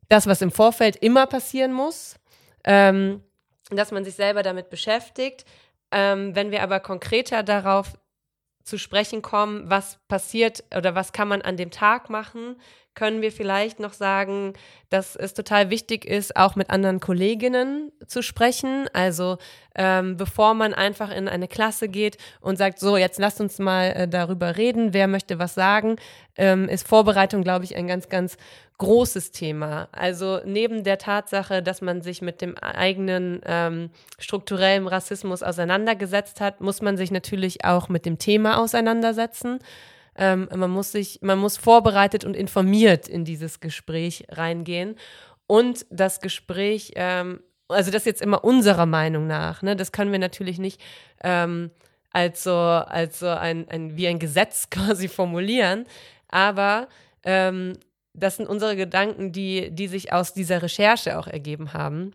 das, 0.09 0.27
was 0.27 0.43
im 0.43 0.51
Vorfeld 0.51 0.97
immer 0.97 1.27
passieren 1.27 1.73
muss, 1.73 2.17
ähm, 2.65 3.23
dass 3.71 3.93
man 3.93 4.05
sich 4.05 4.15
selber 4.15 4.43
damit 4.43 4.69
beschäftigt. 4.69 5.45
Ähm, 5.91 6.35
wenn 6.35 6.51
wir 6.51 6.63
aber 6.63 6.81
konkreter 6.81 7.43
darauf 7.43 7.93
zu 8.65 8.79
sprechen 8.79 9.23
kommen, 9.23 9.69
was 9.69 9.99
passiert 10.09 10.65
oder 10.77 10.95
was 10.95 11.13
kann 11.13 11.29
man 11.29 11.43
an 11.43 11.57
dem 11.57 11.71
Tag 11.71 12.11
machen, 12.11 12.57
können 12.95 13.23
wir 13.23 13.33
vielleicht 13.33 13.81
noch 13.81 13.93
sagen, 13.93 14.53
dass 14.91 15.17
es 15.17 15.35
total 15.35 15.71
wichtig 15.71 16.05
ist, 16.05 16.37
auch 16.37 16.57
mit 16.57 16.71
anderen 16.71 17.01
Kolleginnen 17.01 17.91
zu 18.07 18.23
sprechen. 18.23 18.87
Also 18.93 19.39
ähm, 19.75 20.17
bevor 20.17 20.55
man 20.55 20.75
einfach 20.75 21.11
in 21.11 21.29
eine 21.29 21.49
Klasse 21.49 21.89
geht 21.89 22.19
und 22.41 22.59
sagt, 22.59 22.79
so, 22.79 22.97
jetzt 22.97 23.19
lasst 23.19 23.41
uns 23.41 23.59
mal 23.59 23.87
äh, 23.93 24.09
darüber 24.09 24.57
reden, 24.57 24.93
wer 24.93 25.09
möchte 25.09 25.39
was 25.39 25.55
sagen, 25.55 25.97
ähm, 26.37 26.69
ist 26.69 26.87
Vorbereitung, 26.87 27.43
glaube 27.43 27.65
ich, 27.65 27.77
ein 27.77 27.87
ganz, 27.87 28.09
ganz 28.09 28.37
großes 28.79 29.31
Thema. 29.31 29.89
Also 29.93 30.41
neben 30.45 30.83
der 30.83 30.99
Tatsache, 30.99 31.63
dass 31.63 31.81
man 31.81 32.03
sich 32.03 32.21
mit 32.21 32.43
dem 32.43 32.59
eigenen 32.59 33.41
ähm, 33.47 33.91
strukturellen 34.19 34.89
Rassismus 34.89 35.43
auseinandergesetzt 35.43 36.41
hat, 36.41 36.61
muss 36.61 36.83
man 36.83 36.97
sich 36.97 37.11
natürlich 37.11 37.65
auch 37.65 37.89
mit 37.89 38.05
dem 38.07 38.19
Thema 38.19 38.59
auseinandersetzen. 38.59 39.61
Ähm, 40.17 40.49
man 40.55 40.71
muss 40.71 40.93
sich, 40.93 41.21
man 41.23 41.39
muss 41.39 41.57
vorbereitet 41.57 42.25
und 42.25 42.37
informiert 42.37 43.09
in 43.09 43.25
dieses 43.25 43.61
Gespräch 43.61 44.25
reingehen. 44.31 44.97
Und 45.47 45.87
das 45.91 46.21
Gespräch, 46.21 46.93
ähm, 46.97 47.41
also 47.69 47.91
das 47.91 48.05
jetzt 48.05 48.23
immer 48.23 48.45
unserer 48.45 48.87
Meinung 48.87 49.27
nach, 49.27 49.63
ne, 49.63 49.77
das 49.77 49.93
können 49.93 50.13
wir 50.13 50.19
natürlich 50.19 50.59
nicht 50.59 50.81
ähm, 51.23 51.71
als 52.11 52.43
so, 52.43 52.55
als 52.55 53.19
so 53.19 53.29
ein, 53.29 53.69
ein, 53.69 53.97
wie 53.97 54.07
ein 54.07 54.19
Gesetz 54.19 54.69
quasi 54.71 55.09
formulieren. 55.09 55.87
Aber 56.29 56.89
ähm, 57.25 57.75
das 58.15 58.37
sind 58.37 58.49
unsere 58.49 58.77
Gedanken, 58.77 59.33
die, 59.33 59.71
die 59.71 59.89
sich 59.89 60.13
aus 60.13 60.35
dieser 60.35 60.63
Recherche 60.63 61.19
auch 61.19 61.27
ergeben 61.27 61.73
haben. 61.73 62.13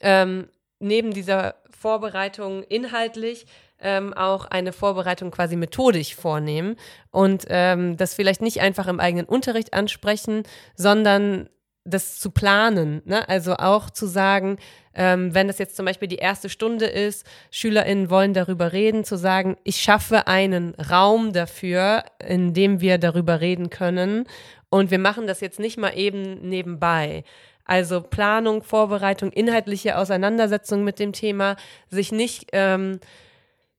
Ähm, 0.00 0.48
neben 0.78 1.12
dieser 1.12 1.56
Vorbereitung 1.70 2.62
inhaltlich 2.62 3.46
ähm, 3.80 4.12
auch 4.14 4.46
eine 4.46 4.72
Vorbereitung 4.72 5.30
quasi 5.30 5.56
methodisch 5.56 6.14
vornehmen 6.14 6.76
und 7.10 7.44
ähm, 7.48 7.96
das 7.96 8.14
vielleicht 8.14 8.42
nicht 8.42 8.60
einfach 8.60 8.86
im 8.86 9.00
eigenen 9.00 9.26
Unterricht 9.26 9.74
ansprechen, 9.74 10.42
sondern 10.74 11.48
das 11.84 12.18
zu 12.18 12.30
planen. 12.30 13.02
Ne? 13.04 13.28
Also 13.28 13.54
auch 13.54 13.90
zu 13.90 14.06
sagen, 14.06 14.58
ähm, 14.94 15.34
wenn 15.34 15.46
das 15.46 15.58
jetzt 15.58 15.76
zum 15.76 15.86
Beispiel 15.86 16.08
die 16.08 16.16
erste 16.16 16.48
Stunde 16.48 16.86
ist, 16.86 17.26
SchülerInnen 17.50 18.10
wollen 18.10 18.34
darüber 18.34 18.72
reden, 18.72 19.04
zu 19.04 19.16
sagen, 19.16 19.56
ich 19.64 19.76
schaffe 19.76 20.26
einen 20.26 20.74
Raum 20.74 21.32
dafür, 21.32 22.04
in 22.26 22.52
dem 22.54 22.80
wir 22.80 22.98
darüber 22.98 23.40
reden 23.40 23.70
können. 23.70 24.26
Und 24.70 24.90
wir 24.90 24.98
machen 24.98 25.26
das 25.26 25.40
jetzt 25.40 25.60
nicht 25.60 25.78
mal 25.78 25.96
eben 25.96 26.46
nebenbei. 26.46 27.24
Also 27.64 28.00
Planung, 28.00 28.62
Vorbereitung, 28.62 29.30
inhaltliche 29.30 29.98
Auseinandersetzung 29.98 30.84
mit 30.84 30.98
dem 30.98 31.12
Thema, 31.12 31.56
sich 31.90 32.12
nicht 32.12 32.48
ähm, 32.52 32.98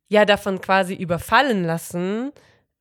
ja 0.10 0.26
davon 0.26 0.60
quasi 0.60 0.93
überfallen 0.93 1.64
lassen 1.64 2.32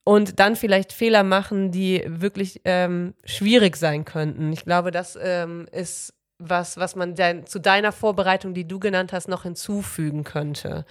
und 0.03 0.41
dann 0.41 0.57
vielleicht 0.57 0.93
Fehler 0.93 1.23
machen, 1.23 1.71
die 1.71 2.03
wirklich 2.07 2.63
ähm, 2.65 3.15
schwierig 3.25 3.77
sein 3.77 4.05
könnten. 4.05 4.53
Ich 4.53 4.65
glaube, 4.65 4.91
das 4.91 5.19
ähm, 5.21 5.67
ist 5.71 6.15
was, 6.39 6.79
was 6.79 6.97
man 6.97 7.15
de 7.15 7.45
zu 7.45 7.59
deiner 7.59 7.93
Vorbereitung, 7.93 8.55
die 8.55 8.67
du 8.67 8.79
genannt 8.79 9.13
hast, 9.13 9.29
noch 9.29 9.43
hinzufügen 9.43 10.25
könnte. 10.25 10.87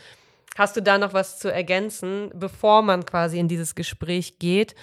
Hast 0.58 0.76
du 0.76 0.82
da 0.82 0.98
noch 0.98 1.14
was 1.14 1.40
zu 1.40 1.52
ergänzen, 1.52 2.32
bevor 2.34 2.82
man 2.82 3.06
quasi 3.06 3.40
in 3.40 3.48
dieses 3.48 3.76
Gespräch 3.76 4.40
geht? 4.40 4.76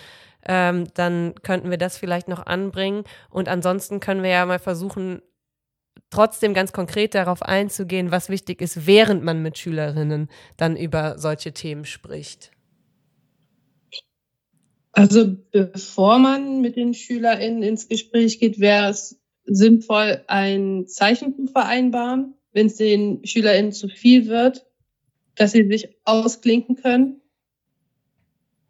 Ähm, 0.47 0.87
dann 0.95 1.35
könnten 1.43 1.71
wir 1.71 1.79
das 1.79 1.97
vielleicht 1.97 2.29
noch 2.29 2.47
anbringen. 2.47 3.05
Und 3.31 3.49
ansonsten 3.49 4.01
können 4.01 4.23
wir 4.23 4.31
ja 4.31 4.47
mal 4.47 4.59
versuchen, 4.59 5.23
trotzdem 6.11 6.55
ganz 6.55 6.73
konkret 6.73 7.15
darauf 7.15 7.43
einzugehen, 7.43 8.11
was 8.11 8.29
wichtig 8.29 8.61
ist, 8.61 8.87
während 8.87 9.23
man 9.25 9.43
mit 9.43 9.59
Schülerinnen 9.59 10.29
dann 10.57 10.77
über 10.77 11.19
solche 11.19 11.53
Themen 11.53 11.85
spricht? 11.85 12.51
Also 14.93 15.37
bevor 15.51 16.19
man 16.21 16.61
mit 16.61 16.77
den 16.77 16.95
SchülerInnen 16.95 17.63
ins 17.65 17.89
Gespräch 17.89 18.39
geht, 18.39 18.61
wäre 18.61 18.91
es 18.91 19.21
sinnvoll, 19.45 20.23
ein 20.29 20.87
Zeichen 20.87 21.35
zu 21.35 21.47
vereinbaren, 21.53 22.35
wenn 22.53 22.67
es 22.67 22.77
den 22.77 23.27
SchülerInnen 23.27 23.73
zu 23.73 23.89
viel 23.89 24.29
wird, 24.29 24.65
dass 25.35 25.51
sie 25.51 25.67
sich 25.67 25.89
ausklinken 26.05 26.77
können. 26.77 27.21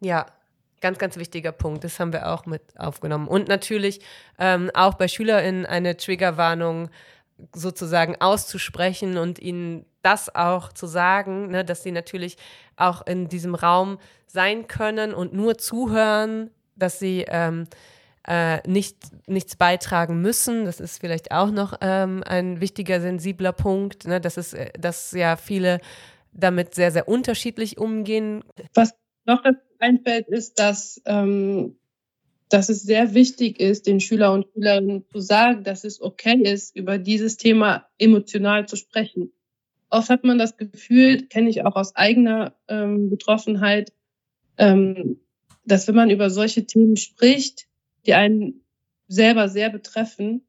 Ja, 0.01 0.25
ganz, 0.81 0.97
ganz 0.97 1.17
wichtiger 1.17 1.51
Punkt. 1.51 1.83
Das 1.83 1.99
haben 1.99 2.11
wir 2.11 2.31
auch 2.31 2.45
mit 2.45 2.61
aufgenommen. 2.75 3.27
Und 3.27 3.47
natürlich 3.47 4.01
ähm, 4.39 4.71
auch 4.73 4.95
bei 4.95 5.07
SchülerInnen 5.07 5.65
eine 5.65 5.95
Triggerwarnung 5.95 6.89
sozusagen 7.53 8.15
auszusprechen 8.19 9.17
und 9.17 9.39
ihnen 9.39 9.85
das 10.01 10.33
auch 10.33 10.71
zu 10.71 10.87
sagen, 10.87 11.49
ne, 11.49 11.65
dass 11.65 11.83
sie 11.83 11.91
natürlich 11.91 12.37
auch 12.77 13.05
in 13.05 13.27
diesem 13.27 13.55
Raum 13.55 13.97
sein 14.27 14.67
können 14.67 15.13
und 15.13 15.33
nur 15.33 15.57
zuhören, 15.57 16.51
dass 16.75 16.99
sie 16.99 17.25
ähm, 17.27 17.65
äh, 18.27 18.67
nicht, 18.67 18.97
nichts 19.27 19.55
beitragen 19.55 20.21
müssen. 20.21 20.65
Das 20.65 20.79
ist 20.79 20.99
vielleicht 20.99 21.31
auch 21.31 21.51
noch 21.51 21.77
ähm, 21.81 22.23
ein 22.25 22.61
wichtiger, 22.61 23.01
sensibler 23.01 23.53
Punkt, 23.53 24.07
ne, 24.07 24.21
dass, 24.21 24.37
es, 24.37 24.53
äh, 24.53 24.71
dass 24.77 25.11
ja 25.11 25.35
viele 25.35 25.79
damit 26.31 26.75
sehr, 26.75 26.91
sehr 26.91 27.07
unterschiedlich 27.07 27.77
umgehen. 27.77 28.43
Was 28.73 28.93
noch 29.25 29.43
einfällt, 29.79 30.27
ist, 30.27 30.59
dass 30.59 31.01
ähm, 31.05 31.77
dass 32.49 32.69
es 32.69 32.83
sehr 32.83 33.13
wichtig 33.13 33.59
ist, 33.59 33.87
den 33.87 33.99
Schüler 33.99 34.31
und 34.31 34.47
Schülerinnen 34.53 35.05
zu 35.11 35.19
sagen, 35.19 35.63
dass 35.63 35.83
es 35.83 36.01
okay 36.01 36.41
ist, 36.41 36.75
über 36.75 36.97
dieses 36.97 37.37
Thema 37.37 37.87
emotional 37.97 38.67
zu 38.67 38.75
sprechen. 38.75 39.31
Oft 39.89 40.09
hat 40.09 40.23
man 40.23 40.37
das 40.37 40.57
Gefühl, 40.57 41.27
kenne 41.27 41.49
ich 41.49 41.63
auch 41.65 41.75
aus 41.75 41.95
eigener 41.95 42.55
ähm, 42.67 43.09
Betroffenheit, 43.09 43.93
ähm, 44.57 45.19
dass 45.65 45.87
wenn 45.87 45.95
man 45.95 46.09
über 46.09 46.29
solche 46.29 46.65
Themen 46.65 46.97
spricht, 46.97 47.67
die 48.05 48.13
einen 48.13 48.61
selber 49.07 49.49
sehr 49.49 49.69
betreffen 49.69 50.45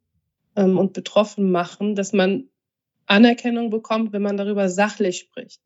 ähm, 0.55 0.79
und 0.79 0.93
betroffen 0.93 1.51
machen, 1.51 1.95
dass 1.95 2.13
man 2.13 2.49
Anerkennung 3.07 3.71
bekommt, 3.71 4.13
wenn 4.13 4.23
man 4.23 4.37
darüber 4.37 4.69
sachlich 4.69 5.19
spricht. 5.19 5.61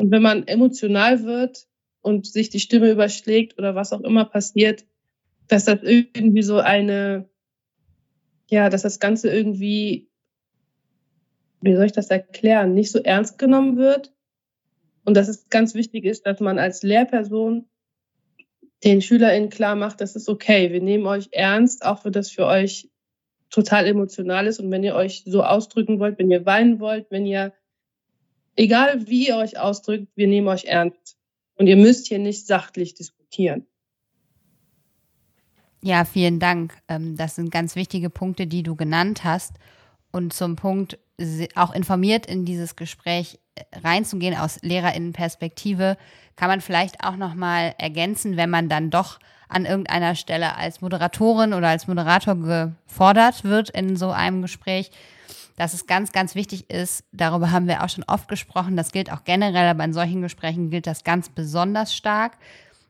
Und 0.00 0.10
wenn 0.10 0.22
man 0.22 0.46
emotional 0.46 1.24
wird 1.24 1.66
und 2.00 2.26
sich 2.26 2.48
die 2.48 2.60
Stimme 2.60 2.90
überschlägt 2.90 3.58
oder 3.58 3.74
was 3.74 3.92
auch 3.92 4.00
immer 4.00 4.24
passiert, 4.24 4.86
dass 5.50 5.64
das 5.64 5.80
irgendwie 5.82 6.42
so 6.42 6.58
eine, 6.58 7.28
ja, 8.48 8.70
dass 8.70 8.82
das 8.82 9.00
Ganze 9.00 9.30
irgendwie, 9.30 10.08
wie 11.60 11.74
soll 11.74 11.86
ich 11.86 11.92
das 11.92 12.08
erklären, 12.08 12.74
nicht 12.74 12.92
so 12.92 13.00
ernst 13.00 13.36
genommen 13.38 13.76
wird. 13.76 14.14
Und 15.04 15.16
dass 15.16 15.28
es 15.28 15.48
ganz 15.48 15.74
wichtig 15.74 16.04
ist, 16.04 16.24
dass 16.24 16.38
man 16.38 16.58
als 16.58 16.82
Lehrperson 16.82 17.68
den 18.84 19.02
SchülerInnen 19.02 19.50
klar 19.50 19.74
macht, 19.74 20.00
das 20.00 20.14
ist 20.14 20.28
okay, 20.28 20.72
wir 20.72 20.80
nehmen 20.80 21.06
euch 21.06 21.28
ernst, 21.32 21.84
auch 21.84 22.04
wenn 22.04 22.12
das 22.12 22.30
für 22.30 22.46
euch 22.46 22.88
total 23.50 23.86
emotional 23.86 24.46
ist 24.46 24.60
und 24.60 24.70
wenn 24.70 24.84
ihr 24.84 24.94
euch 24.94 25.24
so 25.26 25.42
ausdrücken 25.42 25.98
wollt, 25.98 26.18
wenn 26.18 26.30
ihr 26.30 26.46
weinen 26.46 26.78
wollt, 26.78 27.10
wenn 27.10 27.26
ihr 27.26 27.52
egal 28.54 29.08
wie 29.08 29.28
ihr 29.28 29.36
euch 29.36 29.58
ausdrückt, 29.58 30.08
wir 30.14 30.28
nehmen 30.28 30.46
euch 30.46 30.66
ernst. 30.66 31.16
Und 31.56 31.66
ihr 31.66 31.76
müsst 31.76 32.06
hier 32.06 32.20
nicht 32.20 32.46
sachlich 32.46 32.94
diskutieren. 32.94 33.66
Ja, 35.82 36.04
vielen 36.04 36.38
Dank. 36.38 36.74
Ähm, 36.88 37.16
das 37.16 37.36
sind 37.36 37.50
ganz 37.50 37.74
wichtige 37.74 38.10
Punkte, 38.10 38.46
die 38.46 38.62
du 38.62 38.76
genannt 38.76 39.24
hast. 39.24 39.54
Und 40.12 40.32
zum 40.32 40.56
Punkt, 40.56 40.98
auch 41.54 41.72
informiert 41.74 42.26
in 42.26 42.44
dieses 42.44 42.76
Gespräch 42.76 43.38
äh, 43.54 43.62
reinzugehen 43.78 44.36
aus 44.36 44.58
Lehrerinnenperspektive, 44.62 45.96
kann 46.36 46.48
man 46.48 46.60
vielleicht 46.60 47.04
auch 47.04 47.16
noch 47.16 47.34
mal 47.34 47.74
ergänzen, 47.78 48.36
wenn 48.36 48.50
man 48.50 48.68
dann 48.68 48.90
doch 48.90 49.18
an 49.48 49.66
irgendeiner 49.66 50.14
Stelle 50.14 50.56
als 50.56 50.80
Moderatorin 50.80 51.52
oder 51.52 51.68
als 51.68 51.86
Moderator 51.86 52.36
gefordert 52.36 53.44
wird 53.44 53.70
in 53.70 53.96
so 53.96 54.10
einem 54.10 54.42
Gespräch, 54.42 54.90
dass 55.56 55.74
es 55.74 55.86
ganz, 55.86 56.12
ganz 56.12 56.34
wichtig 56.34 56.70
ist, 56.70 57.04
darüber 57.12 57.50
haben 57.50 57.66
wir 57.66 57.82
auch 57.82 57.88
schon 57.88 58.04
oft 58.04 58.28
gesprochen, 58.28 58.76
das 58.76 58.92
gilt 58.92 59.12
auch 59.12 59.24
generell, 59.24 59.68
aber 59.68 59.84
in 59.84 59.92
solchen 59.92 60.22
Gesprächen 60.22 60.70
gilt 60.70 60.86
das 60.86 61.04
ganz 61.04 61.28
besonders 61.28 61.94
stark, 61.94 62.38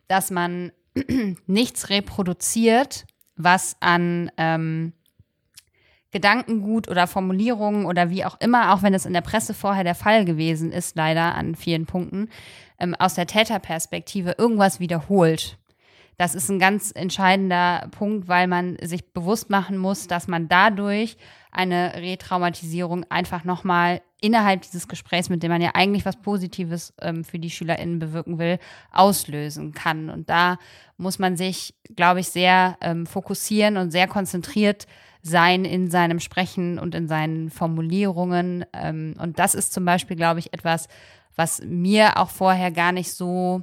dass 0.06 0.30
man 0.30 0.70
nichts 1.46 1.90
reproduziert, 1.90 3.06
was 3.36 3.76
an 3.80 4.30
ähm, 4.36 4.92
Gedankengut 6.10 6.88
oder 6.88 7.06
Formulierungen 7.06 7.86
oder 7.86 8.10
wie 8.10 8.24
auch 8.24 8.40
immer, 8.40 8.74
auch 8.74 8.82
wenn 8.82 8.94
es 8.94 9.06
in 9.06 9.12
der 9.12 9.20
Presse 9.20 9.54
vorher 9.54 9.84
der 9.84 9.94
Fall 9.94 10.24
gewesen 10.24 10.72
ist, 10.72 10.96
leider 10.96 11.34
an 11.34 11.54
vielen 11.54 11.86
Punkten, 11.86 12.28
ähm, 12.78 12.94
aus 12.96 13.14
der 13.14 13.26
Täterperspektive 13.26 14.34
irgendwas 14.38 14.80
wiederholt. 14.80 15.56
Das 16.16 16.34
ist 16.34 16.50
ein 16.50 16.58
ganz 16.58 16.92
entscheidender 16.94 17.88
Punkt, 17.92 18.28
weil 18.28 18.46
man 18.46 18.76
sich 18.82 19.12
bewusst 19.12 19.48
machen 19.48 19.78
muss, 19.78 20.06
dass 20.06 20.28
man 20.28 20.48
dadurch 20.48 21.16
eine 21.52 21.94
Retraumatisierung 21.94 23.04
einfach 23.08 23.44
nochmal 23.44 24.02
innerhalb 24.20 24.62
dieses 24.62 24.86
Gesprächs, 24.86 25.28
mit 25.28 25.42
dem 25.42 25.50
man 25.50 25.62
ja 25.62 25.70
eigentlich 25.74 26.04
was 26.04 26.20
Positives 26.20 26.92
ähm, 27.00 27.24
für 27.24 27.38
die 27.38 27.50
SchülerInnen 27.50 27.98
bewirken 27.98 28.38
will, 28.38 28.58
auslösen 28.92 29.72
kann. 29.72 30.10
Und 30.10 30.28
da 30.28 30.58
muss 30.96 31.18
man 31.18 31.36
sich, 31.36 31.74
glaube 31.96 32.20
ich, 32.20 32.28
sehr 32.28 32.76
ähm, 32.80 33.06
fokussieren 33.06 33.76
und 33.76 33.90
sehr 33.90 34.06
konzentriert 34.06 34.86
sein 35.22 35.64
in 35.64 35.90
seinem 35.90 36.20
Sprechen 36.20 36.78
und 36.78 36.94
in 36.94 37.08
seinen 37.08 37.50
Formulierungen. 37.50 38.64
Ähm, 38.72 39.14
und 39.18 39.38
das 39.38 39.54
ist 39.54 39.72
zum 39.72 39.84
Beispiel, 39.84 40.16
glaube 40.16 40.40
ich, 40.40 40.52
etwas, 40.52 40.88
was 41.36 41.62
mir 41.64 42.18
auch 42.18 42.30
vorher 42.30 42.70
gar 42.70 42.92
nicht 42.92 43.12
so 43.12 43.62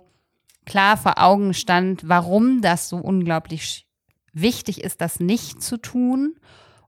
klar 0.65 0.97
vor 0.97 1.13
Augen 1.17 1.53
stand, 1.53 2.07
warum 2.07 2.61
das 2.61 2.89
so 2.89 2.97
unglaublich 2.97 3.87
wichtig 4.33 4.83
ist, 4.83 5.01
das 5.01 5.19
nicht 5.19 5.63
zu 5.63 5.77
tun. 5.77 6.35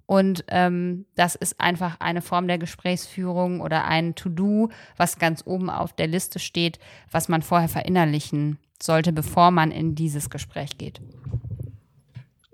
Und 0.10 0.43
ähm, 0.47 1.05
das 1.14 1.36
ist 1.36 1.62
einfach 1.62 1.99
eine 1.99 2.24
Form 2.24 2.47
der 2.47 2.57
Gesprächsführung 2.57 3.62
oder 3.62 3.86
ein 3.86 4.16
To-Do, 4.16 4.70
was 4.97 5.20
ganz 5.20 5.43
oben 5.45 5.70
auf 5.70 5.93
der 5.93 6.07
Liste 6.07 6.39
steht, 6.39 6.80
was 7.12 7.30
man 7.30 7.43
vorher 7.43 7.70
verinnerlichen 7.70 8.57
sollte, 8.82 9.14
bevor 9.14 9.51
man 9.51 9.70
in 9.70 9.93
dieses 9.93 10.32
Gespräch 10.32 10.80
geht. 10.80 10.99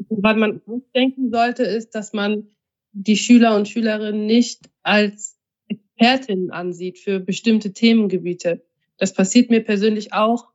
Was 0.09 0.35
man 0.35 0.61
denken 0.93 1.31
sollte, 1.31 1.63
ist, 1.63 1.95
dass 1.95 2.11
man 2.11 2.49
die 2.91 3.15
Schüler 3.15 3.55
und 3.55 3.69
Schülerinnen 3.69 4.25
nicht 4.25 4.69
als 4.83 5.37
Expertinnen 5.69 6.51
ansieht 6.51 6.99
für 6.99 7.21
bestimmte 7.21 7.71
Themengebiete. 7.71 8.65
Das 8.97 9.13
passiert 9.13 9.49
mir 9.49 9.61
persönlich 9.61 10.11
auch 10.11 10.49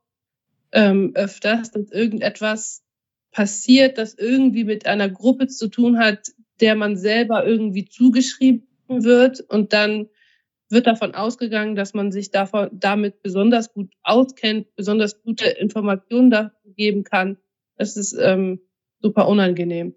ähm, 0.71 1.13
öfters, 1.15 1.71
dass 1.71 1.89
irgendetwas 1.89 2.83
passiert, 3.31 3.97
das 3.97 4.13
irgendwie 4.13 4.65
mit 4.65 4.85
einer 4.85 5.09
Gruppe 5.09 5.47
zu 5.47 5.67
tun 5.67 5.97
hat, 5.97 6.31
der 6.61 6.75
man 6.75 6.95
selber 6.95 7.45
irgendwie 7.45 7.85
zugeschrieben 7.85 8.67
wird 8.87 9.41
und 9.41 9.73
dann 9.73 10.07
wird 10.69 10.87
davon 10.87 11.13
ausgegangen, 11.13 11.75
dass 11.75 11.93
man 11.93 12.11
sich 12.11 12.31
davon, 12.31 12.69
damit 12.71 13.21
besonders 13.21 13.73
gut 13.73 13.91
auskennt, 14.03 14.73
besonders 14.75 15.21
gute 15.21 15.45
Informationen 15.45 16.31
dafür 16.31 16.71
geben 16.75 17.03
kann. 17.03 17.37
Das 17.75 17.97
ist 17.97 18.13
ähm, 18.13 18.61
super 19.01 19.27
unangenehm. 19.27 19.95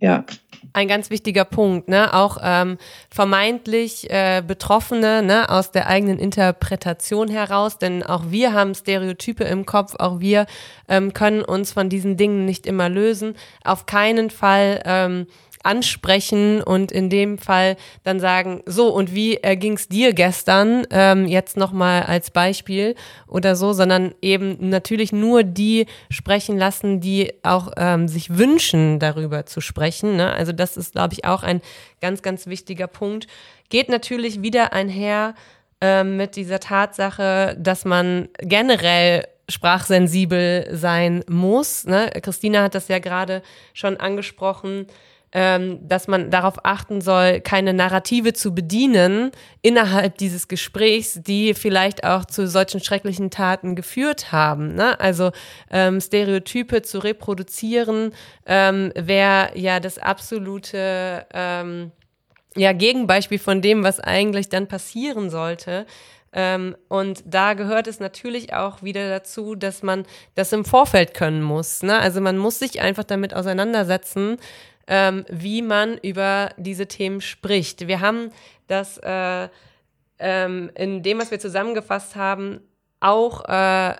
Ja. 0.00 0.24
Ein 0.72 0.88
ganz 0.88 1.10
wichtiger 1.10 1.44
Punkt, 1.44 1.88
ne? 1.88 2.14
Auch 2.14 2.38
ähm, 2.42 2.78
vermeintlich 3.10 4.08
äh, 4.08 4.42
Betroffene, 4.46 5.22
ne, 5.22 5.48
aus 5.48 5.72
der 5.72 5.88
eigenen 5.88 6.18
Interpretation 6.18 7.28
heraus, 7.28 7.78
denn 7.78 8.02
auch 8.04 8.24
wir 8.28 8.52
haben 8.52 8.74
Stereotype 8.74 9.42
im 9.44 9.66
Kopf, 9.66 9.96
auch 9.98 10.20
wir 10.20 10.46
ähm, 10.88 11.12
können 11.12 11.42
uns 11.42 11.72
von 11.72 11.88
diesen 11.88 12.16
Dingen 12.16 12.44
nicht 12.44 12.66
immer 12.66 12.88
lösen. 12.88 13.34
Auf 13.64 13.86
keinen 13.86 14.30
Fall 14.30 14.80
ähm, 14.84 15.26
ansprechen 15.62 16.62
und 16.62 16.90
in 16.90 17.10
dem 17.10 17.38
Fall 17.38 17.76
dann 18.02 18.18
sagen, 18.18 18.62
so 18.66 18.88
und 18.88 19.14
wie 19.14 19.36
erging 19.36 19.74
es 19.74 19.88
dir 19.88 20.12
gestern, 20.12 20.86
ähm, 20.90 21.26
jetzt 21.26 21.56
nochmal 21.56 22.04
als 22.04 22.30
Beispiel 22.30 22.94
oder 23.26 23.56
so, 23.56 23.72
sondern 23.72 24.14
eben 24.22 24.70
natürlich 24.70 25.12
nur 25.12 25.42
die 25.42 25.86
sprechen 26.10 26.56
lassen, 26.56 27.00
die 27.00 27.32
auch 27.42 27.72
ähm, 27.76 28.08
sich 28.08 28.36
wünschen, 28.38 28.98
darüber 28.98 29.46
zu 29.46 29.60
sprechen. 29.60 30.16
Ne? 30.16 30.32
Also 30.32 30.52
das 30.52 30.76
ist, 30.76 30.92
glaube 30.92 31.14
ich, 31.14 31.24
auch 31.24 31.42
ein 31.42 31.60
ganz, 32.00 32.22
ganz 32.22 32.46
wichtiger 32.46 32.86
Punkt. 32.86 33.26
Geht 33.68 33.88
natürlich 33.88 34.42
wieder 34.42 34.72
einher 34.72 35.34
ähm, 35.80 36.16
mit 36.16 36.36
dieser 36.36 36.60
Tatsache, 36.60 37.56
dass 37.58 37.84
man 37.84 38.28
generell 38.38 39.26
sprachsensibel 39.48 40.68
sein 40.72 41.22
muss. 41.28 41.84
Ne? 41.84 42.10
Christina 42.22 42.62
hat 42.62 42.74
das 42.74 42.88
ja 42.88 42.98
gerade 42.98 43.42
schon 43.74 43.98
angesprochen 43.98 44.86
ähm, 45.32 45.86
dass 45.86 46.08
man 46.08 46.30
darauf 46.30 46.64
achten 46.64 47.00
soll, 47.00 47.40
keine 47.40 47.72
Narrative 47.72 48.32
zu 48.32 48.54
bedienen 48.54 49.30
innerhalb 49.62 50.18
dieses 50.18 50.48
Gesprächs, 50.48 51.20
die 51.22 51.54
vielleicht 51.54 52.04
auch 52.04 52.24
zu 52.24 52.48
solchen 52.48 52.80
schrecklichen 52.80 53.30
Taten 53.30 53.76
geführt 53.76 54.32
haben. 54.32 54.74
Ne? 54.74 54.98
Also 54.98 55.30
ähm, 55.70 56.00
Stereotype 56.00 56.82
zu 56.82 56.98
reproduzieren 56.98 58.12
ähm, 58.46 58.92
wäre 58.96 59.50
ja 59.54 59.78
das 59.78 59.98
absolute 59.98 61.26
ähm, 61.32 61.92
ja, 62.56 62.72
Gegenbeispiel 62.72 63.38
von 63.38 63.62
dem, 63.62 63.84
was 63.84 64.00
eigentlich 64.00 64.48
dann 64.48 64.66
passieren 64.66 65.30
sollte. 65.30 65.86
Ähm, 66.32 66.76
und 66.88 67.22
da 67.26 67.54
gehört 67.54 67.88
es 67.88 67.98
natürlich 67.98 68.54
auch 68.54 68.82
wieder 68.82 69.08
dazu, 69.08 69.56
dass 69.56 69.82
man 69.82 70.04
das 70.36 70.52
im 70.52 70.64
Vorfeld 70.64 71.14
können 71.14 71.42
muss. 71.42 71.82
Ne? 71.82 71.98
Also 71.98 72.20
man 72.20 72.38
muss 72.38 72.60
sich 72.60 72.80
einfach 72.80 73.04
damit 73.04 73.34
auseinandersetzen, 73.34 74.36
ähm, 74.90 75.24
wie 75.30 75.62
man 75.62 75.96
über 75.98 76.50
diese 76.58 76.86
Themen 76.88 77.20
spricht. 77.20 77.86
Wir 77.86 78.00
haben 78.00 78.32
das 78.66 78.98
äh, 78.98 79.48
ähm, 80.18 80.70
in 80.74 81.02
dem, 81.02 81.18
was 81.18 81.30
wir 81.30 81.38
zusammengefasst 81.38 82.16
haben, 82.16 82.60
auch 82.98 83.48
äh, 83.48 83.94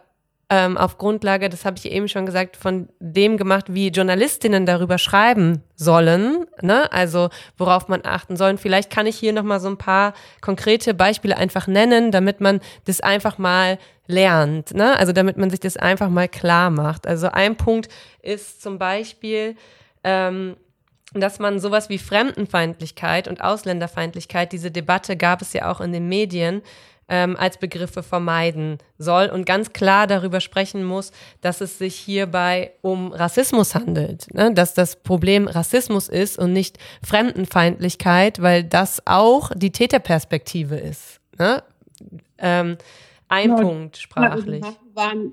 ähm, 0.53 0.77
auf 0.77 0.99
Grundlage, 0.99 1.49
das 1.49 1.65
habe 1.65 1.77
ich 1.79 1.91
eben 1.93 2.09
schon 2.09 2.27
gesagt, 2.27 2.57
von 2.57 2.89
dem 2.99 3.37
gemacht, 3.37 3.67
wie 3.69 3.89
Journalistinnen 3.89 4.67
darüber 4.67 4.99
schreiben 4.99 5.63
sollen, 5.77 6.45
ne? 6.61 6.93
also 6.93 7.29
worauf 7.57 7.87
man 7.87 8.01
achten 8.05 8.37
soll. 8.37 8.57
Vielleicht 8.59 8.91
kann 8.91 9.07
ich 9.07 9.17
hier 9.17 9.33
nochmal 9.33 9.61
so 9.61 9.69
ein 9.69 9.79
paar 9.79 10.13
konkrete 10.41 10.93
Beispiele 10.93 11.37
einfach 11.37 11.69
nennen, 11.69 12.11
damit 12.11 12.41
man 12.41 12.61
das 12.85 13.01
einfach 13.01 13.39
mal 13.39 13.79
lernt, 14.09 14.75
ne? 14.75 14.99
also 14.99 15.13
damit 15.13 15.37
man 15.37 15.51
sich 15.51 15.61
das 15.61 15.77
einfach 15.77 16.09
mal 16.09 16.29
klar 16.29 16.71
macht. 16.71 17.07
Also 17.07 17.29
ein 17.29 17.57
Punkt 17.57 17.89
ist 18.21 18.61
zum 18.61 18.77
Beispiel, 18.77 19.55
ähm, 20.03 20.57
dass 21.15 21.39
man 21.39 21.59
sowas 21.59 21.89
wie 21.89 21.99
Fremdenfeindlichkeit 21.99 23.29
und 23.29 23.43
Ausländerfeindlichkeit, 23.43 24.53
diese 24.53 24.71
Debatte 24.71 25.17
gab 25.17 25.43
es 25.43 25.53
ja 25.53 25.71
auch 25.71 25.81
in 25.81 25.93
den 25.93 26.09
Medien, 26.09 26.63
ähm, 27.11 27.37
als 27.37 27.59
Begriffe 27.59 28.05
vermeiden 28.05 28.79
soll 28.97 29.27
und 29.27 29.45
ganz 29.45 29.73
klar 29.73 30.07
darüber 30.07 30.41
sprechen 30.41 30.85
muss, 30.85 31.11
dass 31.41 31.61
es 31.61 31.77
sich 31.77 31.97
hierbei 31.97 32.73
um 32.83 33.13
Rassismus 33.13 33.75
handelt, 33.75 34.33
ne? 34.33 34.55
dass 34.55 34.75
das 34.75 35.03
Problem 35.03 35.49
Rassismus 35.49 36.09
ist 36.09 36.39
und 36.39 36.53
nicht 36.53 36.79
Fremdenfeindlichkeit, 37.05 38.41
weil 38.41 38.63
das 38.63 39.03
auch 39.07 39.51
die 39.57 39.73
Täterperspektive 39.73 40.77
ist. 40.77 41.21
Ne? 41.37 41.65
Ähm, 42.39 42.79
ein 43.29 43.51
ja, 43.51 43.57
Punkt 43.57 43.97
sprachlich. 43.97 44.65
Ja, 44.65 44.77
waren, 44.95 45.33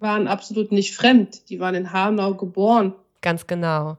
waren 0.00 0.26
absolut 0.26 0.72
nicht 0.72 0.96
fremd, 0.96 1.48
die 1.48 1.60
waren 1.60 1.76
in 1.76 1.92
Hanau 1.92 2.34
geboren. 2.34 2.92
Ganz 3.22 3.46
genau. 3.46 3.98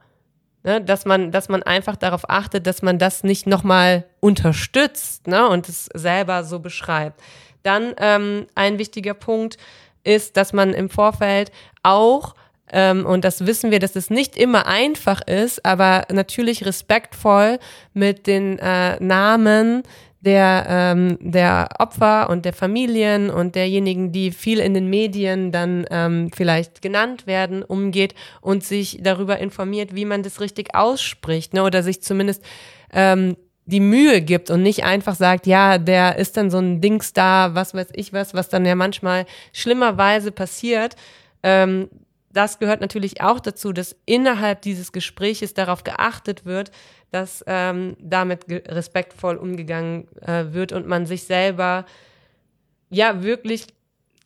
Ne, 0.65 0.81
dass 0.81 1.05
man, 1.05 1.31
dass 1.31 1.47
man 1.47 1.61
einfach 1.61 1.95
darauf 1.95 2.27
achtet, 2.27 2.65
dass 2.65 2.81
man 2.81 2.97
das 2.97 3.23
nicht 3.23 3.45
nochmal 3.45 4.03
unterstützt 4.19 5.27
ne, 5.27 5.47
und 5.47 5.69
es 5.69 5.85
selber 5.93 6.43
so 6.43 6.57
beschreibt. 6.57 7.21
Dann 7.61 7.93
ähm, 7.99 8.47
ein 8.55 8.79
wichtiger 8.79 9.13
Punkt 9.13 9.57
ist, 10.03 10.37
dass 10.37 10.53
man 10.53 10.73
im 10.73 10.89
Vorfeld 10.89 11.51
auch 11.83 12.33
ähm, 12.71 13.05
und 13.05 13.23
das 13.23 13.45
wissen 13.45 13.69
wir, 13.69 13.77
dass 13.77 13.95
es 13.95 14.09
nicht 14.09 14.35
immer 14.35 14.65
einfach 14.65 15.21
ist, 15.27 15.63
aber 15.63 16.07
natürlich 16.11 16.65
respektvoll 16.65 17.59
mit 17.93 18.25
den 18.25 18.57
äh, 18.57 18.99
Namen 18.99 19.83
der, 20.25 20.65
ähm, 20.67 21.17
der 21.21 21.69
Opfer 21.77 22.29
und 22.29 22.45
der 22.45 22.53
Familien 22.53 23.29
und 23.29 23.55
derjenigen, 23.55 24.11
die 24.11 24.31
viel 24.31 24.59
in 24.59 24.73
den 24.73 24.89
Medien 24.89 25.51
dann 25.51 25.85
ähm, 25.91 26.31
vielleicht 26.35 26.81
genannt 26.81 27.27
werden, 27.27 27.63
umgeht 27.63 28.15
und 28.41 28.63
sich 28.63 28.99
darüber 29.01 29.37
informiert, 29.37 29.95
wie 29.95 30.05
man 30.05 30.23
das 30.23 30.41
richtig 30.41 30.73
ausspricht, 30.73 31.53
ne? 31.53 31.63
oder 31.63 31.83
sich 31.83 32.01
zumindest 32.01 32.43
ähm, 32.91 33.37
die 33.65 33.79
Mühe 33.79 34.21
gibt 34.21 34.49
und 34.49 34.63
nicht 34.63 34.83
einfach 34.83 35.15
sagt, 35.15 35.47
ja, 35.47 35.77
der 35.77 36.17
ist 36.17 36.37
dann 36.37 36.49
so 36.49 36.57
ein 36.57 36.81
Dings 36.81 37.13
da, 37.13 37.53
was 37.53 37.73
weiß 37.73 37.89
ich 37.93 38.13
was, 38.13 38.33
was 38.33 38.49
dann 38.49 38.65
ja 38.65 38.75
manchmal 38.75 39.25
schlimmerweise 39.53 40.31
passiert. 40.31 40.95
Ähm, 41.43 41.89
das 42.31 42.59
gehört 42.59 42.81
natürlich 42.81 43.21
auch 43.21 43.39
dazu, 43.39 43.71
dass 43.71 43.95
innerhalb 44.05 44.61
dieses 44.61 44.91
Gespräches 44.91 45.53
darauf 45.53 45.83
geachtet 45.83 46.45
wird, 46.45 46.69
dass 47.15 47.45
ähm, 47.47 47.95
damit 47.97 48.41
respektvoll 48.49 49.37
umgegangen 49.37 50.05
äh, 50.21 50.47
wird 50.49 50.73
und 50.73 50.85
man 50.85 51.05
sich 51.05 51.23
selber 51.23 51.85
ja 52.89 53.23
wirklich 53.23 53.67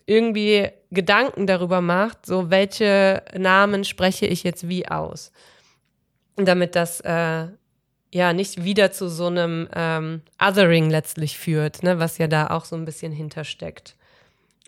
irgendwie 0.07 0.69
Gedanken 0.89 1.45
darüber 1.45 1.81
macht, 1.81 2.25
so 2.25 2.49
welche 2.49 3.21
Namen 3.37 3.83
spreche 3.83 4.25
ich 4.25 4.41
jetzt 4.41 4.67
wie 4.67 4.87
aus. 4.87 5.31
Damit 6.35 6.75
das 6.75 6.99
äh, 7.01 7.47
ja 8.11 8.33
nicht 8.33 8.63
wieder 8.63 8.91
zu 8.91 9.07
so 9.07 9.27
einem 9.27 9.69
ähm, 9.75 10.23
Othering 10.41 10.89
letztlich 10.89 11.37
führt, 11.37 11.83
ne, 11.83 11.99
was 11.99 12.17
ja 12.17 12.25
da 12.25 12.47
auch 12.47 12.65
so 12.65 12.75
ein 12.75 12.85
bisschen 12.85 13.11
hintersteckt. 13.11 13.95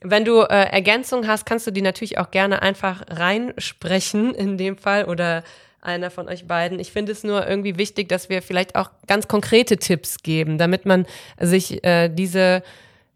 Wenn 0.04 0.26
du 0.26 0.42
äh, 0.42 0.70
Ergänzungen 0.70 1.28
hast, 1.28 1.48
kannst 1.48 1.66
du 1.66 1.72
die 1.72 1.82
natürlich 1.82 2.20
auch 2.20 2.30
gerne 2.30 2.62
einfach 2.62 3.04
reinsprechen 3.08 4.36
in 4.36 4.60
dem 4.60 4.78
Fall 4.78 5.06
oder 5.06 5.44
einer 5.82 6.12
von 6.12 6.28
euch 6.28 6.48
beiden. 6.48 6.80
Ich 6.80 6.92
finde 6.92 7.12
es 7.12 7.24
nur 7.24 7.48
irgendwie 7.48 7.78
wichtig, 7.78 8.10
dass 8.10 8.30
wir 8.30 8.42
vielleicht 8.42 8.76
auch 8.76 8.92
ganz 9.08 9.28
konkrete 9.28 9.78
Tipps 9.78 10.24
geben, 10.24 10.58
damit 10.58 10.86
man 10.86 11.06
sich 11.40 11.84
äh, 11.84 12.10
diese 12.10 12.64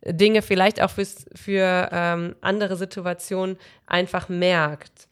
Dinge 0.06 0.42
vielleicht 0.42 0.82
auch 0.82 0.92
fürs, 0.92 1.26
für 1.34 1.90
ähm, 1.92 2.36
andere 2.42 2.76
Situationen 2.76 3.58
einfach 3.88 4.30
merkt. 4.30 5.08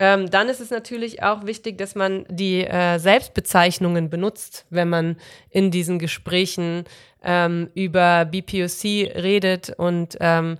Ähm, 0.00 0.30
dann 0.30 0.48
ist 0.48 0.60
es 0.60 0.70
natürlich 0.70 1.22
auch 1.24 1.44
wichtig, 1.44 1.76
dass 1.76 1.96
man 1.96 2.24
die 2.28 2.64
äh, 2.64 2.98
Selbstbezeichnungen 2.98 4.10
benutzt, 4.10 4.64
wenn 4.70 4.88
man 4.88 5.16
in 5.50 5.72
diesen 5.72 5.98
Gesprächen 5.98 6.84
ähm, 7.24 7.68
über 7.74 8.24
BPOC 8.24 8.84
redet 9.16 9.70
und 9.70 10.16
ähm, 10.20 10.56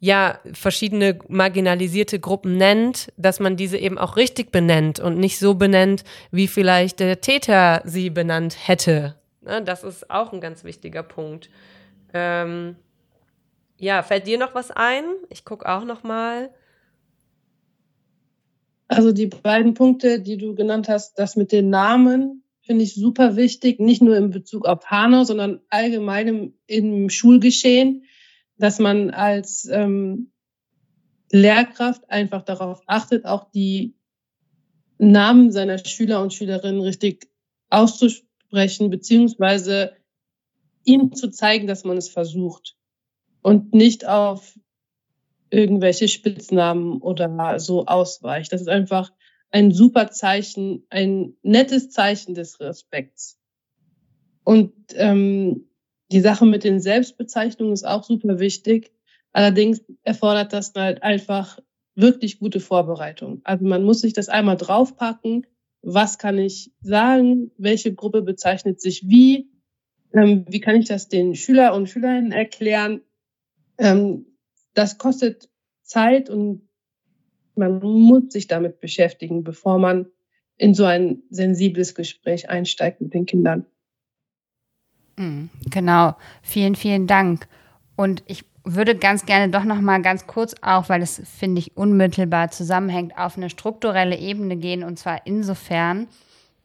ja, 0.00 0.40
verschiedene 0.54 1.18
marginalisierte 1.28 2.18
Gruppen 2.18 2.56
nennt, 2.56 3.12
dass 3.18 3.38
man 3.38 3.56
diese 3.56 3.76
eben 3.76 3.98
auch 3.98 4.16
richtig 4.16 4.50
benennt 4.50 4.98
und 4.98 5.18
nicht 5.18 5.38
so 5.38 5.54
benennt, 5.54 6.04
wie 6.30 6.48
vielleicht 6.48 7.00
der 7.00 7.20
Täter 7.20 7.82
sie 7.84 8.08
benannt 8.08 8.56
hätte. 8.66 9.16
Ne, 9.42 9.62
das 9.62 9.84
ist 9.84 10.10
auch 10.10 10.32
ein 10.32 10.40
ganz 10.40 10.64
wichtiger 10.64 11.02
Punkt. 11.02 11.50
Ähm, 12.14 12.76
ja, 13.76 14.02
fällt 14.02 14.26
dir 14.26 14.38
noch 14.38 14.54
was 14.54 14.70
ein? 14.70 15.04
Ich 15.28 15.44
gucke 15.44 15.68
auch 15.68 15.84
noch 15.84 16.02
mal. 16.02 16.50
Also 18.88 19.12
die 19.12 19.26
beiden 19.26 19.74
Punkte, 19.74 20.20
die 20.20 20.38
du 20.38 20.54
genannt 20.54 20.88
hast, 20.88 21.18
das 21.18 21.36
mit 21.36 21.52
den 21.52 21.68
Namen, 21.68 22.42
finde 22.62 22.84
ich 22.84 22.94
super 22.94 23.36
wichtig, 23.36 23.80
nicht 23.80 24.02
nur 24.02 24.16
in 24.16 24.30
Bezug 24.30 24.66
auf 24.66 24.86
Hanau, 24.86 25.24
sondern 25.24 25.60
allgemein 25.68 26.28
im, 26.28 26.54
im 26.66 27.10
Schulgeschehen, 27.10 28.04
dass 28.60 28.78
man 28.78 29.10
als 29.10 29.66
ähm, 29.66 30.30
Lehrkraft 31.32 32.08
einfach 32.10 32.42
darauf 32.42 32.82
achtet, 32.86 33.24
auch 33.24 33.50
die 33.50 33.94
Namen 34.98 35.50
seiner 35.50 35.78
Schüler 35.78 36.22
und 36.22 36.34
Schülerinnen 36.34 36.80
richtig 36.80 37.28
auszusprechen, 37.70 38.90
beziehungsweise 38.90 39.96
ihnen 40.84 41.14
zu 41.14 41.30
zeigen, 41.30 41.66
dass 41.66 41.84
man 41.84 41.96
es 41.96 42.08
versucht 42.08 42.76
und 43.42 43.72
nicht 43.72 44.06
auf 44.06 44.58
irgendwelche 45.50 46.08
Spitznamen 46.08 47.00
oder 47.00 47.58
so 47.58 47.86
ausweicht. 47.86 48.52
Das 48.52 48.60
ist 48.60 48.68
einfach 48.68 49.12
ein 49.50 49.72
super 49.72 50.10
Zeichen, 50.10 50.84
ein 50.90 51.34
nettes 51.42 51.90
Zeichen 51.90 52.34
des 52.34 52.60
Respekts. 52.60 53.38
Und 54.44 54.72
ähm, 54.94 55.69
die 56.10 56.20
Sache 56.20 56.46
mit 56.46 56.64
den 56.64 56.80
Selbstbezeichnungen 56.80 57.72
ist 57.72 57.86
auch 57.86 58.04
super 58.04 58.38
wichtig. 58.40 58.92
Allerdings 59.32 59.82
erfordert 60.02 60.52
das 60.52 60.72
halt 60.74 61.02
einfach 61.02 61.60
wirklich 61.94 62.38
gute 62.38 62.60
Vorbereitung. 62.60 63.40
Also 63.44 63.64
man 63.64 63.84
muss 63.84 64.00
sich 64.00 64.12
das 64.12 64.28
einmal 64.28 64.56
draufpacken. 64.56 65.46
Was 65.82 66.18
kann 66.18 66.38
ich 66.38 66.72
sagen? 66.80 67.52
Welche 67.56 67.94
Gruppe 67.94 68.22
bezeichnet 68.22 68.80
sich 68.80 69.08
wie? 69.08 69.50
Ähm, 70.12 70.44
wie 70.48 70.60
kann 70.60 70.76
ich 70.76 70.86
das 70.86 71.08
den 71.08 71.34
Schüler 71.34 71.74
und 71.74 71.88
Schülerinnen 71.88 72.32
erklären? 72.32 73.02
Ähm, 73.78 74.26
das 74.74 74.98
kostet 74.98 75.48
Zeit 75.82 76.28
und 76.28 76.68
man 77.54 77.80
muss 77.80 78.32
sich 78.32 78.46
damit 78.46 78.80
beschäftigen, 78.80 79.44
bevor 79.44 79.78
man 79.78 80.06
in 80.56 80.74
so 80.74 80.84
ein 80.84 81.22
sensibles 81.30 81.94
Gespräch 81.94 82.48
einsteigt 82.48 83.00
mit 83.00 83.14
den 83.14 83.26
Kindern. 83.26 83.66
Mhm, 85.16 85.50
genau. 85.70 86.16
Vielen, 86.42 86.74
vielen 86.74 87.06
Dank. 87.06 87.46
Und 87.96 88.22
ich 88.26 88.44
würde 88.64 88.94
ganz 88.94 89.26
gerne 89.26 89.50
doch 89.50 89.64
noch 89.64 89.80
mal 89.80 90.02
ganz 90.02 90.26
kurz 90.26 90.54
auch, 90.62 90.88
weil 90.88 91.02
es 91.02 91.22
finde 91.38 91.60
ich 91.60 91.76
unmittelbar 91.76 92.50
zusammenhängt, 92.50 93.16
auf 93.16 93.36
eine 93.36 93.50
strukturelle 93.50 94.16
Ebene 94.16 94.56
gehen 94.56 94.84
und 94.84 94.98
zwar 94.98 95.26
insofern, 95.26 96.08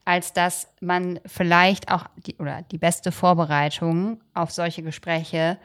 als 0.04 0.32
dass 0.32 0.68
man 0.80 1.18
vielleicht 1.26 1.90
auch 1.90 2.04
die 2.26 2.36
oder 2.36 2.62
die 2.70 2.78
beste 2.78 3.12
Vorbereitung 3.12 4.20
auf 4.34 4.50
solche 4.50 4.82
Gespräche 4.82 5.58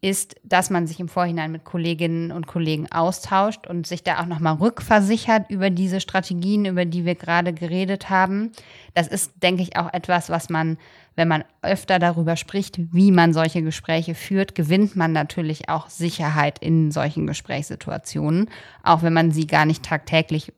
ist, 0.00 0.36
dass 0.44 0.70
man 0.70 0.86
sich 0.86 1.00
im 1.00 1.08
Vorhinein 1.08 1.52
mit 1.52 1.64
Kolleginnen 1.64 2.30
und 2.30 2.46
Kollegen 2.46 2.90
austauscht 2.92 3.66
und 3.66 3.86
sich 3.86 4.02
da 4.02 4.20
auch 4.20 4.26
nochmal 4.26 4.54
rückversichert 4.54 5.50
über 5.50 5.70
diese 5.70 6.00
Strategien, 6.00 6.66
über 6.66 6.84
die 6.84 7.04
wir 7.04 7.14
gerade 7.14 7.52
geredet 7.52 8.10
haben. 8.10 8.52
Das 8.94 9.08
ist, 9.08 9.32
denke 9.42 9.62
ich, 9.62 9.76
auch 9.76 9.92
etwas, 9.92 10.28
was 10.28 10.50
man, 10.50 10.76
wenn 11.14 11.28
man 11.28 11.44
öfter 11.62 11.98
darüber 11.98 12.36
spricht, 12.36 12.78
wie 12.92 13.10
man 13.10 13.32
solche 13.32 13.62
Gespräche 13.62 14.14
führt, 14.14 14.54
gewinnt 14.54 14.96
man 14.96 15.12
natürlich 15.12 15.68
auch 15.70 15.88
Sicherheit 15.88 16.58
in 16.58 16.90
solchen 16.90 17.26
Gesprächssituationen, 17.26 18.50
auch 18.82 19.02
wenn 19.02 19.14
man 19.14 19.32
sie 19.32 19.46
gar 19.46 19.64
nicht 19.64 19.82
tagtäglich 19.82 20.52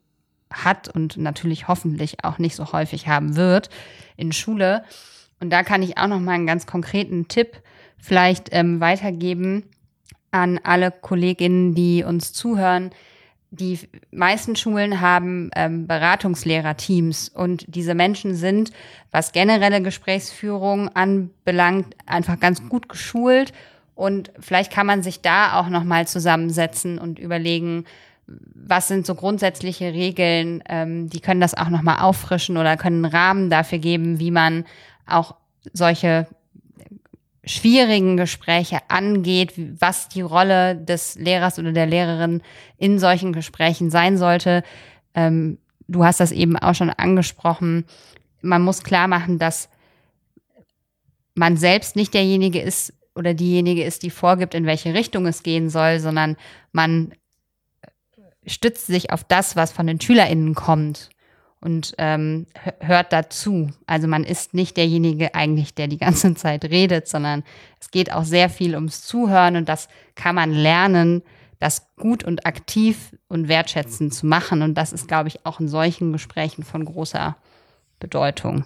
hat 0.52 0.88
und 0.88 1.16
natürlich 1.16 1.68
hoffentlich 1.68 2.24
auch 2.24 2.38
nicht 2.38 2.56
so 2.56 2.72
häufig 2.72 3.06
haben 3.06 3.36
wird 3.36 3.70
in 4.16 4.32
Schule. 4.32 4.84
Und 5.40 5.50
da 5.50 5.62
kann 5.62 5.82
ich 5.82 5.96
auch 5.98 6.08
noch 6.08 6.20
mal 6.20 6.32
einen 6.32 6.46
ganz 6.46 6.66
konkreten 6.66 7.28
Tipp 7.28 7.62
vielleicht 8.00 8.48
ähm, 8.52 8.80
weitergeben 8.80 9.64
an 10.30 10.60
alle 10.62 10.90
Kolleginnen, 10.90 11.74
die 11.74 12.04
uns 12.04 12.32
zuhören. 12.32 12.90
Die 13.50 13.78
meisten 14.10 14.56
Schulen 14.56 15.00
haben 15.00 15.50
ähm, 15.56 15.86
Beratungslehrerteams 15.86 17.30
und 17.30 17.64
diese 17.66 17.94
Menschen 17.94 18.34
sind, 18.34 18.72
was 19.10 19.32
generelle 19.32 19.80
Gesprächsführung 19.80 20.88
anbelangt, 20.90 21.96
einfach 22.06 22.38
ganz 22.38 22.66
gut 22.68 22.90
geschult 22.90 23.54
und 23.98 24.30
vielleicht 24.38 24.70
kann 24.70 24.86
man 24.86 25.02
sich 25.02 25.22
da 25.22 25.58
auch 25.58 25.68
noch 25.68 25.82
mal 25.82 26.06
zusammensetzen 26.06 27.00
und 27.00 27.18
überlegen, 27.18 27.84
was 28.28 28.86
sind 28.86 29.04
so 29.04 29.16
grundsätzliche 29.16 29.92
Regeln, 29.92 30.62
ähm, 30.68 31.10
die 31.10 31.18
können 31.18 31.40
das 31.40 31.54
auch 31.54 31.68
noch 31.68 31.82
mal 31.82 32.00
auffrischen 32.00 32.56
oder 32.58 32.76
können 32.76 33.04
einen 33.04 33.12
Rahmen 33.12 33.50
dafür 33.50 33.78
geben, 33.78 34.20
wie 34.20 34.30
man 34.30 34.66
auch 35.04 35.34
solche 35.72 36.28
schwierigen 37.48 38.16
Gespräche 38.16 38.78
angeht, 38.88 39.54
was 39.56 40.08
die 40.08 40.20
Rolle 40.20 40.76
des 40.76 41.16
Lehrers 41.16 41.58
oder 41.58 41.72
der 41.72 41.86
Lehrerin 41.86 42.42
in 42.76 42.98
solchen 42.98 43.32
Gesprächen 43.32 43.90
sein 43.90 44.18
sollte. 44.18 44.62
Ähm, 45.14 45.58
du 45.88 46.04
hast 46.04 46.20
das 46.20 46.30
eben 46.30 46.56
auch 46.56 46.74
schon 46.74 46.90
angesprochen. 46.90 47.84
Man 48.42 48.62
muss 48.62 48.82
klar 48.82 49.08
machen, 49.08 49.38
dass 49.38 49.68
man 51.34 51.56
selbst 51.56 51.96
nicht 51.96 52.14
derjenige 52.14 52.60
ist 52.60 52.92
oder 53.14 53.34
diejenige 53.34 53.82
ist, 53.82 54.02
die 54.02 54.10
vorgibt, 54.10 54.54
in 54.54 54.66
welche 54.66 54.94
Richtung 54.94 55.26
es 55.26 55.42
gehen 55.42 55.70
soll, 55.70 56.00
sondern 56.00 56.36
man 56.72 57.14
stützt 58.46 58.86
sich 58.86 59.10
auf 59.10 59.24
das, 59.24 59.56
was 59.56 59.72
von 59.72 59.86
den 59.86 60.00
SchülerInnen 60.00 60.54
kommt 60.54 61.10
und 61.60 61.94
ähm, 61.98 62.46
hört 62.80 63.12
dazu. 63.12 63.70
Also 63.86 64.06
man 64.06 64.24
ist 64.24 64.54
nicht 64.54 64.76
derjenige 64.76 65.34
eigentlich, 65.34 65.74
der 65.74 65.88
die 65.88 65.98
ganze 65.98 66.34
Zeit 66.36 66.64
redet, 66.64 67.08
sondern 67.08 67.42
es 67.80 67.90
geht 67.90 68.12
auch 68.12 68.24
sehr 68.24 68.48
viel 68.48 68.74
ums 68.74 69.02
Zuhören 69.02 69.56
und 69.56 69.68
das 69.68 69.88
kann 70.14 70.34
man 70.34 70.52
lernen, 70.52 71.22
das 71.58 71.88
gut 71.96 72.22
und 72.22 72.46
aktiv 72.46 73.16
und 73.28 73.48
wertschätzend 73.48 74.14
zu 74.14 74.26
machen. 74.26 74.62
Und 74.62 74.74
das 74.74 74.92
ist, 74.92 75.08
glaube 75.08 75.28
ich, 75.28 75.44
auch 75.44 75.58
in 75.58 75.68
solchen 75.68 76.12
Gesprächen 76.12 76.62
von 76.62 76.84
großer 76.84 77.36
Bedeutung 77.98 78.64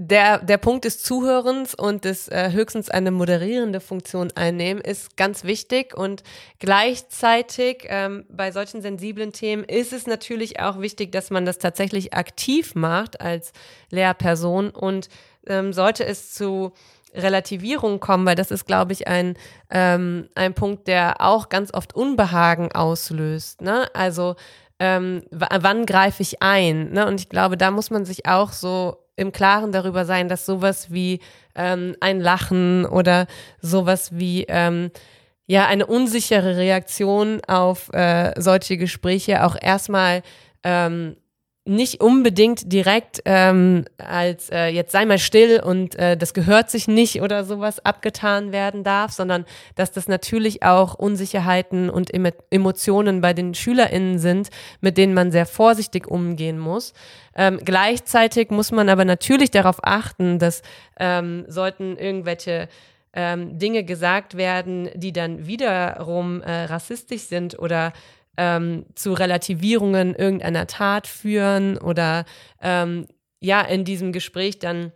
der, 0.00 0.38
der 0.38 0.58
Punkt 0.58 0.84
des 0.84 1.02
Zuhörens 1.02 1.74
und 1.74 2.04
des 2.04 2.28
äh, 2.28 2.52
höchstens 2.52 2.88
eine 2.88 3.10
moderierende 3.10 3.80
Funktion 3.80 4.30
einnehmen 4.36 4.80
ist 4.80 5.16
ganz 5.16 5.42
wichtig 5.42 5.92
und 5.96 6.22
gleichzeitig 6.60 7.84
ähm, 7.88 8.24
bei 8.30 8.52
solchen 8.52 8.80
sensiblen 8.80 9.32
Themen 9.32 9.64
ist 9.64 9.92
es 9.92 10.06
natürlich 10.06 10.60
auch 10.60 10.80
wichtig, 10.80 11.10
dass 11.10 11.30
man 11.30 11.44
das 11.44 11.58
tatsächlich 11.58 12.14
aktiv 12.14 12.76
macht 12.76 13.20
als 13.20 13.52
Lehrperson 13.90 14.70
und 14.70 15.08
ähm, 15.48 15.72
sollte 15.72 16.06
es 16.06 16.32
zu 16.32 16.72
Relativierung 17.12 17.98
kommen, 17.98 18.24
weil 18.24 18.36
das 18.36 18.52
ist, 18.52 18.66
glaube 18.66 18.92
ich, 18.92 19.08
ein, 19.08 19.34
ähm, 19.70 20.28
ein 20.36 20.54
Punkt, 20.54 20.86
der 20.86 21.16
auch 21.20 21.48
ganz 21.48 21.74
oft 21.74 21.96
Unbehagen 21.96 22.70
auslöst. 22.70 23.62
Ne? 23.62 23.92
Also 23.94 24.36
ähm, 24.78 25.24
wann 25.32 25.86
greife 25.86 26.22
ich 26.22 26.40
ein? 26.40 26.92
Ne? 26.92 27.04
Und 27.04 27.18
ich 27.18 27.28
glaube, 27.28 27.56
da 27.56 27.72
muss 27.72 27.90
man 27.90 28.04
sich 28.04 28.26
auch 28.26 28.52
so 28.52 29.07
im 29.18 29.32
Klaren 29.32 29.72
darüber 29.72 30.04
sein, 30.04 30.28
dass 30.28 30.46
sowas 30.46 30.92
wie 30.92 31.20
ähm, 31.54 31.96
ein 32.00 32.20
Lachen 32.20 32.86
oder 32.86 33.26
sowas 33.60 34.10
wie 34.12 34.44
ähm, 34.48 34.90
ja 35.46 35.66
eine 35.66 35.86
unsichere 35.86 36.56
Reaktion 36.56 37.40
auf 37.46 37.92
äh, 37.92 38.32
solche 38.40 38.76
Gespräche 38.76 39.44
auch 39.44 39.56
erstmal 39.60 40.22
ähm, 40.62 41.16
nicht 41.68 42.00
unbedingt 42.00 42.72
direkt 42.72 43.20
ähm, 43.26 43.84
als 43.98 44.48
äh, 44.48 44.68
jetzt 44.68 44.90
sei 44.90 45.04
mal 45.04 45.18
still 45.18 45.60
und 45.62 45.94
äh, 45.96 46.16
das 46.16 46.32
gehört 46.32 46.70
sich 46.70 46.88
nicht 46.88 47.20
oder 47.20 47.44
sowas 47.44 47.84
abgetan 47.84 48.52
werden 48.52 48.84
darf, 48.84 49.12
sondern 49.12 49.44
dass 49.74 49.92
das 49.92 50.08
natürlich 50.08 50.62
auch 50.62 50.94
Unsicherheiten 50.94 51.90
und 51.90 52.10
Emotionen 52.50 53.20
bei 53.20 53.34
den 53.34 53.54
SchülerInnen 53.54 54.18
sind, 54.18 54.48
mit 54.80 54.96
denen 54.96 55.12
man 55.12 55.30
sehr 55.30 55.44
vorsichtig 55.44 56.08
umgehen 56.08 56.58
muss. 56.58 56.94
Ähm, 57.38 57.60
gleichzeitig 57.64 58.50
muss 58.50 58.72
man 58.72 58.88
aber 58.88 59.04
natürlich 59.04 59.52
darauf 59.52 59.78
achten, 59.82 60.40
dass 60.40 60.62
ähm, 60.98 61.44
sollten 61.46 61.96
irgendwelche 61.96 62.68
ähm, 63.12 63.58
Dinge 63.58 63.84
gesagt 63.84 64.36
werden, 64.36 64.90
die 64.94 65.12
dann 65.12 65.46
wiederum 65.46 66.42
äh, 66.42 66.64
rassistisch 66.64 67.22
sind 67.22 67.56
oder 67.56 67.92
ähm, 68.36 68.86
zu 68.96 69.12
Relativierungen 69.12 70.16
irgendeiner 70.16 70.66
Tat 70.66 71.06
führen 71.06 71.78
oder 71.78 72.24
ähm, 72.60 73.06
ja 73.40 73.60
in 73.62 73.84
diesem 73.84 74.12
Gespräch 74.12 74.58
dann 74.58 74.92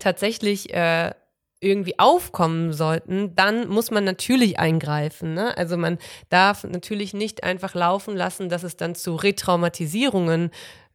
tatsächlich 0.00 0.72
äh, 0.72 1.12
irgendwie 1.60 1.98
aufkommen 1.98 2.72
sollten, 2.72 3.34
dann 3.34 3.68
muss 3.68 3.90
man 3.90 4.04
natürlich 4.04 4.58
eingreifen. 4.58 5.34
Ne? 5.34 5.56
Also 5.56 5.76
man 5.76 5.98
darf 6.28 6.64
natürlich 6.64 7.14
nicht 7.14 7.42
einfach 7.42 7.74
laufen 7.74 8.16
lassen, 8.16 8.48
dass 8.48 8.62
es 8.62 8.76
dann 8.76 8.94
zu 8.94 9.16
Retraumatisierungen 9.16 10.50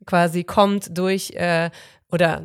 quasi 0.06 0.44
kommt 0.44 0.98
durch 0.98 1.32
äh, 1.32 1.70
oder 2.12 2.44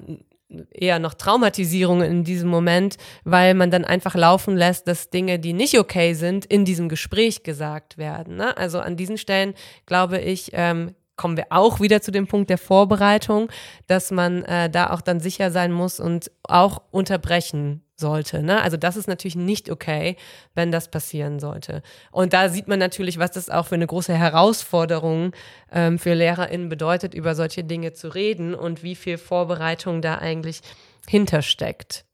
eher 0.70 0.98
noch 0.98 1.14
Traumatisierungen 1.14 2.08
in 2.08 2.24
diesem 2.24 2.48
Moment, 2.48 2.96
weil 3.24 3.54
man 3.54 3.70
dann 3.70 3.84
einfach 3.84 4.14
laufen 4.14 4.56
lässt, 4.56 4.86
dass 4.88 5.10
Dinge, 5.10 5.38
die 5.38 5.52
nicht 5.52 5.78
okay 5.78 6.14
sind, 6.14 6.44
in 6.44 6.64
diesem 6.64 6.88
Gespräch 6.88 7.42
gesagt 7.42 7.98
werden. 7.98 8.36
Ne? 8.36 8.56
Also 8.56 8.80
an 8.80 8.96
diesen 8.96 9.18
Stellen 9.18 9.54
glaube 9.86 10.20
ich, 10.20 10.50
ähm, 10.52 10.94
kommen 11.16 11.36
wir 11.36 11.46
auch 11.50 11.80
wieder 11.80 12.02
zu 12.02 12.10
dem 12.10 12.26
Punkt 12.26 12.50
der 12.50 12.58
Vorbereitung, 12.58 13.48
dass 13.86 14.10
man 14.10 14.42
äh, 14.44 14.68
da 14.68 14.90
auch 14.90 15.00
dann 15.00 15.20
sicher 15.20 15.50
sein 15.50 15.72
muss 15.72 16.00
und 16.00 16.30
auch 16.42 16.82
unterbrechen 16.90 17.83
sollte. 17.96 18.42
Ne? 18.42 18.60
Also 18.60 18.76
das 18.76 18.96
ist 18.96 19.06
natürlich 19.06 19.36
nicht 19.36 19.70
okay, 19.70 20.16
wenn 20.54 20.72
das 20.72 20.90
passieren 20.90 21.38
sollte. 21.38 21.82
Und 22.10 22.32
da 22.32 22.48
sieht 22.48 22.68
man 22.68 22.78
natürlich, 22.78 23.18
was 23.18 23.32
das 23.32 23.50
auch 23.50 23.66
für 23.66 23.76
eine 23.76 23.86
große 23.86 24.14
Herausforderung 24.14 25.32
ähm, 25.72 25.98
für 25.98 26.14
LehrerInnen 26.14 26.68
bedeutet, 26.68 27.14
über 27.14 27.34
solche 27.34 27.64
Dinge 27.64 27.92
zu 27.92 28.08
reden 28.08 28.54
und 28.54 28.82
wie 28.82 28.94
viel 28.94 29.18
Vorbereitung 29.18 30.02
da 30.02 30.16
eigentlich 30.18 30.60
hintersteckt. 31.08 32.04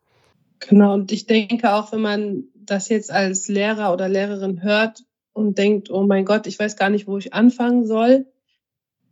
Genau, 0.60 0.94
und 0.94 1.10
ich 1.10 1.26
denke 1.26 1.72
auch, 1.72 1.92
wenn 1.92 2.02
man 2.02 2.44
das 2.54 2.90
jetzt 2.90 3.10
als 3.10 3.48
Lehrer 3.48 3.92
oder 3.92 4.08
Lehrerin 4.08 4.62
hört 4.62 5.02
und 5.32 5.56
denkt, 5.56 5.90
oh 5.90 6.02
mein 6.02 6.26
Gott, 6.26 6.46
ich 6.46 6.58
weiß 6.58 6.76
gar 6.76 6.90
nicht, 6.90 7.06
wo 7.06 7.16
ich 7.16 7.32
anfangen 7.32 7.86
soll, 7.86 8.26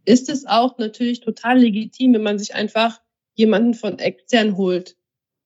ist 0.04 0.28
es 0.28 0.46
auch 0.46 0.76
natürlich 0.78 1.20
total 1.20 1.58
legitim, 1.58 2.12
wenn 2.12 2.22
man 2.22 2.38
sich 2.38 2.54
einfach 2.54 3.00
jemanden 3.34 3.72
von 3.72 3.98
extern 3.98 4.56
holt 4.56 4.97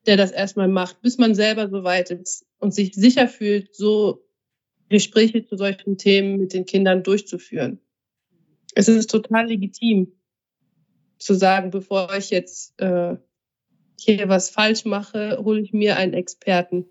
der 0.07 0.16
das 0.16 0.32
erstmal 0.32 0.68
macht, 0.68 1.00
bis 1.00 1.18
man 1.18 1.34
selber 1.34 1.68
so 1.68 1.84
weit 1.84 2.11
ist 2.11 2.44
und 2.59 2.74
sich 2.74 2.94
sicher 2.94 3.28
fühlt, 3.28 3.74
so 3.74 4.24
Gespräche 4.88 5.44
zu 5.44 5.57
solchen 5.57 5.96
Themen 5.96 6.38
mit 6.38 6.53
den 6.53 6.66
Kindern 6.66 7.03
durchzuführen. 7.03 7.80
Es 8.74 8.88
ist 8.88 9.11
total 9.11 9.46
legitim 9.46 10.12
zu 11.18 11.34
sagen, 11.34 11.70
bevor 11.70 12.12
ich 12.14 12.30
jetzt 12.30 12.78
äh, 12.80 13.16
hier 13.98 14.28
was 14.28 14.50
falsch 14.50 14.84
mache, 14.84 15.38
hole 15.42 15.61
ich 15.61 15.72
mir 15.72 15.96
einen 15.96 16.14
Experten. 16.14 16.86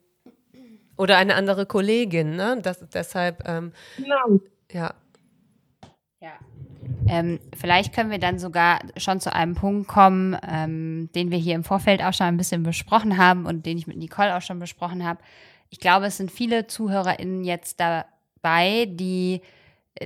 Oder 0.97 1.18
eine 1.18 1.36
andere 1.36 1.66
Kollegin, 1.66 2.36
ne? 2.36 2.59
Das 2.62 2.82
ist 2.82 2.93
deshalb. 2.93 3.43
Ähm, 3.45 3.74
genau. 3.97 4.39
Ja. 4.72 4.93
Ähm, 7.08 7.39
vielleicht 7.58 7.93
können 7.93 8.12
wir 8.12 8.20
dann 8.20 8.39
sogar 8.39 8.80
schon 8.97 9.20
zu 9.20 9.34
einem 9.34 9.56
Punkt 9.56 9.88
kommen, 9.88 10.38
ähm, 10.47 11.10
den 11.16 11.32
wir 11.32 11.38
hier 11.38 11.56
im 11.56 11.64
Vorfeld 11.64 12.04
auch 12.04 12.14
schon 12.14 12.28
ein 12.28 12.38
bisschen 12.38 12.64
besprochen 12.64 13.18
haben 13.18 13.45
und 13.45 13.66
den 13.66 13.78
ich 13.78 13.88
mit 13.88 13.97
Nicole 13.97 14.36
auch 14.36 14.41
schon 14.41 14.60
besprochen 14.60 15.06
habe. 15.06 15.20
Ich 15.70 15.80
glaube, 15.80 16.08
es 16.08 16.18
sind 16.18 16.32
viele 16.32 16.68
ZuhörerInnen 16.68 17.43
jetzt 17.43 17.80
dabei, 17.80 18.88
die, 18.89 19.41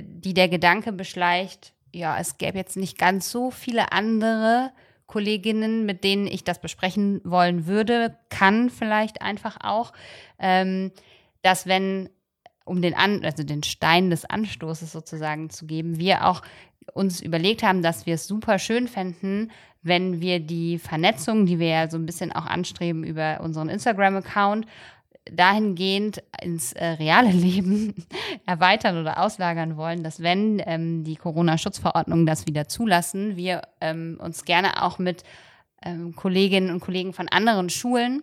die 0.00 0.34
der 0.34 0.48
Gedanke 0.48 0.92
beschleicht, 0.92 1.72
ja, 1.92 2.18
es 2.18 2.38
gäbe 2.38 2.58
jetzt 2.58 2.76
nicht 2.76 2.98
ganz 2.98 3.30
so 3.30 3.50
viele 3.50 3.92
andere 3.92 4.70
Kolleginnen, 5.06 5.86
mit 5.86 6.04
denen 6.04 6.26
ich 6.26 6.44
das 6.44 6.60
besprechen 6.60 7.20
wollen 7.24 7.66
würde, 7.66 8.16
kann 8.28 8.70
vielleicht 8.70 9.22
einfach 9.22 9.58
auch, 9.62 9.92
ähm, 10.38 10.92
dass 11.42 11.66
wenn 11.66 12.10
um 12.64 12.82
den 12.82 12.94
An 12.94 13.24
also 13.24 13.44
den 13.44 13.62
Stein 13.62 14.10
des 14.10 14.24
Anstoßes 14.24 14.90
sozusagen 14.90 15.50
zu 15.50 15.66
geben, 15.66 15.98
wir 15.98 16.26
auch 16.26 16.42
uns 16.94 17.20
überlegt 17.20 17.62
haben, 17.62 17.82
dass 17.82 18.06
wir 18.06 18.14
es 18.14 18.26
super 18.26 18.58
schön 18.58 18.88
fänden, 18.88 19.50
wenn 19.82 20.20
wir 20.20 20.40
die 20.40 20.78
Vernetzung, 20.78 21.46
die 21.46 21.58
wir 21.58 21.68
ja 21.68 21.90
so 21.90 21.96
ein 21.96 22.06
bisschen 22.06 22.32
auch 22.32 22.46
anstreben 22.46 23.04
über 23.04 23.40
unseren 23.42 23.68
Instagram-Account, 23.68 24.66
dahingehend 25.30 26.22
ins 26.40 26.72
äh, 26.72 26.84
reale 26.84 27.30
Leben 27.32 27.94
erweitern 28.46 28.98
oder 28.98 29.20
auslagern 29.20 29.76
wollen, 29.76 30.02
dass 30.02 30.22
wenn 30.22 30.62
ähm, 30.66 31.04
die 31.04 31.16
Corona-Schutzverordnungen 31.16 32.26
das 32.26 32.46
wieder 32.46 32.68
zulassen, 32.68 33.36
wir 33.36 33.62
ähm, 33.80 34.18
uns 34.20 34.44
gerne 34.44 34.82
auch 34.82 34.98
mit 34.98 35.24
ähm, 35.82 36.14
Kolleginnen 36.14 36.70
und 36.70 36.80
Kollegen 36.80 37.12
von 37.12 37.28
anderen 37.28 37.70
Schulen 37.70 38.22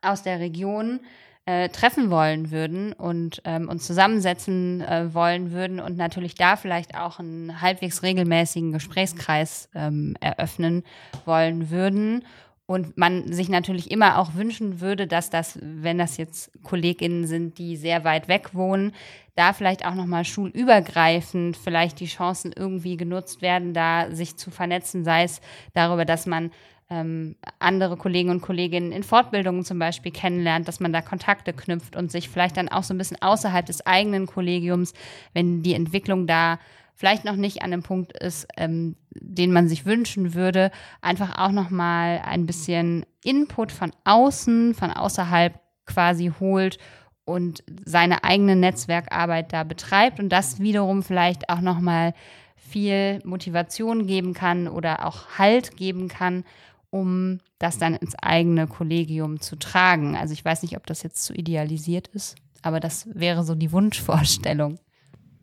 aus 0.00 0.22
der 0.22 0.40
Region 0.40 1.00
äh, 1.00 1.27
treffen 1.70 2.10
wollen 2.10 2.50
würden 2.50 2.92
und 2.92 3.40
ähm, 3.44 3.68
uns 3.68 3.86
zusammensetzen 3.86 4.82
äh, 4.82 5.14
wollen 5.14 5.50
würden 5.50 5.80
und 5.80 5.96
natürlich 5.96 6.34
da 6.34 6.56
vielleicht 6.56 6.94
auch 6.94 7.18
einen 7.18 7.62
halbwegs 7.62 8.02
regelmäßigen 8.02 8.72
Gesprächskreis 8.72 9.70
ähm, 9.74 10.14
eröffnen 10.20 10.84
wollen 11.24 11.70
würden. 11.70 12.24
Und 12.66 12.98
man 12.98 13.32
sich 13.32 13.48
natürlich 13.48 13.90
immer 13.90 14.18
auch 14.18 14.34
wünschen 14.34 14.82
würde, 14.82 15.06
dass 15.06 15.30
das, 15.30 15.58
wenn 15.62 15.96
das 15.96 16.18
jetzt 16.18 16.50
KollegInnen 16.62 17.26
sind, 17.26 17.56
die 17.56 17.78
sehr 17.78 18.04
weit 18.04 18.28
weg 18.28 18.50
wohnen, 18.52 18.92
da 19.34 19.54
vielleicht 19.54 19.86
auch 19.86 19.94
nochmal 19.94 20.26
schulübergreifend 20.26 21.56
vielleicht 21.56 21.98
die 21.98 22.06
Chancen 22.06 22.52
irgendwie 22.54 22.98
genutzt 22.98 23.40
werden, 23.40 23.72
da 23.72 24.10
sich 24.10 24.36
zu 24.36 24.50
vernetzen, 24.50 25.02
sei 25.02 25.22
es 25.22 25.40
darüber, 25.72 26.04
dass 26.04 26.26
man 26.26 26.50
ähm, 26.90 27.36
andere 27.58 27.96
Kollegen 27.96 28.30
und 28.30 28.40
Kolleginnen 28.40 28.92
in 28.92 29.02
Fortbildungen 29.02 29.64
zum 29.64 29.78
Beispiel 29.78 30.12
kennenlernt, 30.12 30.68
dass 30.68 30.80
man 30.80 30.92
da 30.92 31.02
Kontakte 31.02 31.52
knüpft 31.52 31.96
und 31.96 32.10
sich 32.10 32.28
vielleicht 32.28 32.56
dann 32.56 32.68
auch 32.68 32.82
so 32.82 32.94
ein 32.94 32.98
bisschen 32.98 33.20
außerhalb 33.20 33.66
des 33.66 33.86
eigenen 33.86 34.26
Kollegiums, 34.26 34.94
wenn 35.34 35.62
die 35.62 35.74
Entwicklung 35.74 36.26
da 36.26 36.58
vielleicht 36.94 37.24
noch 37.24 37.36
nicht 37.36 37.62
an 37.62 37.70
dem 37.70 37.82
Punkt 37.82 38.12
ist, 38.18 38.48
ähm, 38.56 38.96
den 39.10 39.52
man 39.52 39.68
sich 39.68 39.86
wünschen 39.86 40.34
würde, 40.34 40.70
einfach 41.00 41.38
auch 41.38 41.52
noch 41.52 41.70
mal 41.70 42.22
ein 42.24 42.46
bisschen 42.46 43.06
Input 43.22 43.70
von 43.70 43.92
außen, 44.04 44.74
von 44.74 44.90
außerhalb 44.90 45.60
quasi 45.86 46.32
holt 46.40 46.78
und 47.24 47.62
seine 47.84 48.24
eigene 48.24 48.56
Netzwerkarbeit 48.56 49.52
da 49.52 49.62
betreibt 49.62 50.18
und 50.18 50.30
das 50.30 50.60
wiederum 50.60 51.02
vielleicht 51.02 51.50
auch 51.50 51.60
noch 51.60 51.78
mal 51.78 52.14
viel 52.56 53.20
Motivation 53.24 54.06
geben 54.06 54.34
kann 54.34 54.66
oder 54.66 55.06
auch 55.06 55.38
Halt 55.38 55.76
geben 55.76 56.08
kann, 56.08 56.44
um 56.90 57.40
das 57.58 57.78
dann 57.78 57.94
ins 57.94 58.14
eigene 58.20 58.66
Kollegium 58.66 59.40
zu 59.40 59.56
tragen. 59.56 60.16
Also 60.16 60.32
ich 60.32 60.44
weiß 60.44 60.62
nicht, 60.62 60.76
ob 60.76 60.86
das 60.86 61.02
jetzt 61.02 61.24
zu 61.24 61.34
idealisiert 61.34 62.08
ist, 62.08 62.36
aber 62.62 62.80
das 62.80 63.08
wäre 63.12 63.44
so 63.44 63.54
die 63.54 63.72
Wunschvorstellung. 63.72 64.78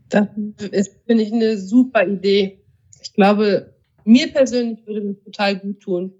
Das 0.09 0.27
ist, 0.71 0.95
finde 1.05 1.23
ich, 1.23 1.33
eine 1.33 1.57
super 1.57 2.07
Idee. 2.07 2.63
Ich 3.01 3.13
glaube, 3.13 3.73
mir 4.03 4.31
persönlich 4.31 4.85
würde 4.85 5.09
es 5.09 5.23
total 5.23 5.57
gut 5.57 5.79
tun, 5.81 6.13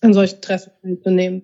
an 0.00 0.14
solchen 0.14 0.40
Treffen 0.40 0.72
teilzunehmen. 0.82 1.42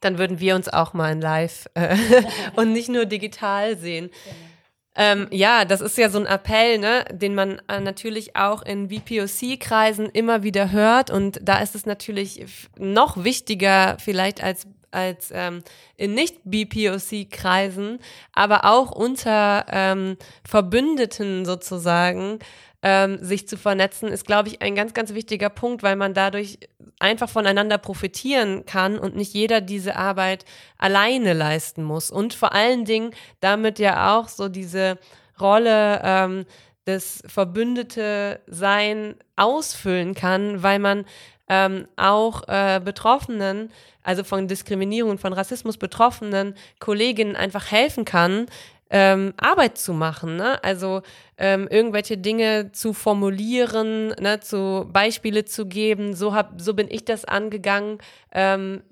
Dann 0.00 0.16
würden 0.16 0.40
wir 0.40 0.56
uns 0.56 0.68
auch 0.68 0.94
mal 0.94 1.12
in 1.12 1.20
live 1.20 1.68
äh, 1.74 1.96
und 2.56 2.72
nicht 2.72 2.88
nur 2.88 3.04
digital 3.04 3.76
sehen. 3.76 4.10
Genau. 4.24 4.49
Ähm, 4.96 5.28
ja, 5.30 5.64
das 5.64 5.80
ist 5.80 5.96
ja 5.98 6.10
so 6.10 6.18
ein 6.18 6.26
Appell, 6.26 6.78
ne, 6.78 7.04
den 7.12 7.34
man 7.34 7.62
äh, 7.68 7.80
natürlich 7.80 8.34
auch 8.34 8.62
in 8.62 8.88
BPOC-Kreisen 8.88 10.06
immer 10.06 10.42
wieder 10.42 10.72
hört. 10.72 11.10
Und 11.10 11.38
da 11.42 11.60
ist 11.60 11.74
es 11.74 11.86
natürlich 11.86 12.44
noch 12.76 13.22
wichtiger 13.22 13.96
vielleicht 14.00 14.42
als 14.42 14.66
als 14.92 15.30
ähm, 15.32 15.62
in 15.96 16.14
Nicht-BPOC-Kreisen, 16.14 18.00
aber 18.32 18.64
auch 18.64 18.90
unter 18.90 19.64
ähm, 19.70 20.16
Verbündeten 20.44 21.44
sozusagen, 21.44 22.40
ähm, 22.82 23.18
sich 23.22 23.46
zu 23.46 23.56
vernetzen, 23.56 24.08
ist, 24.08 24.26
glaube 24.26 24.48
ich, 24.48 24.62
ein 24.62 24.74
ganz, 24.74 24.94
ganz 24.94 25.12
wichtiger 25.12 25.50
Punkt, 25.50 25.82
weil 25.82 25.96
man 25.96 26.14
dadurch 26.14 26.58
einfach 26.98 27.28
voneinander 27.28 27.78
profitieren 27.78 28.64
kann 28.64 28.98
und 28.98 29.16
nicht 29.16 29.34
jeder 29.34 29.60
diese 29.60 29.96
Arbeit 29.96 30.44
alleine 30.78 31.32
leisten 31.34 31.82
muss. 31.84 32.10
Und 32.10 32.34
vor 32.34 32.52
allen 32.52 32.84
Dingen 32.84 33.10
damit 33.40 33.78
ja 33.78 34.16
auch 34.16 34.28
so 34.28 34.48
diese 34.48 34.98
Rolle 35.38 36.00
ähm, 36.02 36.46
das 36.84 37.22
Verbündete 37.26 38.40
Sein 38.46 39.14
ausfüllen 39.36 40.14
kann, 40.14 40.62
weil 40.62 40.78
man 40.78 41.04
ähm, 41.48 41.86
auch 41.96 42.46
äh, 42.48 42.80
Betroffenen, 42.82 43.70
also 44.02 44.24
von 44.24 44.48
Diskriminierung 44.48 45.18
von 45.18 45.32
Rassismus 45.32 45.76
betroffenen 45.76 46.54
Kolleginnen 46.78 47.36
einfach 47.36 47.70
helfen 47.70 48.04
kann, 48.04 48.46
ähm, 48.90 49.32
Arbeit 49.36 49.78
zu 49.78 49.92
machen, 49.92 50.36
ne? 50.36 50.62
also 50.64 51.02
ähm, 51.38 51.68
irgendwelche 51.70 52.18
Dinge 52.18 52.72
zu 52.72 52.92
formulieren, 52.92 54.08
ne? 54.20 54.40
zu 54.40 54.88
Beispiele 54.92 55.44
zu 55.44 55.66
geben. 55.66 56.14
So, 56.14 56.34
hab, 56.34 56.60
so 56.60 56.74
bin 56.74 56.88
ich 56.90 57.04
das 57.04 57.24
angegangen. 57.24 57.98
Ähm, 58.32 58.82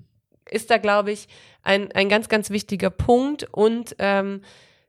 ist 0.51 0.71
da, 0.71 0.79
glaube 0.79 1.11
ich, 1.11 1.29
ein, 1.63 1.93
ein 1.93 2.09
ganz, 2.09 2.29
ganz 2.29 2.51
wichtiger 2.51 2.91
Punkt 2.91 3.47
und 3.53 3.97
ähm, 3.99 4.41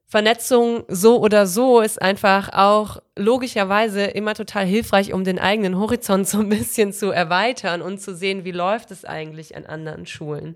Vernetzung 0.05 0.85
so 0.87 1.19
oder 1.19 1.45
so 1.45 1.81
ist 1.81 2.01
einfach 2.01 2.49
auch 2.51 2.97
logischerweise 3.15 4.05
immer 4.05 4.33
total 4.33 4.65
hilfreich, 4.65 5.13
um 5.13 5.23
den 5.23 5.37
eigenen 5.37 5.77
Horizont 5.77 6.27
so 6.27 6.39
ein 6.39 6.49
bisschen 6.49 6.93
zu 6.93 7.11
erweitern 7.11 7.81
und 7.81 7.99
zu 7.99 8.15
sehen, 8.15 8.43
wie 8.43 8.51
läuft 8.51 8.89
es 8.89 9.05
eigentlich 9.05 9.55
an 9.55 9.65
anderen 9.65 10.05
Schulen. 10.07 10.55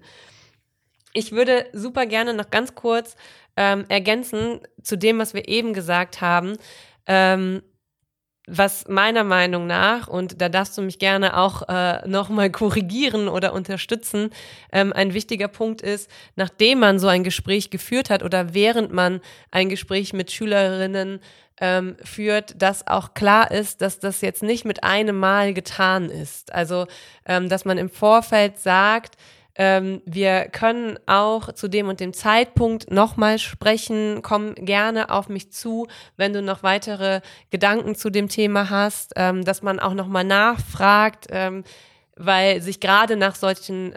Ich 1.13 1.31
würde 1.31 1.67
super 1.73 2.07
gerne 2.07 2.33
noch 2.33 2.49
ganz 2.49 2.73
kurz 2.73 3.15
ähm, 3.57 3.85
ergänzen 3.87 4.59
zu 4.81 4.97
dem, 4.97 5.19
was 5.19 5.33
wir 5.33 5.47
eben 5.47 5.73
gesagt 5.73 6.21
haben. 6.21 6.57
Ähm, 7.07 7.61
was 8.45 8.89
meiner 8.89 9.23
Meinung 9.23 9.67
nach, 9.67 10.07
und 10.07 10.41
da 10.41 10.49
darfst 10.49 10.77
du 10.77 10.81
mich 10.81 10.99
gerne 10.99 11.37
auch 11.37 11.61
äh, 11.69 12.05
nochmal 12.07 12.51
korrigieren 12.51 13.29
oder 13.29 13.53
unterstützen, 13.53 14.31
ähm, 14.71 14.91
ein 14.91 15.13
wichtiger 15.13 15.47
Punkt 15.47 15.81
ist, 15.81 16.09
nachdem 16.35 16.79
man 16.79 16.99
so 16.99 17.07
ein 17.07 17.23
Gespräch 17.23 17.69
geführt 17.69 18.09
hat 18.09 18.21
oder 18.21 18.53
während 18.53 18.91
man 18.91 19.21
ein 19.51 19.69
Gespräch 19.69 20.11
mit 20.11 20.29
Schülerinnen 20.31 21.21
ähm, 21.61 21.95
führt, 22.03 22.61
dass 22.61 22.85
auch 22.85 23.13
klar 23.13 23.49
ist, 23.51 23.81
dass 23.81 23.99
das 23.99 24.19
jetzt 24.19 24.43
nicht 24.43 24.65
mit 24.65 24.83
einem 24.83 25.17
Mal 25.17 25.53
getan 25.53 26.09
ist. 26.09 26.53
Also, 26.53 26.87
ähm, 27.25 27.47
dass 27.47 27.63
man 27.63 27.77
im 27.77 27.89
Vorfeld 27.89 28.59
sagt, 28.59 29.15
ähm, 29.55 30.01
wir 30.05 30.45
können 30.45 30.97
auch 31.05 31.51
zu 31.53 31.67
dem 31.67 31.87
und 31.87 31.99
dem 31.99 32.13
Zeitpunkt 32.13 32.89
nochmal 32.89 33.37
sprechen. 33.37 34.21
Komm 34.23 34.55
gerne 34.55 35.11
auf 35.11 35.29
mich 35.29 35.51
zu, 35.51 35.87
wenn 36.17 36.33
du 36.33 36.41
noch 36.41 36.63
weitere 36.63 37.21
Gedanken 37.51 37.95
zu 37.95 38.09
dem 38.09 38.29
Thema 38.29 38.69
hast, 38.69 39.13
ähm, 39.15 39.43
dass 39.45 39.61
man 39.61 39.79
auch 39.79 39.93
nochmal 39.93 40.23
nachfragt, 40.23 41.27
ähm, 41.29 41.63
weil 42.15 42.61
sich 42.61 42.79
gerade 42.79 43.15
nach 43.15 43.35
solchen 43.35 43.93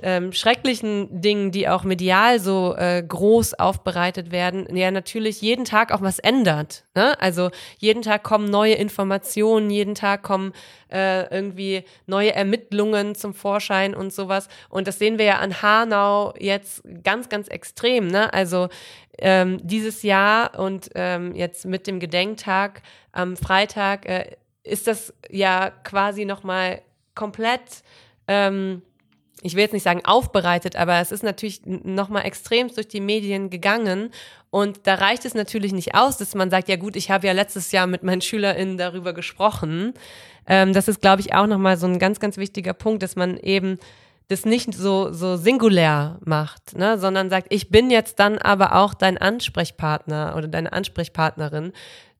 ähm, 0.00 0.32
schrecklichen 0.32 1.20
Dingen, 1.20 1.50
die 1.50 1.68
auch 1.68 1.84
medial 1.84 2.38
so 2.40 2.74
äh, 2.76 3.02
groß 3.06 3.54
aufbereitet 3.54 4.32
werden, 4.32 4.74
ja 4.74 4.90
natürlich 4.90 5.42
jeden 5.42 5.64
Tag 5.64 5.92
auch 5.92 6.00
was 6.00 6.18
ändert. 6.18 6.84
Ne? 6.94 7.20
Also 7.20 7.50
jeden 7.78 8.02
Tag 8.02 8.22
kommen 8.22 8.48
neue 8.48 8.74
Informationen, 8.74 9.68
jeden 9.70 9.94
Tag 9.94 10.22
kommen 10.22 10.52
äh, 10.90 11.28
irgendwie 11.34 11.84
neue 12.06 12.34
Ermittlungen 12.34 13.14
zum 13.14 13.34
Vorschein 13.34 13.94
und 13.94 14.12
sowas. 14.12 14.48
Und 14.70 14.88
das 14.88 14.98
sehen 14.98 15.18
wir 15.18 15.26
ja 15.26 15.38
an 15.38 15.60
Hanau 15.60 16.32
jetzt 16.38 16.82
ganz, 17.04 17.28
ganz 17.28 17.48
extrem. 17.48 18.08
Ne? 18.08 18.32
Also 18.32 18.68
ähm, 19.18 19.58
dieses 19.62 20.02
Jahr 20.02 20.58
und 20.58 20.90
ähm, 20.94 21.34
jetzt 21.34 21.66
mit 21.66 21.86
dem 21.86 22.00
Gedenktag 22.00 22.82
am 23.12 23.36
Freitag 23.36 24.06
äh, 24.08 24.36
ist 24.64 24.86
das 24.86 25.12
ja 25.28 25.70
quasi 25.84 26.24
nochmal 26.24 26.80
komplett 27.14 27.82
ähm, 28.26 28.82
ich 29.42 29.54
will 29.54 29.62
jetzt 29.62 29.72
nicht 29.72 29.82
sagen 29.82 30.04
aufbereitet, 30.04 30.76
aber 30.76 31.00
es 31.00 31.12
ist 31.12 31.22
natürlich 31.22 31.62
nochmal 31.64 32.24
extrem 32.24 32.68
durch 32.68 32.88
die 32.88 33.00
Medien 33.00 33.50
gegangen. 33.50 34.10
Und 34.50 34.86
da 34.86 34.94
reicht 34.94 35.24
es 35.24 35.34
natürlich 35.34 35.72
nicht 35.72 35.94
aus, 35.94 36.16
dass 36.16 36.34
man 36.34 36.50
sagt, 36.50 36.68
ja 36.68 36.76
gut, 36.76 36.96
ich 36.96 37.10
habe 37.10 37.26
ja 37.26 37.32
letztes 37.32 37.72
Jahr 37.72 37.86
mit 37.86 38.02
meinen 38.02 38.20
SchülerInnen 38.22 38.78
darüber 38.78 39.12
gesprochen. 39.12 39.94
Ähm, 40.46 40.72
das 40.72 40.88
ist, 40.88 41.00
glaube 41.00 41.20
ich, 41.20 41.34
auch 41.34 41.46
nochmal 41.46 41.76
so 41.76 41.86
ein 41.86 41.98
ganz, 41.98 42.20
ganz 42.20 42.36
wichtiger 42.36 42.72
Punkt, 42.72 43.02
dass 43.02 43.16
man 43.16 43.36
eben 43.36 43.78
das 44.28 44.44
nicht 44.44 44.72
so, 44.74 45.12
so 45.12 45.36
singulär 45.36 46.18
macht, 46.24 46.76
ne, 46.76 46.98
sondern 46.98 47.28
sagt, 47.28 47.48
ich 47.50 47.68
bin 47.68 47.90
jetzt 47.90 48.18
dann 48.18 48.38
aber 48.38 48.76
auch 48.76 48.94
dein 48.94 49.18
Ansprechpartner 49.18 50.34
oder 50.36 50.48
deine 50.48 50.72
Ansprechpartnerin 50.72 51.72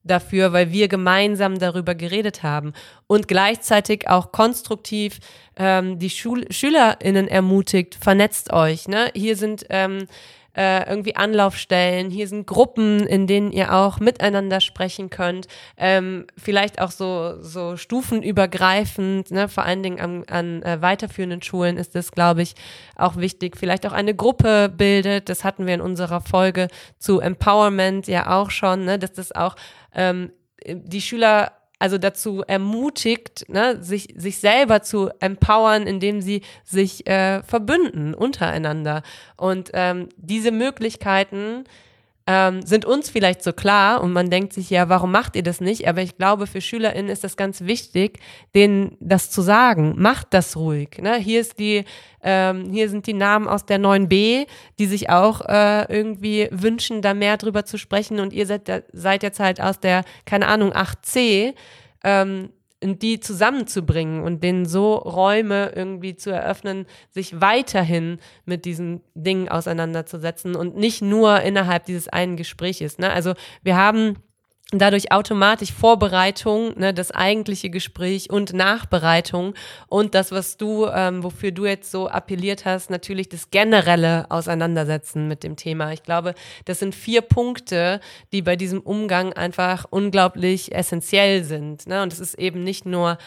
dafür, 0.03 0.53
weil 0.53 0.71
wir 0.71 0.87
gemeinsam 0.87 1.59
darüber 1.59 1.95
geredet 1.95 2.43
haben 2.43 2.73
und 3.07 3.27
gleichzeitig 3.27 4.09
auch 4.09 4.31
konstruktiv 4.31 5.19
ähm, 5.55 5.99
die 5.99 6.09
Schul 6.09 6.45
SchülerInnen 6.51 7.27
ermutigt, 7.27 7.95
vernetzt 7.95 8.51
euch. 8.51 8.87
Ne? 8.87 9.11
Hier 9.15 9.35
sind 9.35 9.65
ähm, 9.69 10.07
äh, 10.55 10.87
irgendwie 10.87 11.15
Anlaufstellen, 11.15 12.09
hier 12.09 12.27
sind 12.27 12.45
Gruppen, 12.47 13.05
in 13.07 13.27
denen 13.27 13.51
ihr 13.51 13.73
auch 13.73 13.99
miteinander 13.99 14.61
sprechen 14.61 15.09
könnt, 15.09 15.47
ähm, 15.77 16.27
vielleicht 16.37 16.79
auch 16.79 16.91
so, 16.91 17.41
so 17.41 17.75
stufenübergreifend, 17.75 19.31
ne? 19.31 19.47
vor 19.47 19.63
allen 19.63 19.83
Dingen 19.83 19.99
an, 19.99 20.23
an 20.29 20.61
äh, 20.63 20.81
weiterführenden 20.81 21.41
Schulen 21.41 21.77
ist 21.77 21.95
das, 21.95 22.11
glaube 22.11 22.41
ich, 22.41 22.55
auch 22.95 23.17
wichtig, 23.17 23.57
vielleicht 23.57 23.85
auch 23.87 23.93
eine 23.93 24.15
Gruppe 24.15 24.71
bildet, 24.75 25.29
das 25.29 25.43
hatten 25.43 25.65
wir 25.65 25.73
in 25.73 25.81
unserer 25.81 26.21
Folge 26.21 26.67
zu 26.99 27.19
Empowerment 27.19 28.07
ja 28.07 28.39
auch 28.39 28.51
schon, 28.51 28.85
ne? 28.85 28.99
dass 28.99 29.13
das 29.13 29.31
auch 29.31 29.55
ähm, 29.93 30.31
die 30.65 31.01
Schüler 31.01 31.51
also 31.83 31.97
dazu 31.97 32.43
ermutigt, 32.47 33.43
ne, 33.49 33.83
sich, 33.83 34.13
sich 34.15 34.37
selber 34.37 34.83
zu 34.83 35.09
empowern, 35.19 35.85
indem 35.85 36.21
sie 36.21 36.41
sich 36.63 37.05
äh, 37.07 37.43
verbünden 37.43 38.13
untereinander. 38.13 39.03
Und 39.35 39.71
ähm, 39.73 40.07
diese 40.15 40.51
Möglichkeiten 40.51 41.65
ähm, 42.25 42.61
sind 42.65 42.85
uns 42.85 43.09
vielleicht 43.09 43.43
so 43.43 43.51
klar 43.51 44.01
und 44.01 44.13
man 44.13 44.29
denkt 44.29 44.53
sich, 44.53 44.69
ja, 44.69 44.87
warum 44.87 45.11
macht 45.11 45.35
ihr 45.35 45.43
das 45.43 45.59
nicht? 45.59 45.87
Aber 45.87 46.01
ich 46.01 46.17
glaube, 46.17 46.47
für 46.47 46.61
SchülerInnen 46.61 47.11
ist 47.11 47.23
das 47.23 47.35
ganz 47.35 47.61
wichtig, 47.61 48.19
denen 48.55 48.95
das 49.01 49.29
zu 49.29 49.41
sagen. 49.41 49.95
Macht 49.97 50.27
das 50.33 50.55
ruhig. 50.55 50.99
Ne? 51.01 51.15
Hier 51.17 51.41
ist 51.41 51.59
die, 51.59 51.83
ähm, 52.21 52.71
hier 52.71 52.89
sind 52.89 53.07
die 53.07 53.13
Namen 53.13 53.47
aus 53.47 53.65
der 53.65 53.79
9b, 53.79 54.47
die 54.79 54.85
sich 54.85 55.09
auch 55.09 55.41
äh, 55.41 55.93
irgendwie 55.93 56.47
wünschen, 56.51 57.01
da 57.01 57.13
mehr 57.13 57.35
drüber 57.35 57.65
zu 57.65 57.77
sprechen 57.77 58.19
und 58.19 58.31
ihr 58.31 58.45
seid, 58.45 58.85
seid 58.93 59.23
jetzt 59.23 59.39
halt 59.41 59.59
aus 59.59 59.79
der, 59.81 60.05
keine 60.25 60.47
Ahnung, 60.47 60.71
8c. 60.71 61.53
Ähm, 62.05 62.49
die 62.83 63.19
zusammenzubringen 63.19 64.23
und 64.23 64.43
denen 64.43 64.65
so 64.65 64.95
Räume 64.95 65.71
irgendwie 65.75 66.15
zu 66.15 66.31
eröffnen, 66.31 66.85
sich 67.09 67.41
weiterhin 67.41 68.19
mit 68.45 68.65
diesen 68.65 69.01
Dingen 69.15 69.49
auseinanderzusetzen 69.49 70.55
und 70.55 70.75
nicht 70.75 71.01
nur 71.01 71.41
innerhalb 71.41 71.85
dieses 71.85 72.07
einen 72.07 72.35
Gespräches. 72.35 72.97
Ne? 72.97 73.11
Also 73.11 73.33
wir 73.63 73.77
haben 73.77 74.17
dadurch 74.79 75.11
automatisch 75.11 75.71
Vorbereitung, 75.71 76.77
ne, 76.77 76.93
das 76.93 77.11
eigentliche 77.11 77.69
Gespräch 77.69 78.29
und 78.29 78.53
Nachbereitung 78.53 79.53
und 79.87 80.15
das, 80.15 80.31
was 80.31 80.57
du, 80.57 80.87
ähm, 80.87 81.23
wofür 81.23 81.51
du 81.51 81.65
jetzt 81.65 81.91
so 81.91 82.07
appelliert 82.07 82.65
hast, 82.65 82.89
natürlich 82.89 83.29
das 83.29 83.51
generelle 83.51 84.29
Auseinandersetzen 84.29 85.27
mit 85.27 85.43
dem 85.43 85.55
Thema. 85.55 85.91
Ich 85.91 86.03
glaube, 86.03 86.33
das 86.65 86.79
sind 86.79 86.95
vier 86.95 87.21
Punkte, 87.21 87.99
die 88.31 88.41
bei 88.41 88.55
diesem 88.55 88.81
Umgang 88.81 89.33
einfach 89.33 89.85
unglaublich 89.89 90.73
essentiell 90.73 91.43
sind. 91.43 91.87
Ne? 91.87 92.01
Und 92.03 92.13
es 92.13 92.19
ist 92.19 92.35
eben 92.35 92.63
nicht 92.63 92.85
nur, 92.85 93.17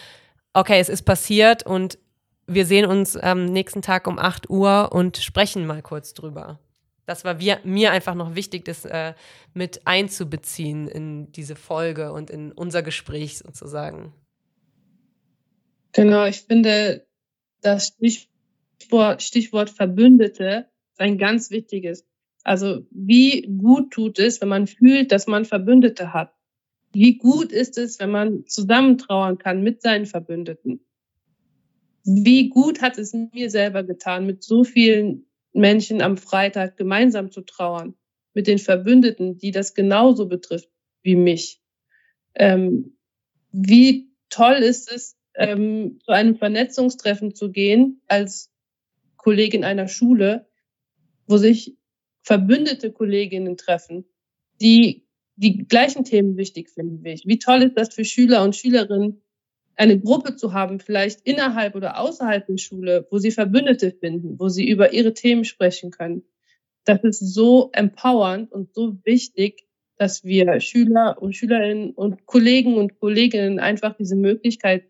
okay, 0.53 0.81
es 0.81 0.89
ist 0.89 1.03
passiert 1.03 1.65
und 1.65 1.99
wir 2.47 2.67
sehen 2.67 2.87
uns 2.87 3.17
am 3.17 3.45
nächsten 3.47 3.83
Tag 3.83 4.07
um 4.07 4.19
8 4.19 4.51
Uhr 4.51 4.91
und 4.93 5.17
sprechen 5.17 5.67
mal 5.67 5.83
kurz 5.83 6.15
drüber 6.15 6.61
das 7.07 7.25
war 7.25 7.41
wir, 7.41 7.61
mir 7.65 7.93
einfach 7.93 8.15
noch 8.15 8.35
wichtig, 8.35 8.65
das 8.65 8.85
äh, 8.85 9.15
mit 9.55 9.87
einzubeziehen 9.87 10.89
in 10.89 11.33
diese 11.33 11.57
Folge 11.57 12.13
und 12.13 12.31
in 12.31 12.53
unser 12.53 12.83
Gespräch 12.83 13.39
sozusagen. 13.39 14.13
Genau, 15.93 16.27
ich 16.27 16.43
finde, 16.43 17.07
das 17.63 17.87
Stichwort, 17.87 19.23
Stichwort 19.23 19.71
Verbündete 19.71 20.69
ist 20.93 21.01
ein 21.01 21.17
ganz 21.17 21.51
wichtiges. 21.51 22.05
Also 22.43 22.87
wie 22.91 23.43
gut 23.43 23.93
tut 23.93 24.19
es, 24.19 24.41
wenn 24.41 24.49
man 24.49 24.67
fühlt, 24.67 25.11
dass 25.11 25.27
man 25.27 25.45
Verbündete 25.45 26.13
hat? 26.13 26.33
Wie 26.93 27.19
gut 27.19 27.53
ist 27.53 27.79
es, 27.79 27.99
wenn 27.99 28.11
man 28.11 28.47
zusammentrauern 28.47 29.39
kann 29.39 29.63
mit 29.63 29.83
seinen 29.83 30.07
Verbündeten? 30.07 30.81
Wie 32.05 32.49
gut 32.49 32.83
hat 32.83 32.99
es 32.99 33.13
mir 33.13 33.51
selber 33.51 33.83
getan, 33.83 34.27
mit 34.27 34.45
so 34.45 34.65
vielen 34.65 35.27
Menschen 35.57 36.03
am 36.03 36.17
Freitag 36.17 36.77
gemeinsam 36.77 37.31
zu 37.31 37.41
trauern 37.41 37.95
mit 38.35 38.47
den 38.47 38.59
Verbündeten, 38.59 39.39
die 39.39 39.51
das 39.51 39.75
genauso 39.75 40.29
betrifft 40.29 40.69
wie 41.03 41.17
mich. 41.17 41.61
Ähm, 42.35 42.99
wie 43.53 44.11
toll 44.29 44.57
ist 44.57 44.93
es, 44.93 45.17
ähm, 45.35 45.99
zu 46.05 46.13
einem 46.13 46.37
Vernetzungstreffen 46.37 47.35
zu 47.35 47.51
gehen 47.51 48.03
als 48.07 48.53
Kollegin 49.17 49.65
einer 49.65 49.89
Schule, 49.89 50.49
wo 51.27 51.39
sich 51.39 51.77
verbündete 52.23 52.93
Kolleginnen 52.93 53.57
treffen, 53.57 54.05
die 54.61 55.07
die 55.37 55.67
gleichen 55.67 56.05
Themen 56.05 56.37
wichtig 56.37 56.71
finden 56.71 57.05
wie 57.05 57.13
ich. 57.13 57.27
Wie 57.27 57.39
toll 57.39 57.63
ist 57.63 57.77
das 57.77 57.95
für 57.95 58.05
Schüler 58.05 58.43
und 58.43 58.57
Schülerinnen, 58.57 59.23
eine 59.77 60.01
Gruppe 60.01 60.37
zu 60.37 60.53
haben, 60.53 60.81
vielleicht 60.81 61.21
innerhalb 61.27 61.75
oder 61.75 61.99
außerhalb 62.01 62.47
der 62.47 62.59
Schule, 62.59 63.07
wo 63.11 63.19
sie 63.19 63.31
Verbündete 63.31 63.93
finden, 63.93 64.39
wo 64.39 64.49
sie 64.49 64.69
über 64.69 64.93
ihre 64.93 65.13
Themen 65.15 65.45
sprechen 65.45 65.91
können. 65.91 66.25
Das 66.85 67.05
ist 67.05 67.21
so 67.21 67.71
empowernd 67.73 68.51
und 68.53 68.75
so 68.75 68.97
wichtig, 69.05 69.67
dass 69.99 70.25
wir 70.25 70.61
Schüler 70.61 71.21
und 71.21 71.35
Schülerinnen 71.35 71.93
und 71.93 72.27
Kollegen 72.27 72.77
und 72.77 72.99
Kolleginnen 72.99 73.59
einfach 73.59 73.97
diese 73.97 74.17
Möglichkeit 74.17 74.89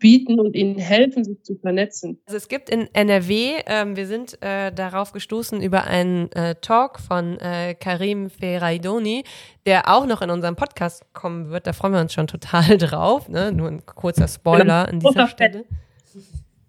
bieten 0.00 0.40
und 0.40 0.56
ihnen 0.56 0.78
helfen, 0.78 1.22
sich 1.22 1.42
zu 1.44 1.56
vernetzen. 1.56 2.20
Also 2.26 2.36
es 2.36 2.48
gibt 2.48 2.68
in 2.68 2.92
NRW, 2.92 3.62
ähm, 3.66 3.94
wir 3.94 4.06
sind 4.06 4.42
äh, 4.42 4.72
darauf 4.72 5.12
gestoßen 5.12 5.62
über 5.62 5.84
einen 5.84 6.32
äh, 6.32 6.56
Talk 6.56 6.98
von 6.98 7.38
äh, 7.38 7.74
Karim 7.74 8.30
Ferraidoni, 8.30 9.22
der 9.66 9.88
auch 9.88 10.06
noch 10.06 10.22
in 10.22 10.30
unserem 10.30 10.56
Podcast 10.56 11.04
kommen 11.12 11.50
wird. 11.50 11.66
Da 11.66 11.72
freuen 11.72 11.92
wir 11.92 12.00
uns 12.00 12.12
schon 12.12 12.26
total 12.26 12.78
drauf. 12.78 13.28
Ne? 13.28 13.52
Nur 13.52 13.68
ein 13.68 13.86
kurzer 13.86 14.26
Spoiler 14.26 14.88
an 14.88 14.98
dieser 14.98 15.28
Stelle. 15.28 15.64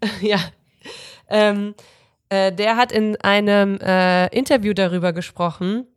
ja. 0.21 0.39
Ähm, 1.29 1.73
äh, 2.29 2.51
der 2.51 2.75
hat 2.75 2.91
in 2.91 3.15
einem 3.21 3.79
äh, 3.79 4.27
Interview 4.27 4.73
darüber 4.73 5.13
gesprochen. 5.13 5.87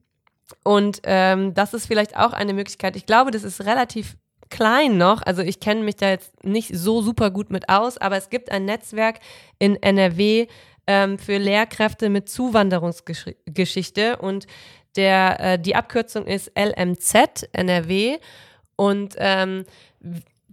Und 0.63 1.01
ähm, 1.05 1.53
das 1.55 1.75
ist 1.75 1.87
vielleicht 1.87 2.17
auch 2.17 2.33
eine 2.33 2.55
Möglichkeit. 2.55 2.97
Ich 2.97 3.07
glaube, 3.07 3.31
das 3.33 3.43
ist 3.45 3.65
relativ 3.65 4.17
klein 4.55 4.97
noch, 4.99 5.21
also 5.23 5.43
ich 5.43 5.59
kenne 5.59 5.83
mich 5.83 5.97
da 5.97 6.11
jetzt 6.11 6.45
nicht 6.45 6.71
so 6.77 7.03
super 7.03 7.33
gut 7.33 7.51
mit 7.51 7.69
aus, 7.69 7.99
aber 7.99 8.17
es 8.17 8.31
gibt 8.31 8.53
ein 8.53 8.65
Netzwerk 8.65 9.19
in 9.59 9.75
NRW 9.83 10.47
ähm, 10.87 11.19
für 11.19 11.39
Lehrkräfte 11.39 12.09
mit 12.09 12.29
Zuwanderungsgeschichte 12.29 14.19
und 14.19 14.47
der, 14.95 15.41
äh, 15.41 15.59
die 15.59 15.75
Abkürzung 15.75 16.27
ist 16.27 16.53
LMZ 16.57 17.49
NRW 17.53 18.19
und 18.77 19.17
ähm, 19.19 19.65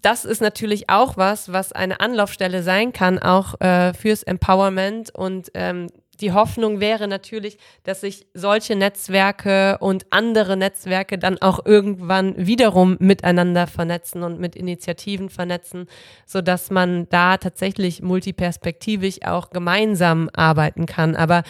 das 0.01 0.25
ist 0.25 0.41
natürlich 0.41 0.89
auch 0.89 1.15
was, 1.17 1.53
was 1.53 1.71
eine 1.71 1.99
Anlaufstelle 1.99 2.63
sein 2.63 2.93
kann, 2.93 3.19
auch 3.19 3.61
äh, 3.61 3.93
fürs 3.93 4.23
Empowerment 4.23 5.13
und 5.13 5.51
ähm, 5.53 5.91
die 6.21 6.31
Hoffnung 6.31 6.79
wäre 6.79 7.07
natürlich, 7.07 7.57
dass 7.83 8.01
sich 8.01 8.27
solche 8.33 8.75
Netzwerke 8.75 9.77
und 9.79 10.05
andere 10.11 10.55
Netzwerke 10.55 11.17
dann 11.17 11.41
auch 11.41 11.65
irgendwann 11.65 12.35
wiederum 12.37 12.97
miteinander 12.99 13.67
vernetzen 13.67 14.23
und 14.23 14.39
mit 14.39 14.55
Initiativen 14.55 15.29
vernetzen, 15.29 15.87
so 16.25 16.41
dass 16.41 16.69
man 16.69 17.09
da 17.09 17.37
tatsächlich 17.37 18.01
multiperspektivisch 18.01 19.23
auch 19.25 19.49
gemeinsam 19.49 20.29
arbeiten 20.33 20.85
kann. 20.85 21.15
Aber 21.15 21.43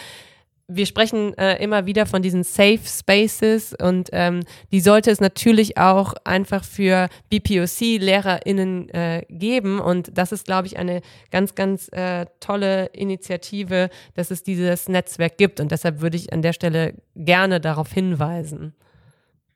wir 0.75 0.85
sprechen 0.85 1.37
äh, 1.37 1.61
immer 1.61 1.85
wieder 1.85 2.05
von 2.05 2.21
diesen 2.21 2.43
Safe 2.43 2.79
Spaces 2.85 3.75
und 3.79 4.09
ähm, 4.13 4.41
die 4.71 4.79
sollte 4.79 5.11
es 5.11 5.19
natürlich 5.19 5.77
auch 5.77 6.13
einfach 6.23 6.63
für 6.63 7.09
BPOC-LehrerInnen 7.29 8.89
äh, 8.89 9.25
geben. 9.29 9.79
Und 9.79 10.17
das 10.17 10.31
ist, 10.31 10.45
glaube 10.45 10.67
ich, 10.67 10.77
eine 10.77 11.01
ganz, 11.29 11.55
ganz 11.55 11.89
äh, 11.89 12.25
tolle 12.39 12.85
Initiative, 12.87 13.89
dass 14.13 14.31
es 14.31 14.43
dieses 14.43 14.87
Netzwerk 14.87 15.37
gibt. 15.37 15.59
Und 15.59 15.71
deshalb 15.71 16.01
würde 16.01 16.17
ich 16.17 16.31
an 16.31 16.41
der 16.41 16.53
Stelle 16.53 16.95
gerne 17.15 17.59
darauf 17.59 17.91
hinweisen. 17.91 18.73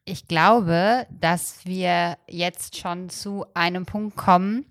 Ich 0.04 0.28
glaube, 0.28 1.08
dass 1.10 1.66
wir 1.66 2.18
jetzt 2.28 2.78
schon 2.78 3.10
zu 3.10 3.46
einem 3.54 3.86
Punkt 3.86 4.16
kommen, 4.16 4.66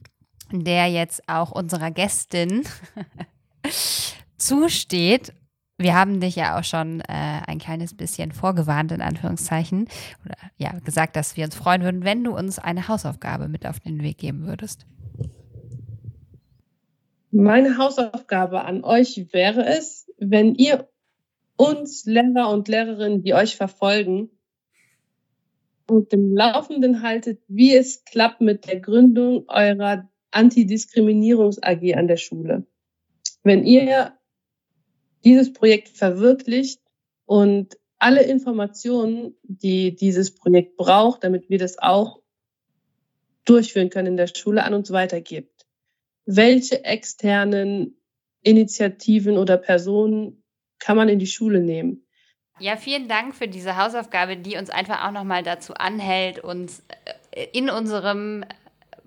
der 0.52 0.86
jetzt 0.86 1.28
auch 1.28 1.50
unserer 1.50 1.90
Gästin 1.90 2.64
zusteht 4.36 5.32
wir 5.78 5.94
haben 5.94 6.20
dich 6.20 6.36
ja 6.36 6.58
auch 6.58 6.64
schon 6.64 7.00
äh, 7.00 7.40
ein 7.46 7.58
kleines 7.58 7.94
bisschen 7.94 8.32
vorgewarnt, 8.32 8.92
in 8.92 9.00
Anführungszeichen, 9.00 9.88
oder 10.24 10.36
ja, 10.56 10.78
gesagt, 10.84 11.16
dass 11.16 11.36
wir 11.36 11.44
uns 11.44 11.56
freuen 11.56 11.82
würden, 11.82 12.04
wenn 12.04 12.22
du 12.22 12.36
uns 12.36 12.58
eine 12.58 12.88
Hausaufgabe 12.88 13.48
mit 13.48 13.66
auf 13.66 13.80
den 13.80 14.02
Weg 14.02 14.18
geben 14.18 14.46
würdest. 14.46 14.86
Meine 17.30 17.78
Hausaufgabe 17.78 18.64
an 18.64 18.84
euch 18.84 19.26
wäre 19.32 19.66
es, 19.66 20.08
wenn 20.18 20.54
ihr 20.54 20.88
uns 21.56 22.04
Lehrer 22.04 22.50
und 22.50 22.68
Lehrerinnen, 22.68 23.22
die 23.22 23.34
euch 23.34 23.56
verfolgen, 23.56 24.30
und 25.86 26.12
dem 26.12 26.34
Laufenden 26.34 27.02
haltet, 27.02 27.42
wie 27.48 27.74
es 27.74 28.04
klappt 28.04 28.40
mit 28.40 28.66
der 28.66 28.80
Gründung 28.80 29.44
eurer 29.48 30.08
Antidiskriminierungs-AG 30.30 31.94
an 31.94 32.08
der 32.08 32.16
Schule. 32.16 32.66
Wenn 33.42 33.64
ihr 33.64 34.12
dieses 35.24 35.52
Projekt 35.52 35.88
verwirklicht 35.88 36.80
und 37.24 37.78
alle 37.98 38.22
Informationen, 38.22 39.34
die 39.42 39.96
dieses 39.96 40.34
Projekt 40.34 40.76
braucht, 40.76 41.24
damit 41.24 41.48
wir 41.48 41.58
das 41.58 41.78
auch 41.78 42.20
durchführen 43.44 43.90
können 43.90 44.08
in 44.08 44.16
der 44.16 44.26
Schule, 44.26 44.64
an 44.64 44.74
uns 44.74 44.90
weitergibt. 44.90 45.66
Welche 46.26 46.84
externen 46.84 47.96
Initiativen 48.42 49.38
oder 49.38 49.56
Personen 49.56 50.42
kann 50.78 50.96
man 50.96 51.08
in 51.08 51.18
die 51.18 51.26
Schule 51.26 51.60
nehmen? 51.60 52.06
Ja, 52.60 52.76
vielen 52.76 53.08
Dank 53.08 53.34
für 53.34 53.48
diese 53.48 53.76
Hausaufgabe, 53.76 54.36
die 54.36 54.56
uns 54.56 54.70
einfach 54.70 55.06
auch 55.06 55.10
nochmal 55.10 55.42
dazu 55.42 55.74
anhält, 55.74 56.38
uns 56.38 56.84
äh, 57.32 57.46
in 57.52 57.68
unserem 57.68 58.44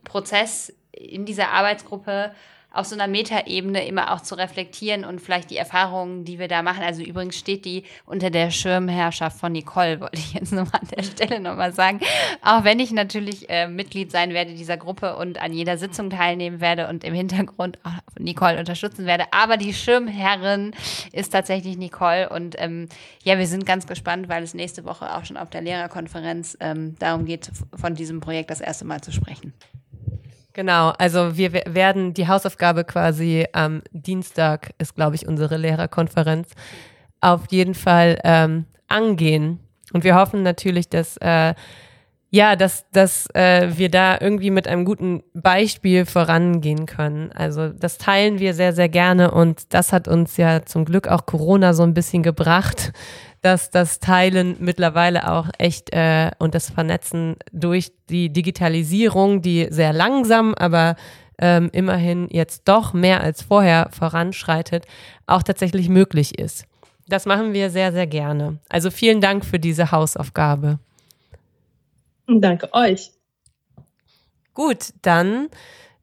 Prozess, 0.03 0.76
in 0.91 1.26
dieser 1.26 1.49
Arbeitsgruppe 1.49 2.32
auf 2.72 2.86
so 2.86 2.95
einer 2.95 3.07
Metaebene 3.07 3.88
immer 3.88 4.13
auch 4.13 4.22
zu 4.22 4.36
reflektieren 4.36 5.05
und 5.05 5.20
vielleicht 5.22 5.49
die 5.49 5.57
Erfahrungen, 5.57 6.26
die 6.26 6.38
wir 6.38 6.47
da 6.47 6.61
machen. 6.61 6.84
Also 6.84 7.01
übrigens 7.01 7.38
steht 7.38 7.65
die 7.65 7.84
unter 8.05 8.30
der 8.30 8.51
Schirmherrschaft 8.51 9.39
von 9.39 9.51
Nicole, 9.53 9.99
wollte 10.01 10.18
ich 10.18 10.34
jetzt 10.34 10.51
nochmal 10.51 10.82
an 10.82 10.88
der 10.95 11.03
Stelle 11.03 11.39
nochmal 11.39 11.74
sagen. 11.74 11.99
Auch 12.43 12.63
wenn 12.63 12.80
ich 12.80 12.91
natürlich 12.91 13.49
äh, 13.49 13.68
Mitglied 13.68 14.11
sein 14.11 14.34
werde 14.34 14.53
dieser 14.53 14.78
Gruppe 14.78 15.15
und 15.15 15.41
an 15.41 15.53
jeder 15.53 15.78
Sitzung 15.78 16.09
teilnehmen 16.09 16.59
werde 16.59 16.88
und 16.88 17.03
im 17.03 17.13
Hintergrund 17.13 17.80
auch 17.84 17.91
Nicole 18.20 18.59
unterstützen 18.59 19.05
werde. 19.05 19.26
Aber 19.32 19.57
die 19.57 19.74
Schirmherrin 19.74 20.72
ist 21.13 21.30
tatsächlich 21.30 21.78
Nicole. 21.78 22.30
Und 22.30 22.55
ähm, 22.59 22.89
ja, 23.24 23.38
wir 23.38 23.47
sind 23.47 23.65
ganz 23.65 23.88
gespannt, 23.88 24.30
weil 24.30 24.43
es 24.43 24.53
nächste 24.53 24.86
Woche 24.86 25.15
auch 25.15 25.26
schon 25.26 25.38
auf 25.38 25.49
der 25.49 25.61
Lehrerkonferenz 25.61 26.57
ähm, 26.59 26.95
darum 26.99 27.26
geht, 27.26 27.51
von 27.76 27.95
diesem 27.95 28.20
Projekt 28.20 28.49
das 28.49 28.61
erste 28.61 28.86
Mal 28.86 29.01
zu 29.01 29.11
sprechen. 29.11 29.53
Genau, 30.58 30.89
also 30.97 31.38
wir 31.38 31.53
werden 31.68 32.16
die 32.16 32.28
Hausaufgabe 32.28 32.84
quasi 32.84 33.45
am 33.53 33.84
Dienstag 33.91 34.72
ist, 34.80 34.95
glaube 34.95 35.16
ich, 35.16 35.28
unsere 35.28 35.55
Lehrerkonferenz 35.55 36.49
auf 37.22 37.43
jeden 37.51 37.76
Fall 37.76 38.20
ähm, 38.24 38.66
angehen. 38.88 39.60
Und 39.93 40.03
wir 40.03 40.16
hoffen 40.16 40.41
natürlich, 40.41 40.89
dass 40.89 41.16
äh, 41.18 41.53
ja, 42.32 42.55
dass, 42.55 42.89
dass 42.89 43.28
äh, 43.36 43.78
wir 43.78 43.89
da 43.89 44.18
irgendwie 44.20 44.49
mit 44.49 44.68
einem 44.68 44.84
guten 44.84 45.22
Beispiel 45.36 46.08
vorangehen 46.08 46.88
können. 46.88 47.32
Also 47.34 47.70
das 47.70 47.99
teilen 47.99 48.39
wir 48.39 48.55
sehr, 48.55 48.74
sehr 48.74 48.89
gerne 48.89 49.30
und 49.30 49.76
das 49.76 49.93
hat 49.93 50.08
uns 50.08 50.38
ja 50.38 50.66
zum 50.66 50.86
Glück 50.86 51.08
auch 51.08 51.28
Corona 51.28 51.76
so 51.76 51.84
ein 51.84 51.93
bisschen 51.93 52.24
gebracht, 52.24 52.93
dass 53.48 53.72
das 53.72 54.02
Teilen 54.02 54.58
mittlerweile 54.60 55.32
auch 55.32 55.48
echt 55.58 55.93
äh, 55.93 56.32
und 56.38 56.54
das 56.54 56.70
Vernetzen 56.70 57.38
durch 57.54 57.93
die 58.10 58.28
Digitalisierung, 58.28 59.41
die 59.41 59.68
sehr 59.70 59.93
langsam, 59.93 60.54
aber 60.54 60.98
ähm, 61.38 61.70
immerhin 61.72 62.28
jetzt 62.30 62.64
doch 62.68 62.91
mehr 62.91 63.22
als 63.22 63.43
vorher 63.43 63.88
voranschreitet, 63.98 64.86
auch 65.28 65.43
tatsächlich 65.43 65.88
möglich 65.88 66.38
ist. 66.38 66.66
Das 67.08 67.26
machen 67.26 67.54
wir 67.54 67.70
sehr, 67.70 67.93
sehr 67.93 68.05
gerne. 68.05 68.59
Also 68.67 68.92
vielen 68.92 69.21
Dank 69.21 69.46
für 69.46 69.59
diese 69.59 69.92
Hausaufgabe. 69.93 70.80
Danke 72.28 72.74
euch. 72.74 73.12
Gut, 74.54 74.89
dann 75.04 75.47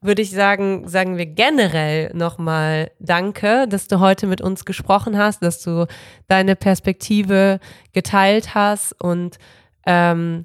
würde 0.05 0.21
ich 0.21 0.31
sagen, 0.31 0.87
sagen 0.87 1.17
wir 1.17 1.25
generell 1.25 2.13
nochmal 2.15 2.91
Danke, 3.01 3.67
dass 3.67 3.89
du 3.89 4.01
heute 4.01 4.27
mit 4.27 4.43
uns 4.43 4.67
gesprochen 4.67 5.17
hast, 5.17 5.43
dass 5.43 5.63
du 5.63 5.87
deine 6.29 6.57
Perspektive 6.57 7.59
geteilt 7.95 8.55
hast 8.55 8.93
und 9.01 9.39
ähm, 9.87 10.45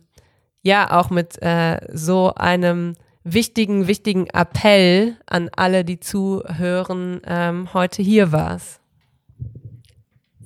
ja 0.62 0.98
auch 0.98 1.10
mit 1.10 1.42
äh, 1.42 1.78
so 1.92 2.34
einem 2.36 2.96
wichtigen, 3.26 3.88
wichtigen 3.88 4.28
Appell 4.28 5.18
an 5.26 5.50
alle, 5.54 5.84
die 5.84 6.00
zuhören, 6.00 7.20
ähm, 7.28 7.74
heute 7.74 8.02
hier 8.02 8.32
warst. 8.32 8.80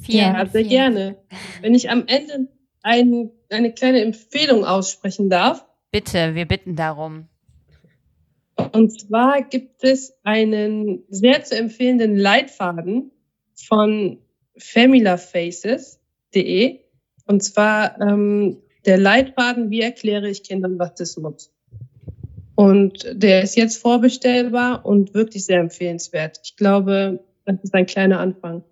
Vielen, 0.02 0.34
ja, 0.34 0.45
sehr 0.48 0.65
vielen. 0.65 0.69
gerne. 0.69 1.18
Wenn 1.61 1.76
ich 1.76 1.91
am 1.91 2.06
Ende 2.07 2.48
ein, 2.81 3.30
eine 3.49 3.73
kleine 3.73 4.02
Empfehlung 4.02 4.65
aussprechen 4.65 5.30
darf. 5.30 5.64
Bitte, 5.91 6.34
wir 6.34 6.48
bitten 6.48 6.76
darum. 6.76 7.27
Und 8.72 8.99
zwar 8.99 9.44
gibt 9.44 9.84
es 9.84 10.14
einen 10.23 11.03
sehr 11.10 11.44
zu 11.44 11.56
empfehlenden 11.57 12.15
Leitfaden 12.15 13.11
von 13.53 14.18
familyfaces.de. 14.57 16.80
Und 17.26 17.44
zwar 17.44 17.99
ähm, 18.02 18.57
der 18.85 18.98
Leitfaden, 18.98 19.69
wie 19.69 19.81
erkläre 19.81 20.30
ich 20.30 20.44
Kindern 20.44 20.80
Rassismus? 20.80 21.52
Und 22.56 23.06
der 23.11 23.41
ist 23.41 23.56
jetzt 23.56 23.77
vorbestellbar 23.77 24.85
und 24.85 25.14
wirklich 25.14 25.45
sehr 25.45 25.60
empfehlenswert. 25.60 26.40
Ich 26.44 26.56
glaube, 26.56 27.23
das 27.45 27.56
ist 27.64 27.73
ein 27.73 27.85
kleiner 27.85 28.19
Anfang. 28.19 28.64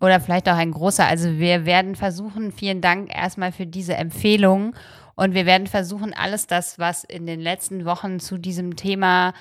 Oder 0.00 0.20
vielleicht 0.20 0.48
auch 0.48 0.56
ein 0.56 0.72
großer. 0.72 1.06
Also 1.06 1.38
wir 1.38 1.64
werden 1.64 1.94
versuchen, 1.94 2.52
vielen 2.52 2.82
Dank 2.82 3.10
erstmal 3.14 3.50
für 3.50 3.66
diese 3.66 3.94
Empfehlung. 3.94 4.74
Und 5.16 5.34
wir 5.34 5.46
werden 5.46 5.66
versuchen, 5.66 6.14
alles 6.14 6.46
das, 6.46 6.78
was 6.78 7.02
in 7.02 7.26
den 7.26 7.40
letzten 7.40 7.84
Wochen 7.84 8.20
zu 8.20 8.38
diesem 8.38 8.76
Thema 8.76 9.32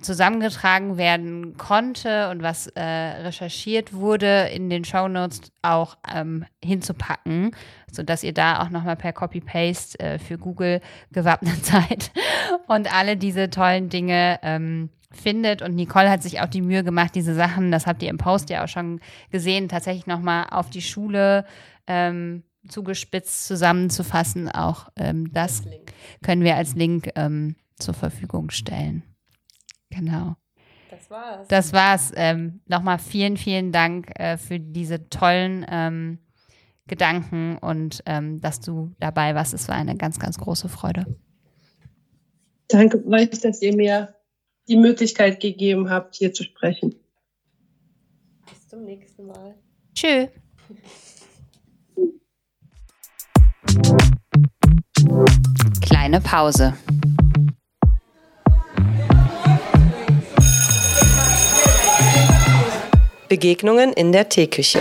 zusammengetragen 0.00 0.98
werden 0.98 1.56
konnte 1.56 2.28
und 2.30 2.42
was 2.42 2.66
äh, 2.68 2.82
recherchiert 2.82 3.94
wurde, 3.94 4.48
in 4.52 4.68
den 4.68 4.84
Shownotes 4.84 5.40
auch 5.62 5.96
ähm, 6.12 6.44
hinzupacken, 6.62 7.52
sodass 7.90 8.22
ihr 8.22 8.34
da 8.34 8.62
auch 8.62 8.68
nochmal 8.68 8.96
per 8.96 9.12
Copy-Paste 9.12 9.98
äh, 9.98 10.18
für 10.18 10.38
Google 10.38 10.80
gewappnet 11.12 11.64
seid 11.64 12.10
und 12.66 12.94
alle 12.94 13.16
diese 13.16 13.48
tollen 13.48 13.88
Dinge 13.88 14.38
ähm, 14.42 14.90
findet. 15.10 15.62
Und 15.62 15.74
Nicole 15.74 16.10
hat 16.10 16.22
sich 16.22 16.40
auch 16.40 16.46
die 16.46 16.62
Mühe 16.62 16.84
gemacht, 16.84 17.14
diese 17.14 17.34
Sachen, 17.34 17.70
das 17.70 17.86
habt 17.86 18.02
ihr 18.02 18.10
im 18.10 18.18
Post 18.18 18.50
ja 18.50 18.64
auch 18.64 18.68
schon 18.68 19.00
gesehen, 19.30 19.68
tatsächlich 19.68 20.06
nochmal 20.06 20.46
auf 20.50 20.68
die 20.68 20.82
Schule 20.82 21.46
ähm, 21.86 22.42
zugespitzt 22.68 23.46
zusammenzufassen. 23.46 24.48
Auch 24.50 24.88
ähm, 24.96 25.32
das 25.32 25.62
können 26.22 26.42
wir 26.42 26.56
als 26.56 26.74
Link 26.74 27.10
ähm, 27.14 27.56
zur 27.78 27.94
Verfügung 27.94 28.50
stellen. 28.50 29.02
Genau. 29.90 30.36
Das 30.90 31.10
war's. 31.10 31.48
Das 31.48 31.72
war's. 31.72 32.12
Ähm, 32.16 32.60
Nochmal 32.66 32.98
vielen, 32.98 33.36
vielen 33.36 33.72
Dank 33.72 34.18
äh, 34.18 34.36
für 34.36 34.58
diese 34.58 35.08
tollen 35.08 35.66
ähm, 35.68 36.18
Gedanken 36.86 37.58
und 37.58 38.02
ähm, 38.06 38.40
dass 38.40 38.60
du 38.60 38.92
dabei 39.00 39.34
warst. 39.34 39.54
Es 39.54 39.68
war 39.68 39.76
eine 39.76 39.96
ganz, 39.96 40.18
ganz 40.18 40.38
große 40.38 40.68
Freude. 40.68 41.06
Danke 42.68 43.04
euch, 43.06 43.30
dass 43.30 43.62
ihr 43.62 43.74
mir 43.74 44.14
die 44.68 44.76
Möglichkeit 44.76 45.40
gegeben 45.40 45.90
habt, 45.90 46.16
hier 46.16 46.32
zu 46.32 46.42
sprechen. 46.44 46.94
Bis 48.48 48.68
zum 48.68 48.84
nächsten 48.84 49.26
Mal. 49.26 49.54
Tschö. 49.94 50.28
Kleine 55.80 56.20
Pause. 56.20 56.74
Begegnungen 63.28 63.92
in 63.92 64.12
der 64.12 64.28
Teeküche. 64.28 64.80